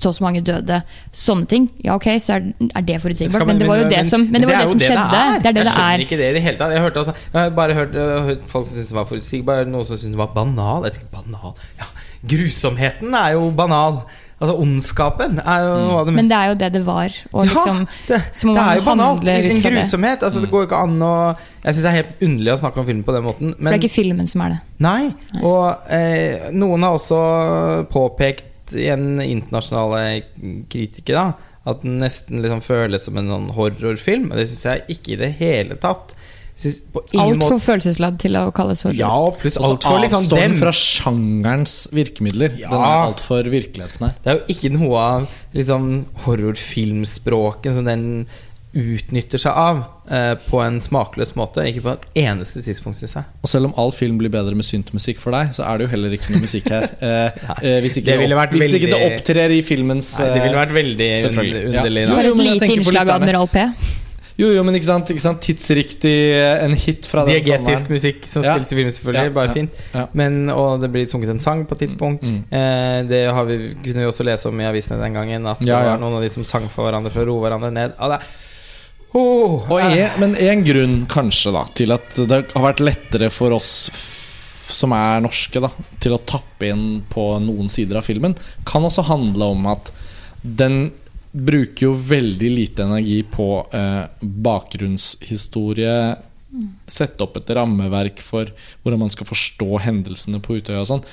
så 0.00 0.10
og 0.10 0.16
så 0.16 0.24
mange 0.24 0.42
døde. 0.42 0.80
Sånne 1.14 1.46
ting. 1.46 1.68
Ja, 1.84 1.94
ok, 1.94 2.08
så 2.20 2.40
er, 2.40 2.48
er 2.74 2.86
det 2.86 2.98
forutsigbart. 3.04 3.46
Men 3.46 3.60
det 3.60 3.68
var 3.70 3.84
jo 3.84 3.88
det 3.92 4.02
som, 4.10 4.24
men 4.26 4.42
det 4.42 4.50
det 4.50 4.64
som 4.72 4.82
skjedde. 4.82 5.04
Det 5.14 5.20
er 5.22 5.38
det 5.38 5.52
jeg 5.52 5.54
det 5.54 5.66
skjønner 5.68 5.94
er. 5.94 6.04
ikke 6.06 6.18
det 6.18 6.30
i 6.30 6.34
det 6.36 6.42
hele 6.48 6.58
tatt. 6.58 6.74
Jeg, 6.74 6.84
hørte 6.88 7.04
altså, 7.04 7.14
jeg 7.28 7.38
har 7.38 7.54
bare 7.60 7.78
hørt, 7.78 7.94
hørt 8.26 8.50
folk 8.50 8.66
som 8.66 8.74
syntes 8.74 8.90
det 8.90 8.98
var 8.98 9.08
forutsigbar, 9.12 9.70
noen 9.70 9.86
som 9.86 10.00
syntes 10.00 10.16
det 10.16 10.22
var 10.24 10.34
banal. 10.34 10.88
Jeg 10.88 10.98
tenker, 10.98 11.14
banal 11.14 11.54
Ja, 11.78 11.88
Grusomheten 12.34 13.14
er 13.18 13.36
jo 13.36 13.46
banal. 13.62 14.02
Altså 14.42 14.54
Ondskapen 14.58 15.36
er 15.38 15.60
jo 15.62 15.74
noe 15.84 15.98
av 16.00 16.08
det 16.08 16.12
mest 16.16 16.18
Men 16.18 16.30
det 16.32 16.38
er 16.38 16.48
jo 16.50 16.54
det 16.58 16.70
det 16.74 16.80
var. 16.86 17.18
Og 17.30 17.46
liksom, 17.46 17.84
det, 18.08 18.18
så 18.34 18.54
det 18.56 18.64
er 18.64 18.80
jo 18.80 18.86
banalt 18.88 19.28
i 19.30 19.36
sin 19.44 19.60
det. 19.60 19.70
grusomhet. 19.70 20.24
Altså, 20.26 20.42
det 20.42 20.50
går 20.50 20.64
jo 20.64 20.68
ikke 20.70 20.80
an 20.82 20.96
å 21.06 21.12
Jeg 21.62 21.76
syns 21.76 21.84
det 21.84 21.90
er 21.92 21.98
helt 22.00 22.24
underlig 22.26 22.54
å 22.56 22.58
snakke 22.64 22.82
om 22.82 22.88
film 22.88 23.04
på 23.06 23.14
den 23.14 23.26
måten. 23.28 23.54
For 23.54 23.68
det 23.68 23.76
er 23.76 23.84
ikke 23.84 23.92
filmen 23.94 24.30
som 24.32 24.42
er 24.46 24.56
det. 24.56 24.58
Nei, 24.82 25.12
og 25.44 25.92
eh, 25.94 26.50
noen 26.56 26.88
har 26.88 26.98
også 26.98 27.22
påpekt 27.92 28.74
En 28.88 29.20
internasjonale 29.20 30.22
kritiker 30.72 31.18
da, 31.18 31.24
at 31.68 31.82
den 31.84 31.98
nesten 32.02 32.40
liksom 32.42 32.62
føles 32.64 33.04
som 33.06 33.18
en 33.20 33.30
sånn 33.30 33.50
horrorfilm. 33.54 34.30
Og 34.32 34.40
det 34.40 34.48
syns 34.50 34.64
jeg 34.66 34.86
ikke 34.96 35.14
i 35.14 35.20
det 35.20 35.34
hele 35.38 35.76
tatt. 35.82 36.16
Altfor 37.18 37.58
følelsesladd 37.62 38.20
til 38.22 38.36
å 38.38 38.44
kalles 38.54 38.84
horror. 38.86 38.98
Ja, 38.98 39.16
pluss 39.40 39.58
altfor 39.58 39.98
liksom 40.04 40.28
dem. 40.30 40.54
fra 40.60 40.72
sjangerens 40.76 41.88
virkemidler. 41.94 42.54
Ja. 42.60 42.70
Den 42.70 42.84
er 42.86 43.02
altfor 43.08 43.50
virkelighetsnær. 43.50 44.14
Det 44.22 44.32
er 44.32 44.40
jo 44.40 44.56
ikke 44.56 44.72
noe 44.76 45.02
av 45.02 45.28
liksom 45.56 45.90
horrorfilmspråket 46.26 47.78
som 47.78 47.88
den 47.88 48.08
utnytter 48.72 49.40
seg 49.40 49.52
av 49.52 49.80
eh, 50.08 50.32
på 50.46 50.60
en 50.64 50.78
smakløs 50.80 51.34
måte. 51.36 51.64
Ikke 51.68 51.84
på 51.84 51.92
et 51.92 52.06
eneste 52.24 52.62
tidspunkt, 52.64 52.96
syns 53.00 53.18
jeg. 53.18 53.28
Og 53.44 53.50
selv 53.52 53.68
om 53.68 53.74
all 53.80 53.92
film 53.92 54.16
blir 54.20 54.32
bedre 54.32 54.56
med 54.56 54.64
syntmusikk 54.64 55.20
for 55.20 55.36
deg, 55.36 55.52
så 55.56 55.66
er 55.68 55.80
det 55.80 55.86
jo 55.88 55.92
heller 55.92 56.16
ikke 56.16 56.32
noe 56.32 56.44
musikk 56.46 56.72
her. 56.72 56.88
Eh, 57.02 57.40
eh, 57.66 57.78
hvis 57.82 57.96
ikke, 57.98 58.14
Det 58.14 58.28
det, 58.30 58.36
opp, 58.38 58.52
hvis 58.54 58.74
ikke 58.76 58.90
det 58.92 58.98
opptrer 59.08 59.52
i 59.56 59.58
filmens 59.66 60.12
Nei, 60.20 60.28
det 60.28 60.42
ville 60.44 60.52
eh, 60.52 60.60
vært 60.60 60.74
veldig 60.76 61.08
underlig. 61.26 61.62
Ja. 61.64 61.82
da. 61.82 62.14
Bare 62.14 62.28
Jo, 62.28 62.32
et 62.32 62.38
men 62.38 62.46
jeg 62.46 62.54
lite 62.54 62.66
tenker 62.68 62.84
på 62.84 62.92
innslag 62.92 63.10
av. 63.10 63.16
Admiral 63.18 63.50
P. 63.50 63.64
Jo, 64.40 64.48
jo, 64.54 64.62
men 64.64 64.76
ikke 64.78 64.88
sant, 64.88 65.10
ikke 65.12 65.22
sant 65.24 65.42
tidsriktig 65.44 66.12
eh, 66.38 66.62
En 66.64 66.72
hit 66.78 67.08
fra 67.10 67.24
den 67.26 67.34
Diegetisk 67.34 67.66
Diagetisk 67.66 67.90
musikk 67.92 68.28
som 68.30 68.44
Ja. 68.46 68.54
spilles 68.54 68.72
i 68.72 68.78
film, 68.78 68.92
selvfølgelig. 68.96 69.24
Ja, 69.28 69.34
Bare 69.36 69.50
ja, 69.50 69.56
fint. 69.58 70.14
Men, 70.16 70.38
og 70.50 70.80
det 70.80 70.88
blir 70.94 71.08
sunget 71.10 71.34
en 71.34 71.42
sang 71.42 71.66
på 71.68 71.76
et 71.76 71.84
tidspunkt. 71.86 72.24
Mm. 72.24 72.38
Eh, 72.48 73.00
det 73.10 73.20
har 73.32 73.44
vi, 73.48 73.58
kunne 73.82 74.04
vi 74.04 74.08
også 74.08 74.24
lese 74.26 74.48
om 74.48 74.62
i 74.62 74.68
avisene 74.68 75.00
den 75.02 75.18
gangen. 75.18 75.46
At 75.46 75.60
det 75.60 75.74
var 75.74 76.00
noen 76.00 76.16
av 76.16 76.24
de 76.24 76.30
som 76.32 76.46
sang 76.48 76.68
for 76.72 76.88
hverandre 76.88 77.12
for 77.12 77.24
å 77.24 77.28
roe 77.28 77.44
hverandre 77.44 77.72
ned. 77.74 77.98
Ah, 77.98 78.16
det 78.16 78.22
oh, 79.18 79.68
Og 79.68 79.78
eh, 79.84 80.16
men 80.22 80.34
en 80.40 80.64
grunn 80.64 80.96
kanskje 81.10 81.52
da 81.52 81.66
til 81.76 81.92
at 81.92 82.16
det 82.28 82.40
har 82.54 82.66
vært 82.70 82.80
lettere 82.80 83.28
for 83.34 83.52
oss 83.52 83.90
som 84.72 84.94
er 84.96 85.20
norske, 85.20 85.60
da 85.60 85.68
til 86.00 86.14
å 86.16 86.22
tappe 86.24 86.70
inn 86.72 87.02
på 87.10 87.26
noen 87.44 87.68
sider 87.68 87.98
av 88.00 88.06
filmen, 88.06 88.32
kan 88.64 88.84
også 88.88 89.04
handle 89.10 89.50
om 89.52 89.66
at 89.74 89.92
den 90.42 90.86
bruker 91.32 91.86
jo 91.88 91.92
veldig 91.96 92.50
lite 92.52 92.84
energi 92.84 93.22
på 93.24 93.46
eh, 93.72 94.04
bakgrunnshistorie. 94.20 95.96
Sette 96.86 97.24
opp 97.24 97.38
et 97.40 97.52
rammeverk 97.56 98.20
for 98.20 98.50
hvordan 98.82 99.00
man 99.06 99.12
skal 99.12 99.28
forstå 99.28 99.80
hendelsene 99.86 100.42
på 100.44 100.58
Utøya 100.60 100.82
og 100.82 100.90
sånn. 100.90 101.06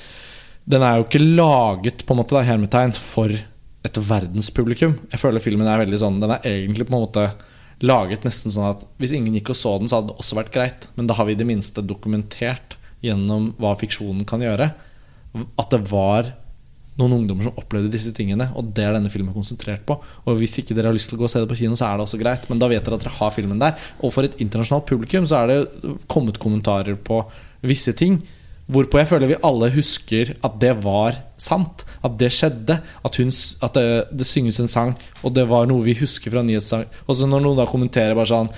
Den 0.70 0.84
er 0.84 0.98
jo 0.98 1.06
ikke 1.06 1.22
laget 1.24 2.04
på 2.04 2.14
en 2.14 2.20
måte 2.20 2.36
da, 2.36 2.44
hermetegn 2.44 2.92
for 2.96 3.32
et 3.32 4.00
verdenspublikum. 4.10 4.98
Jeg 5.08 5.22
føler 5.22 5.42
filmen 5.42 5.68
er 5.68 5.80
veldig 5.80 5.98
sånn 6.02 6.20
Den 6.20 6.34
er 6.34 6.44
egentlig 6.44 6.84
på 6.88 6.92
en 6.92 7.06
måte 7.06 7.30
laget 7.80 8.26
nesten 8.28 8.52
sånn 8.52 8.74
at 8.74 8.84
hvis 9.00 9.14
ingen 9.16 9.38
gikk 9.38 9.54
og 9.54 9.56
så 9.56 9.72
den, 9.80 9.88
så 9.88 9.98
hadde 9.98 10.12
det 10.12 10.20
også 10.20 10.36
vært 10.36 10.52
greit. 10.52 10.84
Men 10.98 11.08
da 11.08 11.16
har 11.16 11.28
vi 11.28 11.32
i 11.32 11.40
det 11.40 11.48
minste 11.48 11.80
dokumentert 11.80 12.76
gjennom 13.00 13.54
hva 13.56 13.72
fiksjonen 13.80 14.26
kan 14.28 14.44
gjøre, 14.44 14.68
at 15.32 15.72
det 15.72 15.80
var 15.88 16.34
noen 17.00 17.18
ungdommer 17.18 17.48
som 17.48 17.60
opplevde 17.60 17.92
disse 17.92 18.12
tingene, 18.16 18.50
og 18.56 18.72
det 18.76 18.84
er 18.86 18.96
denne 18.96 19.12
filmen 19.12 19.34
konsentrert 19.36 19.86
på. 19.88 19.96
Og 20.26 20.40
hvis 20.40 20.58
ikke 20.60 20.76
dere 20.76 20.92
har 20.92 20.96
lyst 20.96 21.10
til 21.10 21.18
å 21.18 21.22
gå 21.22 21.28
og 21.28 21.32
se 21.32 21.42
det 21.42 21.50
på 21.50 21.58
kino, 21.62 21.78
så 21.78 21.88
er 21.88 21.98
det 21.98 22.06
også 22.06 22.20
greit, 22.20 22.48
men 22.50 22.60
da 22.62 22.68
vet 22.70 22.84
dere 22.86 22.98
at 22.98 23.06
dere 23.06 23.16
har 23.18 23.32
filmen 23.34 23.62
der. 23.62 23.78
Og 24.00 24.12
for 24.14 24.28
et 24.28 24.36
internasjonalt 24.42 24.88
publikum 24.88 25.28
så 25.28 25.42
er 25.42 25.50
det 25.50 25.96
kommet 26.10 26.40
kommentarer 26.42 27.00
på 27.00 27.24
visse 27.66 27.96
ting. 27.96 28.20
Hvorpå 28.70 29.00
jeg 29.00 29.08
føler 29.10 29.32
vi 29.32 29.40
alle 29.46 29.72
husker 29.74 30.36
at 30.46 30.58
det 30.62 30.76
var 30.84 31.16
sant. 31.40 31.82
At 32.06 32.14
det 32.20 32.30
skjedde. 32.36 32.76
At, 33.04 33.16
hun, 33.18 33.32
at 33.66 33.76
det, 33.76 33.86
det 34.14 34.28
synges 34.28 34.60
en 34.62 34.70
sang, 34.70 34.92
og 35.24 35.34
det 35.34 35.48
var 35.50 35.66
noe 35.68 35.82
vi 35.84 35.96
husker 35.98 36.32
fra 36.32 36.44
nyhetssang. 36.46 36.86
Og 37.08 37.18
så 37.18 37.26
når 37.26 37.42
noen 37.44 37.58
da 37.58 37.66
kommenterer 37.68 38.14
bare 38.18 38.30
sånn 38.30 38.52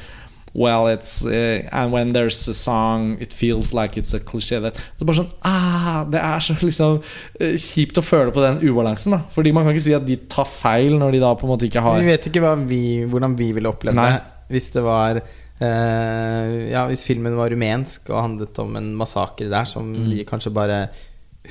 Well, 0.55 0.87
it's 0.87 1.25
uh, 1.25 1.63
And 1.73 1.93
when 1.93 2.13
there's 2.13 2.47
a 2.47 2.53
song, 2.53 3.17
it 3.21 3.33
feels 3.33 3.73
like 3.73 3.97
it's 3.97 4.13
a 4.13 4.21
cliché. 4.21 4.59
Er 4.61 5.05
bare 5.07 5.17
sånn 5.17 5.31
ah, 5.49 6.05
Det 6.05 6.21
er 6.21 6.41
så 6.45 6.57
liksom 6.61 6.99
eh, 7.41 7.55
kjipt 7.57 7.97
å 7.97 8.05
føle 8.05 8.35
på 8.37 8.43
den 8.45 8.59
ubalansen. 8.69 9.13
da 9.17 9.23
Fordi 9.33 9.53
man 9.57 9.65
kan 9.65 9.73
ikke 9.73 9.87
si 9.87 9.95
at 9.97 10.05
de 10.07 10.17
tar 10.29 10.45
feil 10.45 10.99
når 11.01 11.13
de 11.17 11.23
da 11.25 11.31
på 11.41 11.47
en 11.49 11.55
måte 11.55 11.65
ikke 11.71 11.81
har 11.81 11.99
Vi 12.03 12.11
vet 12.11 12.29
ikke 12.29 12.53
vi, 12.69 12.83
hvordan 13.09 13.37
vi 13.39 13.49
ville 13.57 13.73
opplevd 13.73 13.97
Nei. 13.97 14.11
det 14.13 14.21
hvis 14.53 14.67
det 14.75 14.83
var 14.85 15.17
eh, 15.17 16.71
Ja, 16.75 16.85
hvis 16.91 17.05
filmen 17.09 17.37
var 17.39 17.49
rumensk 17.55 18.11
og 18.13 18.21
handlet 18.21 18.59
om 18.61 18.77
en 18.77 18.93
massakre 18.99 19.49
der 19.49 19.65
som 19.71 19.93
Mm. 19.95 20.11
vi 20.11 20.25
kanskje 20.29 20.53
bare 20.53 20.89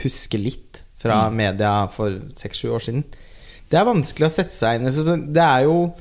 husker 0.03 0.37
litt 0.39 0.83
fra 1.01 1.23
media 1.33 1.87
for 1.89 2.13
seks-sju 2.37 2.69
år 2.75 2.79
siden. 2.85 3.03
Det 3.71 3.79
er 3.79 3.87
vanskelig 3.87 4.27
å 4.27 4.33
sette 4.35 4.53
seg 4.53 4.77
inn 4.77 4.87
i. 4.87 5.31
Det 5.33 5.41
er 5.41 5.63
jo 5.65 5.93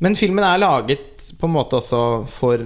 Men 0.00 0.14
filmen 0.14 0.44
er 0.46 0.60
laget 0.62 1.24
på 1.40 1.48
en 1.48 1.54
måte 1.56 1.78
også 1.80 2.00
for, 2.30 2.60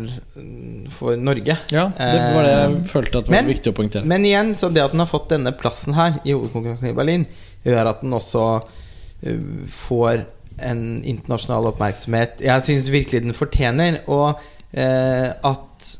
for 0.92 1.16
Norge. 1.16 1.54
Ja, 1.72 1.86
det 1.96 2.18
var 2.34 2.44
det 2.44 2.50
jeg 2.52 2.74
Eh, 2.74 2.84
følte 2.90 3.18
at 3.22 3.28
var 3.30 3.36
men- 3.38 3.48
viktig 3.48 3.72
å 3.72 3.76
poengtere. 3.78 4.04
Men 4.04 4.24
igjen, 4.28 4.52
så 4.54 4.68
det 4.72 4.82
at 4.84 4.92
den 4.92 5.00
har 5.00 5.08
fått 5.08 5.30
denne 5.32 5.52
plassen 5.56 5.94
her 5.96 6.18
i 6.24 6.32
hovedkonkurransen 6.34 6.90
i 6.90 6.94
Berlin, 6.98 7.24
gjør 7.64 7.88
at 7.94 8.00
den 8.04 8.12
også 8.12 8.44
uh, 8.62 9.66
får 9.68 10.26
en 10.60 11.02
internasjonal 11.08 11.70
oppmerksomhet. 11.72 12.40
Jeg 12.44 12.62
syns 12.66 12.90
virkelig 12.92 13.22
den 13.24 13.32
fortjener. 13.34 14.02
Og 14.12 14.36
eh, 14.74 15.32
at 15.32 15.96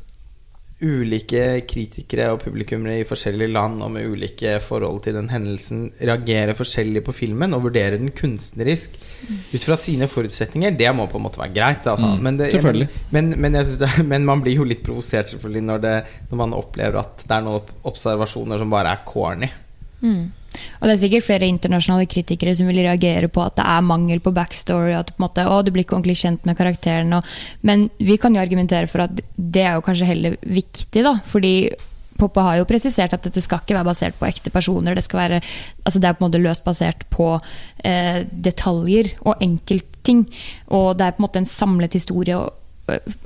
ulike 0.83 1.63
kritikere 1.69 2.29
og 2.33 2.41
publikummere 2.43 2.99
i 3.01 3.07
forskjellige 3.07 3.53
land 3.55 3.81
og 3.85 3.93
med 3.95 4.09
ulike 4.11 4.57
forhold 4.63 5.01
til 5.05 5.15
den 5.17 5.29
hendelsen 5.31 5.85
reagerer 6.01 6.57
forskjellig 6.57 7.03
på 7.07 7.15
filmen 7.15 7.55
og 7.55 7.65
vurderer 7.69 7.97
den 8.01 8.11
kunstnerisk 8.15 8.97
ut 9.53 9.63
fra 9.63 9.77
sine 9.79 10.09
forutsetninger, 10.11 10.75
det 10.77 10.91
må 10.95 11.07
på 11.07 11.19
en 11.19 11.25
måte 11.25 11.41
være 11.41 11.55
greit. 11.55 11.87
Altså. 11.87 12.11
Mm, 12.11 12.23
men, 12.27 12.39
det, 12.39 12.51
men, 13.15 13.33
men, 13.39 13.59
jeg 13.59 13.79
det, 13.81 13.91
men 14.11 14.27
man 14.27 14.43
blir 14.43 14.59
jo 14.59 14.67
litt 14.67 14.83
provosert 14.85 15.33
selvfølgelig 15.33 15.67
når, 15.69 15.83
det, 15.83 15.97
når 16.31 16.43
man 16.43 16.57
opplever 16.57 17.01
at 17.03 17.25
det 17.27 17.37
er 17.37 17.45
noen 17.47 17.75
observasjoner 17.89 18.61
som 18.61 18.73
bare 18.73 18.95
er 18.97 19.05
corny. 19.07 19.51
Mm. 20.03 20.31
Og 20.79 20.85
det 20.85 20.93
er 20.93 21.01
sikkert 21.01 21.25
flere 21.25 21.47
internasjonale 21.49 22.07
kritikere 22.11 22.53
som 22.57 22.67
vil 22.69 22.83
reagere 22.83 23.29
på 23.31 23.41
at 23.43 23.55
det 23.57 23.65
er 23.65 23.87
mangel 23.87 24.19
på 24.23 24.33
backstory. 24.35 24.91
At 24.97 25.13
på 25.15 25.23
måte, 25.23 25.45
du 25.65 25.71
blir 25.73 25.85
ikke 25.85 25.97
ordentlig 25.97 26.19
kjent 26.21 26.45
med 26.47 26.57
karakteren. 26.59 27.15
Og, 27.17 27.31
men 27.65 27.87
vi 27.97 28.19
kan 28.21 28.35
jo 28.35 28.43
argumentere 28.43 28.89
for 28.91 29.07
at 29.07 29.23
det 29.35 29.63
er 29.63 29.77
jo 29.77 29.85
kanskje 29.85 30.11
heller 30.11 30.37
viktig, 30.43 31.05
da. 31.05 31.17
Fordi 31.25 31.55
Poppa 32.19 32.43
har 32.45 32.59
jo 32.59 32.67
presisert 32.69 33.15
at 33.15 33.25
dette 33.25 33.41
skal 33.41 33.63
ikke 33.63 33.77
være 33.79 33.89
basert 33.89 34.19
på 34.19 34.27
ekte 34.27 34.53
personer. 34.53 34.95
Det, 34.95 35.07
være, 35.09 35.41
altså 35.83 36.01
det 36.01 36.09
er 36.09 36.17
på 36.17 36.23
en 36.23 36.29
måte 36.29 36.43
løst 36.43 36.65
basert 36.65 37.07
på 37.13 37.31
eh, 37.83 38.21
detaljer 38.29 39.15
og 39.25 39.41
enkeltting. 39.43 40.27
Og 40.69 40.93
det 40.99 41.07
er 41.07 41.15
på 41.15 41.23
en 41.23 41.27
måte 41.27 41.41
en 41.41 41.49
samlet 41.49 41.97
historie 41.97 42.37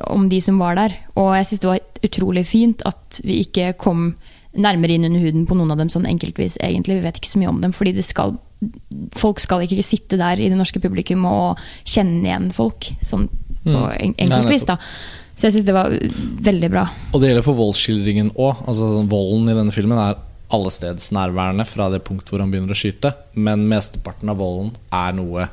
om 0.05 0.29
de 0.29 0.39
som 0.43 0.61
var 0.61 0.77
der. 0.79 0.95
Og 1.17 1.33
jeg 1.39 1.49
syns 1.49 1.65
det 1.65 1.71
var 1.73 2.07
utrolig 2.07 2.45
fint 2.47 2.83
at 2.87 3.21
vi 3.25 3.41
ikke 3.43 3.73
kom 3.81 4.11
nærmere 4.57 4.97
inn 4.97 5.05
under 5.07 5.21
huden 5.23 5.45
på 5.49 5.55
noen 5.57 5.71
av 5.73 5.79
dem 5.81 5.89
sånn 5.93 6.07
enkeltvis, 6.09 6.57
egentlig. 6.65 6.99
Vi 6.99 7.05
vet 7.05 7.19
ikke 7.21 7.31
så 7.31 7.41
mye 7.41 7.51
om 7.53 7.61
dem, 7.63 7.75
fordi 7.75 7.95
det 7.97 8.05
skal 8.07 8.37
Folk 9.13 9.37
skal 9.37 9.61
ikke 9.61 9.83
sitte 9.85 10.17
der 10.17 10.39
i 10.41 10.47
det 10.49 10.57
norske 10.57 10.79
publikum 10.81 11.27
og 11.29 11.59
kjenne 11.85 12.25
igjen 12.25 12.47
folk, 12.55 12.87
sånn 13.05 13.27
på 13.61 13.69
Mm. 13.69 13.91
en, 14.01 14.13
enkeltvis, 14.17 14.65
da. 14.65 14.79
Så 15.37 15.45
jeg 15.45 15.53
syns 15.53 15.65
det 15.67 15.75
var 15.75 15.93
veldig 16.47 16.69
bra. 16.73 16.87
Og 17.13 17.21
det 17.21 17.29
gjelder 17.29 17.45
for 17.45 17.53
voldsskildringen 17.59 18.31
òg. 18.33 18.63
Altså, 18.65 18.87
volden 19.05 19.51
i 19.51 19.57
denne 19.59 19.75
filmen 19.75 19.99
er 20.01 20.17
allestedsnærværende 20.49 21.65
fra 21.67 21.89
det 21.93 22.01
punkt 22.07 22.29
hvor 22.31 22.41
han 22.41 22.49
begynner 22.49 22.73
å 22.73 22.79
skyte, 22.79 23.13
men 23.35 23.67
mesteparten 23.69 24.31
av 24.31 24.39
volden 24.41 24.71
er 24.95 25.13
noe 25.17 25.43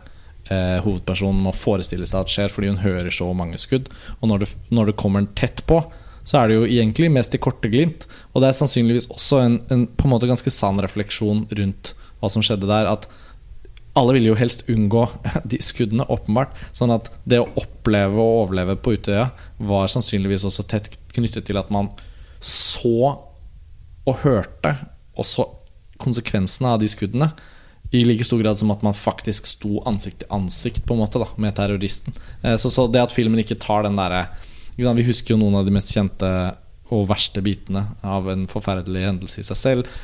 eh, 0.49 0.79
hovedpersonen 0.85 1.45
må 1.45 1.53
forestille 1.57 2.07
seg 2.09 2.25
at 2.25 2.33
skjer, 2.33 2.53
fordi 2.53 2.73
hun 2.73 2.81
hører 2.85 3.13
så 3.13 3.29
mange 3.37 3.61
skudd. 3.61 3.91
Og 4.21 4.31
når 4.31 4.45
det, 4.45 4.51
når 4.75 4.91
det 4.91 4.97
kommer 5.01 5.29
tett 5.37 5.65
på, 5.69 5.83
så 6.25 6.41
er 6.41 6.49
det 6.49 6.57
jo 6.57 6.65
egentlig 6.69 7.11
mest 7.13 7.35
i 7.37 7.41
korte 7.43 7.69
glimt. 7.69 8.07
Og 8.33 8.43
det 8.43 8.51
er 8.51 8.57
sannsynligvis 8.59 9.11
også 9.13 9.43
en, 9.45 9.59
en 9.73 9.85
på 9.87 10.09
en 10.09 10.15
måte 10.15 10.29
ganske 10.31 10.53
sann 10.53 10.81
refleksjon 10.81 11.45
rundt 11.53 11.93
hva 12.21 12.31
som 12.33 12.45
skjedde 12.45 12.69
der. 12.71 12.89
At 12.89 13.05
alle 13.95 14.17
ville 14.17 14.33
jo 14.33 14.39
helst 14.39 14.65
unngå 14.73 15.05
de 15.51 15.61
skuddene, 15.63 16.07
åpenbart. 16.11 16.57
Sånn 16.77 16.95
at 16.95 17.11
det 17.29 17.43
å 17.43 17.51
oppleve 17.61 18.17
og 18.19 18.41
overleve 18.45 18.79
på 18.81 18.97
Utøya 18.97 19.29
var 19.61 19.91
sannsynligvis 19.93 20.47
også 20.49 20.67
tett 20.71 20.97
knyttet 21.15 21.47
til 21.49 21.61
at 21.61 21.71
man 21.75 21.93
så 22.45 23.15
og 24.05 24.17
hørte 24.25 24.75
og 25.17 25.29
så 25.29 25.47
konsekvensene 26.03 26.75
av 26.75 26.81
de 26.83 26.89
skuddene. 26.91 27.31
I 27.95 28.03
like 28.09 28.25
stor 28.27 28.41
grad 28.43 28.59
som 28.59 28.73
at 28.75 28.83
man 28.83 28.97
faktisk 28.97 29.47
sto 29.47 29.79
ansikt 29.87 30.25
til 30.25 30.33
ansikt 30.35 30.83
på 30.89 30.97
en 30.97 31.05
måte 31.05 31.21
da 31.23 31.29
med 31.41 31.55
terroristen. 31.57 32.17
Eh, 32.43 32.57
Så, 32.57 32.73
så 32.73 32.89
det 32.91 33.05
at 33.05 33.15
filmen 33.15 33.39
ikke 33.41 33.61
tar 33.61 33.87
den 33.87 33.97
derre 34.01 34.27
Vi 34.77 35.07
husker 35.07 35.35
jo 35.35 35.41
noen 35.41 35.61
av 35.61 35.67
de 35.67 35.75
mest 35.75 35.93
kjente 35.95 36.31
og 36.93 37.09
verste 37.09 37.43
bitene 37.45 37.87
av 38.05 38.29
en 38.31 38.45
forferdelig 38.51 39.07
hendelse 39.07 39.41
i 39.41 39.47
seg 39.47 39.61
selv. 39.61 39.95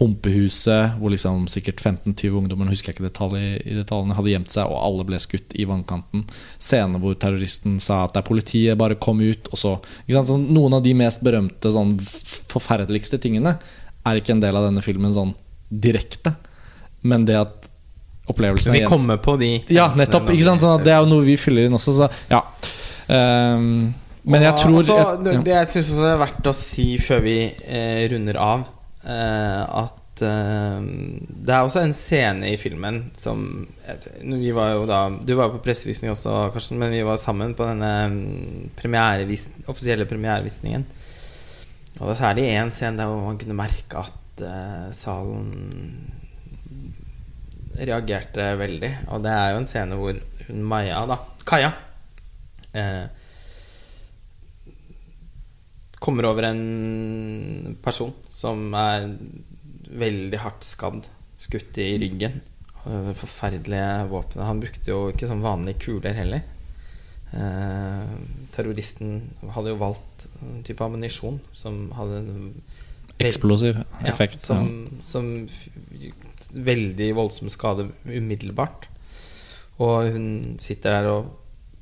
pumpehuset, 0.00 0.94
hvor 0.96 1.10
liksom 1.12 1.42
sikkert 1.50 1.82
15-20 1.82 2.36
ungdommer 2.38 2.70
husker 2.72 2.88
jeg 2.88 2.96
ikke 2.96 3.08
detalj, 3.10 3.40
i 3.68 3.74
detaljene 3.76 4.14
hadde 4.16 4.30
gjemt 4.32 4.54
seg, 4.54 4.70
og 4.70 4.78
alle 4.80 5.04
ble 5.04 5.18
skutt 5.20 5.52
i 5.60 5.66
vannkanten. 5.68 6.22
Scene 6.56 6.96
hvor 7.02 7.18
terroristen 7.20 7.74
sa 7.84 8.06
at 8.06 8.14
det 8.14 8.22
er 8.22 8.28
politiet, 8.30 8.78
bare 8.80 8.96
kom 8.96 9.20
ut. 9.20 9.50
Og 9.52 9.60
så? 9.60 9.74
Så 10.08 10.38
noen 10.40 10.78
av 10.78 10.86
de 10.86 10.94
mest 10.96 11.20
berømte, 11.26 11.74
sånn 11.74 11.98
forferdeligste 12.00 13.20
tingene 13.20 13.58
er 14.08 14.16
ikke 14.22 14.38
en 14.38 14.40
del 14.40 14.56
av 14.56 14.70
denne 14.70 14.80
filmen 14.80 15.12
sånn 15.12 15.34
direkte. 15.68 16.32
Men 17.04 17.28
det 17.28 17.36
at 17.42 17.68
opplevelsen 18.30 18.72
Vi 18.72 18.84
er 18.86 18.88
kommer 18.88 19.20
på 19.20 19.36
de 19.40 19.58
Ja, 19.74 19.90
nettopp. 19.96 20.32
Sånn 20.40 20.84
det 20.84 20.94
er 20.94 21.02
jo 21.02 21.10
noe 21.12 21.26
vi 21.26 21.36
fyller 21.40 21.68
inn 21.68 21.76
også, 21.76 21.98
så 21.98 22.08
ja. 22.30 22.40
Ehm, 23.10 23.90
men 24.22 24.44
jeg 24.44 24.58
tror 24.60 24.80
altså, 24.82 24.98
jeg, 24.98 25.22
det, 25.24 25.32
ja. 25.32 25.40
det 25.46 25.54
jeg 25.54 25.72
syns 25.76 25.94
også 25.94 26.10
er 26.10 26.20
verdt 26.20 26.50
å 26.50 26.56
si 26.56 26.86
før 27.00 27.24
vi 27.24 27.38
eh, 27.48 28.02
runder 28.12 28.38
av, 28.42 28.66
eh, 29.04 29.62
at 29.80 30.24
eh, 30.26 30.88
det 31.30 31.54
er 31.54 31.64
også 31.64 31.84
en 31.86 31.94
scene 31.96 32.50
i 32.52 32.58
filmen 32.60 33.02
som 33.18 33.46
Vi 34.20 34.52
var 34.56 34.74
jo 34.74 34.82
da 34.88 35.00
Du 35.10 35.32
var 35.38 35.48
jo 35.48 35.56
på 35.56 35.62
pressevisning 35.64 36.12
også, 36.12 36.50
Karsten, 36.54 36.78
men 36.80 36.92
vi 36.92 37.02
var 37.06 37.20
sammen 37.22 37.56
på 37.56 37.66
denne 37.68 37.92
mm, 38.12 38.70
premierevis, 38.78 39.48
offisielle 39.70 40.08
premierevisningen. 40.10 40.84
Og 41.96 42.02
det 42.02 42.10
var 42.12 42.20
særlig 42.20 42.48
én 42.52 42.72
scene 42.74 43.00
der 43.00 43.10
hvor 43.10 43.24
man 43.24 43.40
kunne 43.40 43.56
merke 43.58 44.04
at 44.04 44.44
eh, 44.44 44.88
salen 44.96 45.48
reagerte 47.80 48.52
veldig. 48.60 48.92
Og 49.14 49.24
det 49.24 49.32
er 49.32 49.54
jo 49.54 49.62
en 49.62 49.70
scene 49.70 49.98
hvor 49.98 50.20
hun 50.50 50.62
Maja, 50.66 51.04
da 51.08 51.16
Kaja 51.46 51.70
eh, 52.76 53.06
kommer 56.00 56.30
over 56.30 56.48
en 56.48 57.76
person 57.84 58.12
som 58.32 58.72
er 58.78 59.10
veldig 60.00 60.40
hardt 60.40 60.64
skadd, 60.64 61.04
skutt 61.40 61.78
i 61.82 61.92
ryggen. 62.00 62.40
Forferdelige 62.80 64.06
våpen. 64.08 64.44
Han 64.46 64.62
brukte 64.62 64.92
jo 64.92 65.00
ikke 65.12 65.28
sånn 65.28 65.44
vanlige 65.44 65.82
kuler 65.84 66.16
heller. 66.16 66.46
Eh, 67.30 68.14
terroristen 68.54 69.20
hadde 69.54 69.74
jo 69.74 69.80
valgt 69.82 70.24
en 70.40 70.64
type 70.66 70.82
ammunisjon 70.82 71.38
som 71.54 71.84
hadde 71.94 72.22
en 72.24 72.54
Eksplosiv 73.20 73.76
ja, 73.76 73.84
effekt. 74.08 74.40
som, 74.40 74.86
som 75.04 75.26
veldig 76.56 77.10
voldsom 77.18 77.50
skade 77.52 77.90
umiddelbart. 78.08 78.88
Og 79.84 80.08
hun 80.14 80.30
sitter 80.60 80.96
der 80.96 81.10
og 81.10 81.28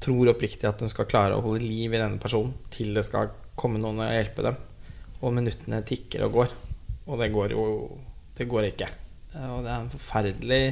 tror 0.03 0.33
oppriktig 0.33 0.66
at 0.66 0.83
hun 0.83 0.91
skal 0.91 1.07
klare 1.11 1.39
å 1.39 1.45
holde 1.45 1.62
liv 1.62 1.95
i 1.95 2.01
denne 2.01 2.19
personen 2.23 2.57
til 2.75 2.91
det 2.99 3.07
skal 3.07 3.31
komme 3.59 3.80
noen 3.82 4.02
og 4.04 4.12
hjelpe 4.14 4.46
dem. 4.46 4.59
Og 5.18 5.34
minuttene 5.34 5.82
tikker 5.86 6.26
og 6.28 6.36
går. 6.38 6.54
Og 7.09 7.18
det 7.22 7.32
går 7.34 7.56
jo 7.56 7.64
Det 8.38 8.46
går 8.46 8.68
ikke. 8.68 8.86
Og 9.50 9.64
det 9.64 9.72
er 9.72 9.80
en 9.80 9.90
forferdelig 9.90 10.62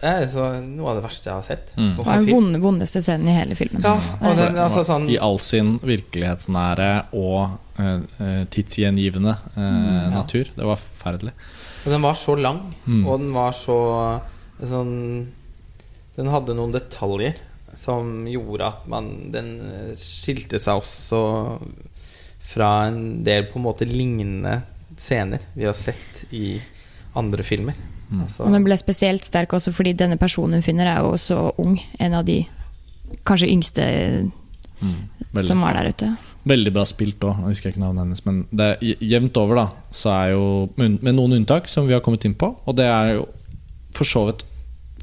er 0.00 0.26
så 0.30 0.44
noe 0.64 0.92
av 0.92 0.98
det 0.98 1.04
verste 1.04 1.28
jeg 1.28 1.36
har 1.36 1.44
sett. 1.44 1.72
Mm. 1.76 1.90
Det 1.96 2.04
var 2.06 2.20
den 2.20 2.28
vonde, 2.32 2.60
vondeste 2.62 3.02
scenen 3.04 3.28
i 3.28 3.34
hele 3.36 3.56
filmen. 3.58 3.82
Ja, 3.84 3.96
og 4.20 4.36
den, 4.38 4.58
altså 4.62 4.84
sånn 4.86 5.08
I 5.10 5.18
all 5.22 5.38
sin 5.42 5.74
virkelighetsnære 5.82 6.90
og 7.18 7.58
uh, 7.80 8.44
tidsgjengivende 8.54 9.34
eh, 9.34 9.64
ja. 9.64 10.06
natur. 10.14 10.52
Det 10.54 10.68
var 10.70 10.80
forferdelig. 10.80 11.34
Og 11.84 11.92
den 11.94 12.06
var 12.06 12.16
så 12.18 12.36
lang, 12.38 12.62
Mm. 12.88 13.02
og 13.06 13.20
den 13.20 13.34
var 13.34 13.52
så 13.56 13.78
sånn 14.58 14.94
Den 16.16 16.30
hadde 16.32 16.56
noen 16.56 16.72
detaljer 16.74 17.36
som 17.76 18.26
gjorde 18.28 18.66
at 18.66 18.86
man 18.90 19.30
Den 19.32 19.48
skilte 19.98 20.60
seg 20.62 20.80
også 20.80 21.20
fra 22.48 22.88
en 22.88 23.22
del 23.26 23.48
på 23.50 23.58
en 23.60 23.66
måte 23.66 23.88
lignende 23.88 24.62
scener 24.98 25.42
vi 25.54 25.66
har 25.68 25.76
sett 25.76 26.24
i 26.34 26.56
andre 27.18 27.44
filmer. 27.44 27.76
Mm. 28.08 28.22
Altså, 28.24 28.46
Og 28.46 28.54
den 28.54 28.64
ble 28.64 28.78
spesielt 28.80 29.26
sterk 29.28 29.52
også 29.52 29.74
fordi 29.76 29.92
denne 29.98 30.16
personen 30.16 30.58
hun 30.58 30.64
finner, 30.64 30.88
er 30.88 31.04
jo 31.04 31.16
så 31.20 31.40
ung. 31.60 31.76
En 32.00 32.16
av 32.16 32.24
de 32.24 32.40
kanskje 33.28 33.50
yngste 33.52 33.84
Mm. 34.80 35.42
Som 35.42 35.60
var 35.60 35.74
der 35.74 35.90
ute. 35.90 36.08
Veldig 36.48 36.72
bra 36.74 36.84
spilt 36.86 37.24
òg. 37.26 37.40
Jeg 37.42 37.56
husker 37.56 37.72
ikke 37.72 37.82
navnet 37.82 38.04
hennes. 38.06 38.22
Men 38.26 38.44
det 38.54 38.68
er 38.68 39.02
jevnt 39.02 39.40
over, 39.40 39.58
da, 39.58 39.66
så 39.90 40.12
er 40.14 40.28
jo 40.36 40.44
med 40.78 41.02
med 41.02 41.16
noen 41.18 41.40
unntak, 41.40 41.68
som 41.68 41.88
vi 41.88 41.96
har 41.96 42.02
kommet 42.04 42.24
inn 42.24 42.36
på. 42.38 42.52
Og 42.66 42.76
det 42.78 42.86
er 42.86 43.16
jo 43.18 43.26
for 43.96 44.08
så 44.08 44.26
vidt 44.28 44.44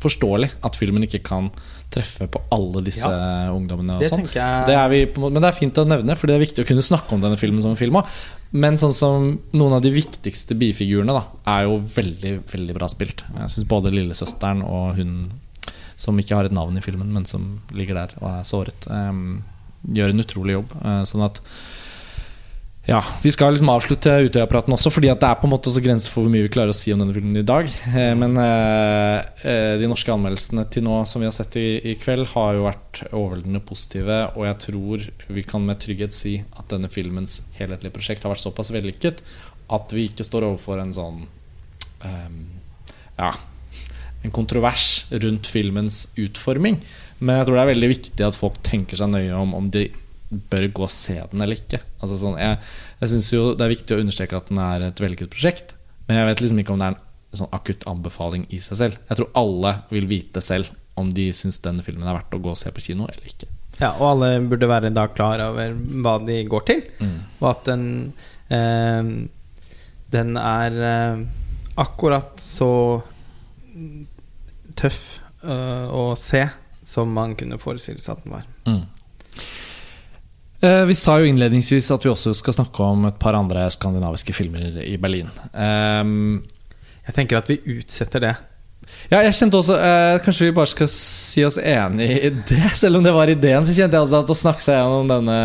forståelig 0.01 0.51
at 0.63 0.75
filmen 0.79 1.03
ikke 1.03 1.23
kan 1.23 1.51
treffe 1.95 2.27
på 2.31 2.41
alle 2.53 2.83
disse 2.85 3.11
ungdommene. 3.53 3.97
Og 3.97 4.03
det 4.03 4.11
sånn. 4.11 4.25
jeg 4.27 4.59
Så 4.59 4.67
det 4.69 4.79
vi 4.91 5.01
på 5.15 5.29
men 5.29 5.41
det 5.41 5.49
er 5.49 5.57
fint 5.57 5.79
å 5.81 5.87
nevne, 5.87 6.17
Fordi 6.19 6.33
det 6.33 6.37
er 6.37 6.45
viktig 6.45 6.65
å 6.65 6.69
kunne 6.69 6.85
snakke 6.85 7.15
om 7.15 7.23
denne 7.23 7.39
filmen 7.39 7.63
som 7.63 7.77
film 7.79 7.99
òg. 8.01 8.11
Men 8.55 8.77
sånn 8.79 8.93
som 8.95 9.31
noen 9.57 9.77
av 9.77 9.81
de 9.83 9.91
viktigste 9.95 10.55
bifigurene 10.59 11.15
da 11.15 11.23
er 11.55 11.65
jo 11.67 11.79
veldig 11.95 12.37
veldig 12.51 12.77
bra 12.77 12.89
spilt. 12.91 13.25
Jeg 13.33 13.55
syns 13.55 13.71
både 13.71 13.93
lillesøsteren 13.95 14.63
og 14.63 14.99
hun 14.99 15.15
som 15.99 16.17
ikke 16.19 16.35
har 16.35 16.47
et 16.47 16.55
navn 16.55 16.75
i 16.77 16.83
filmen, 16.83 17.11
men 17.15 17.25
som 17.27 17.59
ligger 17.75 17.97
der 17.97 18.15
og 18.19 18.27
er 18.29 18.47
såret, 18.47 18.87
um, 18.91 19.39
gjør 19.95 20.11
en 20.11 20.23
utrolig 20.23 20.57
jobb. 20.57 20.73
Uh, 20.83 21.03
sånn 21.07 21.23
at 21.23 21.39
ja, 22.85 22.99
Vi 23.21 23.31
skal 23.33 23.55
liksom 23.55 23.69
avslutte 23.73 24.11
Utøyapraten 24.27 24.73
også, 24.75 24.91
fordi 24.93 25.09
at 25.09 25.21
det 25.21 25.29
er 25.31 25.39
på 25.41 25.47
en 25.47 25.53
måte 25.55 25.71
også 25.71 25.81
grenser 25.81 26.13
for 26.13 26.25
hvor 26.25 26.33
mye 26.33 26.45
vi 26.45 26.51
klarer 26.53 26.69
å 26.69 26.77
si 26.77 26.93
om 26.93 27.01
denne 27.01 27.15
filmen 27.15 27.39
i 27.39 27.45
dag. 27.45 27.69
Eh, 27.89 28.11
Men 28.19 28.37
eh, 28.37 29.17
eh, 29.41 29.71
de 29.81 29.89
norske 29.89 30.13
anmeldelsene 30.13 30.67
til 30.69 30.85
nå 30.85 30.99
som 31.09 31.23
vi 31.23 31.29
har 31.29 31.33
sett 31.33 31.57
i, 31.57 31.65
i 31.81 31.95
kveld, 31.97 32.27
har 32.35 32.53
jo 32.59 32.67
vært 32.67 33.01
overveldende 33.09 33.63
positive. 33.65 34.19
Og 34.37 34.45
jeg 34.45 34.59
tror 34.67 35.07
vi 35.39 35.45
kan 35.49 35.65
med 35.65 35.81
trygghet 35.81 36.13
si 36.13 36.37
at 36.45 36.69
denne 36.69 36.91
filmens 36.93 37.39
helhetlige 37.57 37.95
prosjekt 37.97 38.25
har 38.25 38.35
vært 38.35 38.45
såpass 38.45 38.69
vellykket 38.75 39.25
at 39.73 39.97
vi 39.97 40.05
ikke 40.11 40.25
står 40.27 40.45
overfor 40.51 40.77
en 40.81 40.93
sånn 40.93 41.25
eh, 42.05 42.31
Ja, 43.17 43.33
en 44.25 44.33
kontrovers 44.33 45.05
rundt 45.09 45.49
filmens 45.49 46.11
utforming. 46.21 46.79
Men 47.17 47.39
jeg 47.39 47.47
tror 47.47 47.57
det 47.57 47.63
er 47.65 47.73
veldig 47.73 47.93
viktig 47.95 48.25
at 48.25 48.37
folk 48.37 48.57
tenker 48.65 48.99
seg 48.99 49.09
nøye 49.13 49.33
om 49.37 49.53
om 49.57 49.69
de 49.73 49.87
bør 50.29 50.67
gå 50.73 50.85
og 50.85 50.91
se 50.91 51.17
den 51.31 51.43
eller 51.43 51.59
ikke. 51.59 51.79
Altså 52.01 52.17
sånn, 52.19 52.37
jeg 52.41 52.59
jeg 53.01 53.11
syns 53.11 53.31
jo 53.33 53.41
det 53.53 53.65
er 53.65 53.73
viktig 53.73 53.95
å 53.95 54.01
understreke 54.01 54.37
at 54.39 54.47
den 54.49 54.61
er 54.63 54.87
et 54.87 55.01
vellykket 55.03 55.33
prosjekt, 55.33 55.75
men 56.07 56.19
jeg 56.19 56.29
vet 56.29 56.41
liksom 56.45 56.61
ikke 56.61 56.73
om 56.73 56.81
det 56.81 56.87
er 56.87 56.95
en 56.95 57.41
sånn 57.41 57.55
akutt 57.55 57.83
anbefaling 57.91 58.47
i 58.55 58.61
seg 58.63 58.79
selv. 58.79 58.99
Jeg 59.09 59.19
tror 59.19 59.31
alle 59.37 59.73
vil 59.91 60.07
vite 60.09 60.43
selv 60.43 60.71
om 60.99 61.11
de 61.13 61.27
syns 61.35 61.59
denne 61.63 61.83
filmen 61.83 62.07
er 62.07 62.15
verdt 62.15 62.37
å 62.37 62.41
gå 62.41 62.53
og 62.53 62.59
se 62.59 62.71
på 62.71 62.83
kino 62.85 63.09
eller 63.09 63.27
ikke. 63.27 63.49
Ja, 63.81 63.91
og 63.99 64.05
alle 64.13 64.29
burde 64.47 64.69
være 64.71 64.93
da 64.95 65.09
klar 65.11 65.41
over 65.49 65.73
hva 65.75 66.15
de 66.23 66.39
går 66.47 66.67
til. 66.69 66.83
Og 67.41 67.49
at 67.51 67.65
den 67.67 68.13
eh, 68.47 69.09
Den 70.15 70.37
er 70.39 70.77
eh, 70.87 71.25
akkurat 71.81 72.39
så 72.39 73.01
tøff 74.79 75.01
eh, 75.43 75.87
å 75.91 76.13
se 76.19 76.45
som 76.85 77.11
man 77.11 77.33
kunne 77.35 77.59
forestille 77.59 77.99
seg 77.99 78.15
at 78.15 78.23
den 78.23 78.35
var. 78.37 78.45
Mm. 78.69 78.83
Eh, 80.61 80.85
Vi 80.85 80.95
sa 80.95 81.19
jo 81.19 81.25
innledningsvis 81.29 81.91
at 81.91 82.05
vi 82.05 82.11
også 82.11 82.33
skal 82.37 82.53
snakke 82.55 82.83
om 82.83 83.05
et 83.09 83.19
par 83.19 83.35
andre 83.37 83.67
skandinaviske 83.73 84.33
filmer 84.33 84.79
i 84.83 84.97
Berlin. 84.97 85.29
Um, 85.53 86.43
Jeg 87.05 87.13
tenker 87.13 87.37
at 87.37 87.49
vi 87.49 87.59
utsetter 87.77 88.19
det. 88.23 88.35
Ja, 89.11 89.19
jeg 89.21 89.33
kjente 89.37 89.59
også 89.59 89.75
eh, 89.77 90.15
Kanskje 90.25 90.47
vi 90.47 90.53
bare 90.57 90.69
skal 90.71 90.87
si 90.91 91.43
oss 91.45 91.57
enig 91.61 92.07
i 92.25 92.29
det. 92.49 92.71
Selv 92.81 92.97
om 92.99 93.03
det 93.05 93.13
var 93.13 93.29
ideen, 93.29 93.65
så 93.67 93.75
kjente 93.75 93.97
jeg 93.99 94.05
også 94.07 94.21
at 94.23 94.31
å 94.33 94.37
snakke 94.37 94.65
seg 94.65 94.79
gjennom 94.79 95.11
denne 95.11 95.35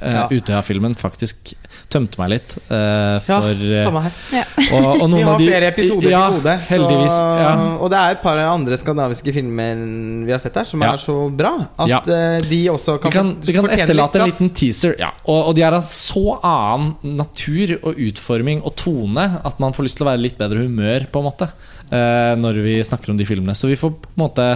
eh, 0.00 0.14
Ja. 0.18 0.26
Utøya-filmen 0.30 0.94
faktisk 0.98 1.54
tømte 1.88 2.18
meg 2.20 2.30
litt. 2.34 2.52
eh, 2.68 3.16
for 3.24 3.62
ja, 3.64 3.84
samme 3.86 4.02
her. 4.04 4.16
og, 4.76 4.86
og 5.02 5.06
noen 5.08 5.16
Vi 5.18 5.24
har 5.24 5.32
av 5.34 5.40
de, 5.40 5.46
flere 5.48 5.70
episoder 5.72 6.10
ja, 6.12 6.20
til 6.28 6.36
gode. 6.42 6.54
Heldigvis. 6.68 7.14
Så, 7.16 7.24
Ja. 7.38 7.52
Og 7.78 7.90
det 7.92 7.98
er 8.02 8.16
et 8.16 8.22
par 8.24 8.40
andre 8.42 8.76
skandinaviske 8.80 9.32
filmer 9.36 9.80
vi 10.28 10.34
har 10.34 10.42
sett 10.42 10.58
her, 10.60 10.68
som 10.68 10.82
Ja. 10.84 10.92
er 10.92 11.00
så 11.02 11.16
bra 11.32 11.54
at 11.78 11.88
Ja. 11.88 12.00
eh, 12.12 12.38
de 12.48 12.60
også 12.74 12.98
kan, 13.00 13.12
kan, 13.14 13.32
kan, 13.34 13.46
vi 13.46 13.56
kan 13.56 13.70
etterlate 13.72 14.20
en 14.20 14.28
liten 14.30 14.50
teaser. 14.54 14.94
Ja. 15.00 15.10
Og, 15.24 15.48
og 15.50 15.56
de 15.56 15.64
er 15.64 15.78
av 15.78 15.82
så 15.86 16.36
annen 16.44 17.16
natur 17.18 17.78
og 17.82 17.96
utforming 18.08 18.62
og 18.62 18.76
tone 18.78 19.26
at 19.44 19.58
man 19.62 19.72
får 19.76 19.88
lyst 19.88 19.98
til 20.00 20.06
å 20.06 20.10
være 20.12 20.22
litt 20.26 20.38
bedre 20.38 20.66
humør 20.66 21.08
på 21.12 21.22
en 21.22 21.28
måte 21.30 21.48
eh, 21.48 21.77
når 21.90 22.58
vi 22.64 22.78
snakker 22.84 23.12
om 23.12 23.18
de 23.18 23.26
filmene. 23.28 23.54
Så 23.56 23.70
vi 23.70 23.78
får 23.80 23.92
på 24.02 24.10
en 24.12 24.22
måte 24.22 24.46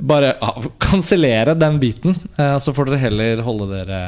bare 0.00 0.34
kansellere 0.78 1.54
den 1.54 1.80
biten. 1.80 2.16
Eh, 2.36 2.58
så 2.58 2.72
får 2.72 2.90
dere 2.90 3.02
heller 3.06 3.42
holde 3.46 3.68
dere 3.74 4.02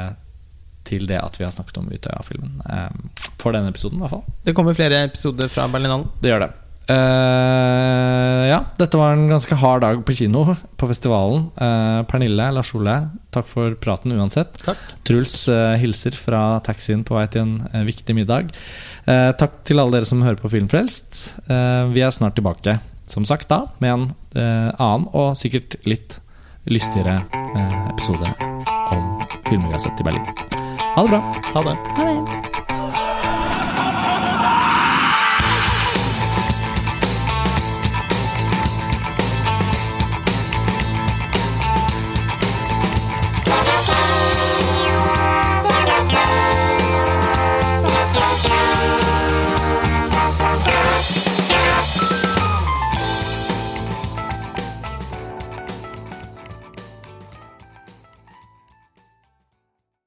til 0.84 1.07
det 1.09 1.20
at 1.20 1.38
vi 1.40 1.47
har 1.47 1.53
snakket 1.53 1.80
om 1.80 1.88
Utøya-filmen. 1.92 2.61
Eh, 2.68 3.22
for 3.40 3.57
denne 3.57 3.72
episoden, 3.72 3.99
i 3.99 4.05
hvert 4.05 4.16
fall. 4.16 4.36
Det 4.45 4.57
kommer 4.57 4.76
flere 4.76 5.05
episoder 5.09 5.51
fra 5.53 5.68
Berlinhallen. 5.72 6.11
Det 6.20 6.32
gjør 6.32 6.47
det. 6.47 6.53
Uh, 6.84 8.45
ja, 8.45 8.59
dette 8.76 8.99
var 9.01 9.14
en 9.14 9.30
ganske 9.30 9.57
hard 9.57 9.80
dag 9.86 10.03
på 10.05 10.16
kino 10.18 10.42
på 10.53 10.88
festivalen. 10.90 11.47
Uh, 11.57 12.05
Pernille, 12.11 12.51
Lars 12.53 12.74
Ole, 12.76 12.99
takk 13.32 13.49
for 13.49 13.72
praten 13.80 14.12
uansett. 14.12 14.53
Takk. 14.61 14.82
Truls 15.09 15.47
uh, 15.49 15.78
hilser 15.80 16.16
fra 16.18 16.61
taxien 16.66 17.01
på 17.07 17.16
vei 17.16 17.24
til 17.32 17.47
en 17.47 17.55
eh, 17.70 17.86
viktig 17.88 18.16
middag. 18.18 18.53
Eh, 19.05 19.30
takk 19.36 19.61
til 19.68 19.80
alle 19.80 19.98
dere 19.98 20.09
som 20.09 20.22
hører 20.24 20.40
på 20.40 20.50
Filmfrelst. 20.52 21.18
Eh, 21.44 21.84
vi 21.92 22.05
er 22.05 22.12
snart 22.14 22.38
tilbake, 22.38 22.78
som 23.11 23.26
sagt, 23.28 23.50
da 23.52 23.66
med 23.84 23.92
en 23.92 24.07
eh, 24.32 24.70
annen 24.80 25.09
og 25.12 25.34
sikkert 25.36 25.76
litt 25.88 26.18
lystigere 26.64 27.20
eh, 27.28 27.78
episode 27.92 28.32
om 28.94 29.24
filmer 29.50 29.68
vi 29.68 29.76
har 29.76 29.84
sett 29.84 30.00
i 30.00 30.09
Berlin. 30.09 30.24
Ha 30.94 31.05
det 31.05 31.11
bra. 31.12 31.20
Ha 31.52 31.66
det. 31.68 31.76
Ha 31.98 32.09
det. 32.09 32.24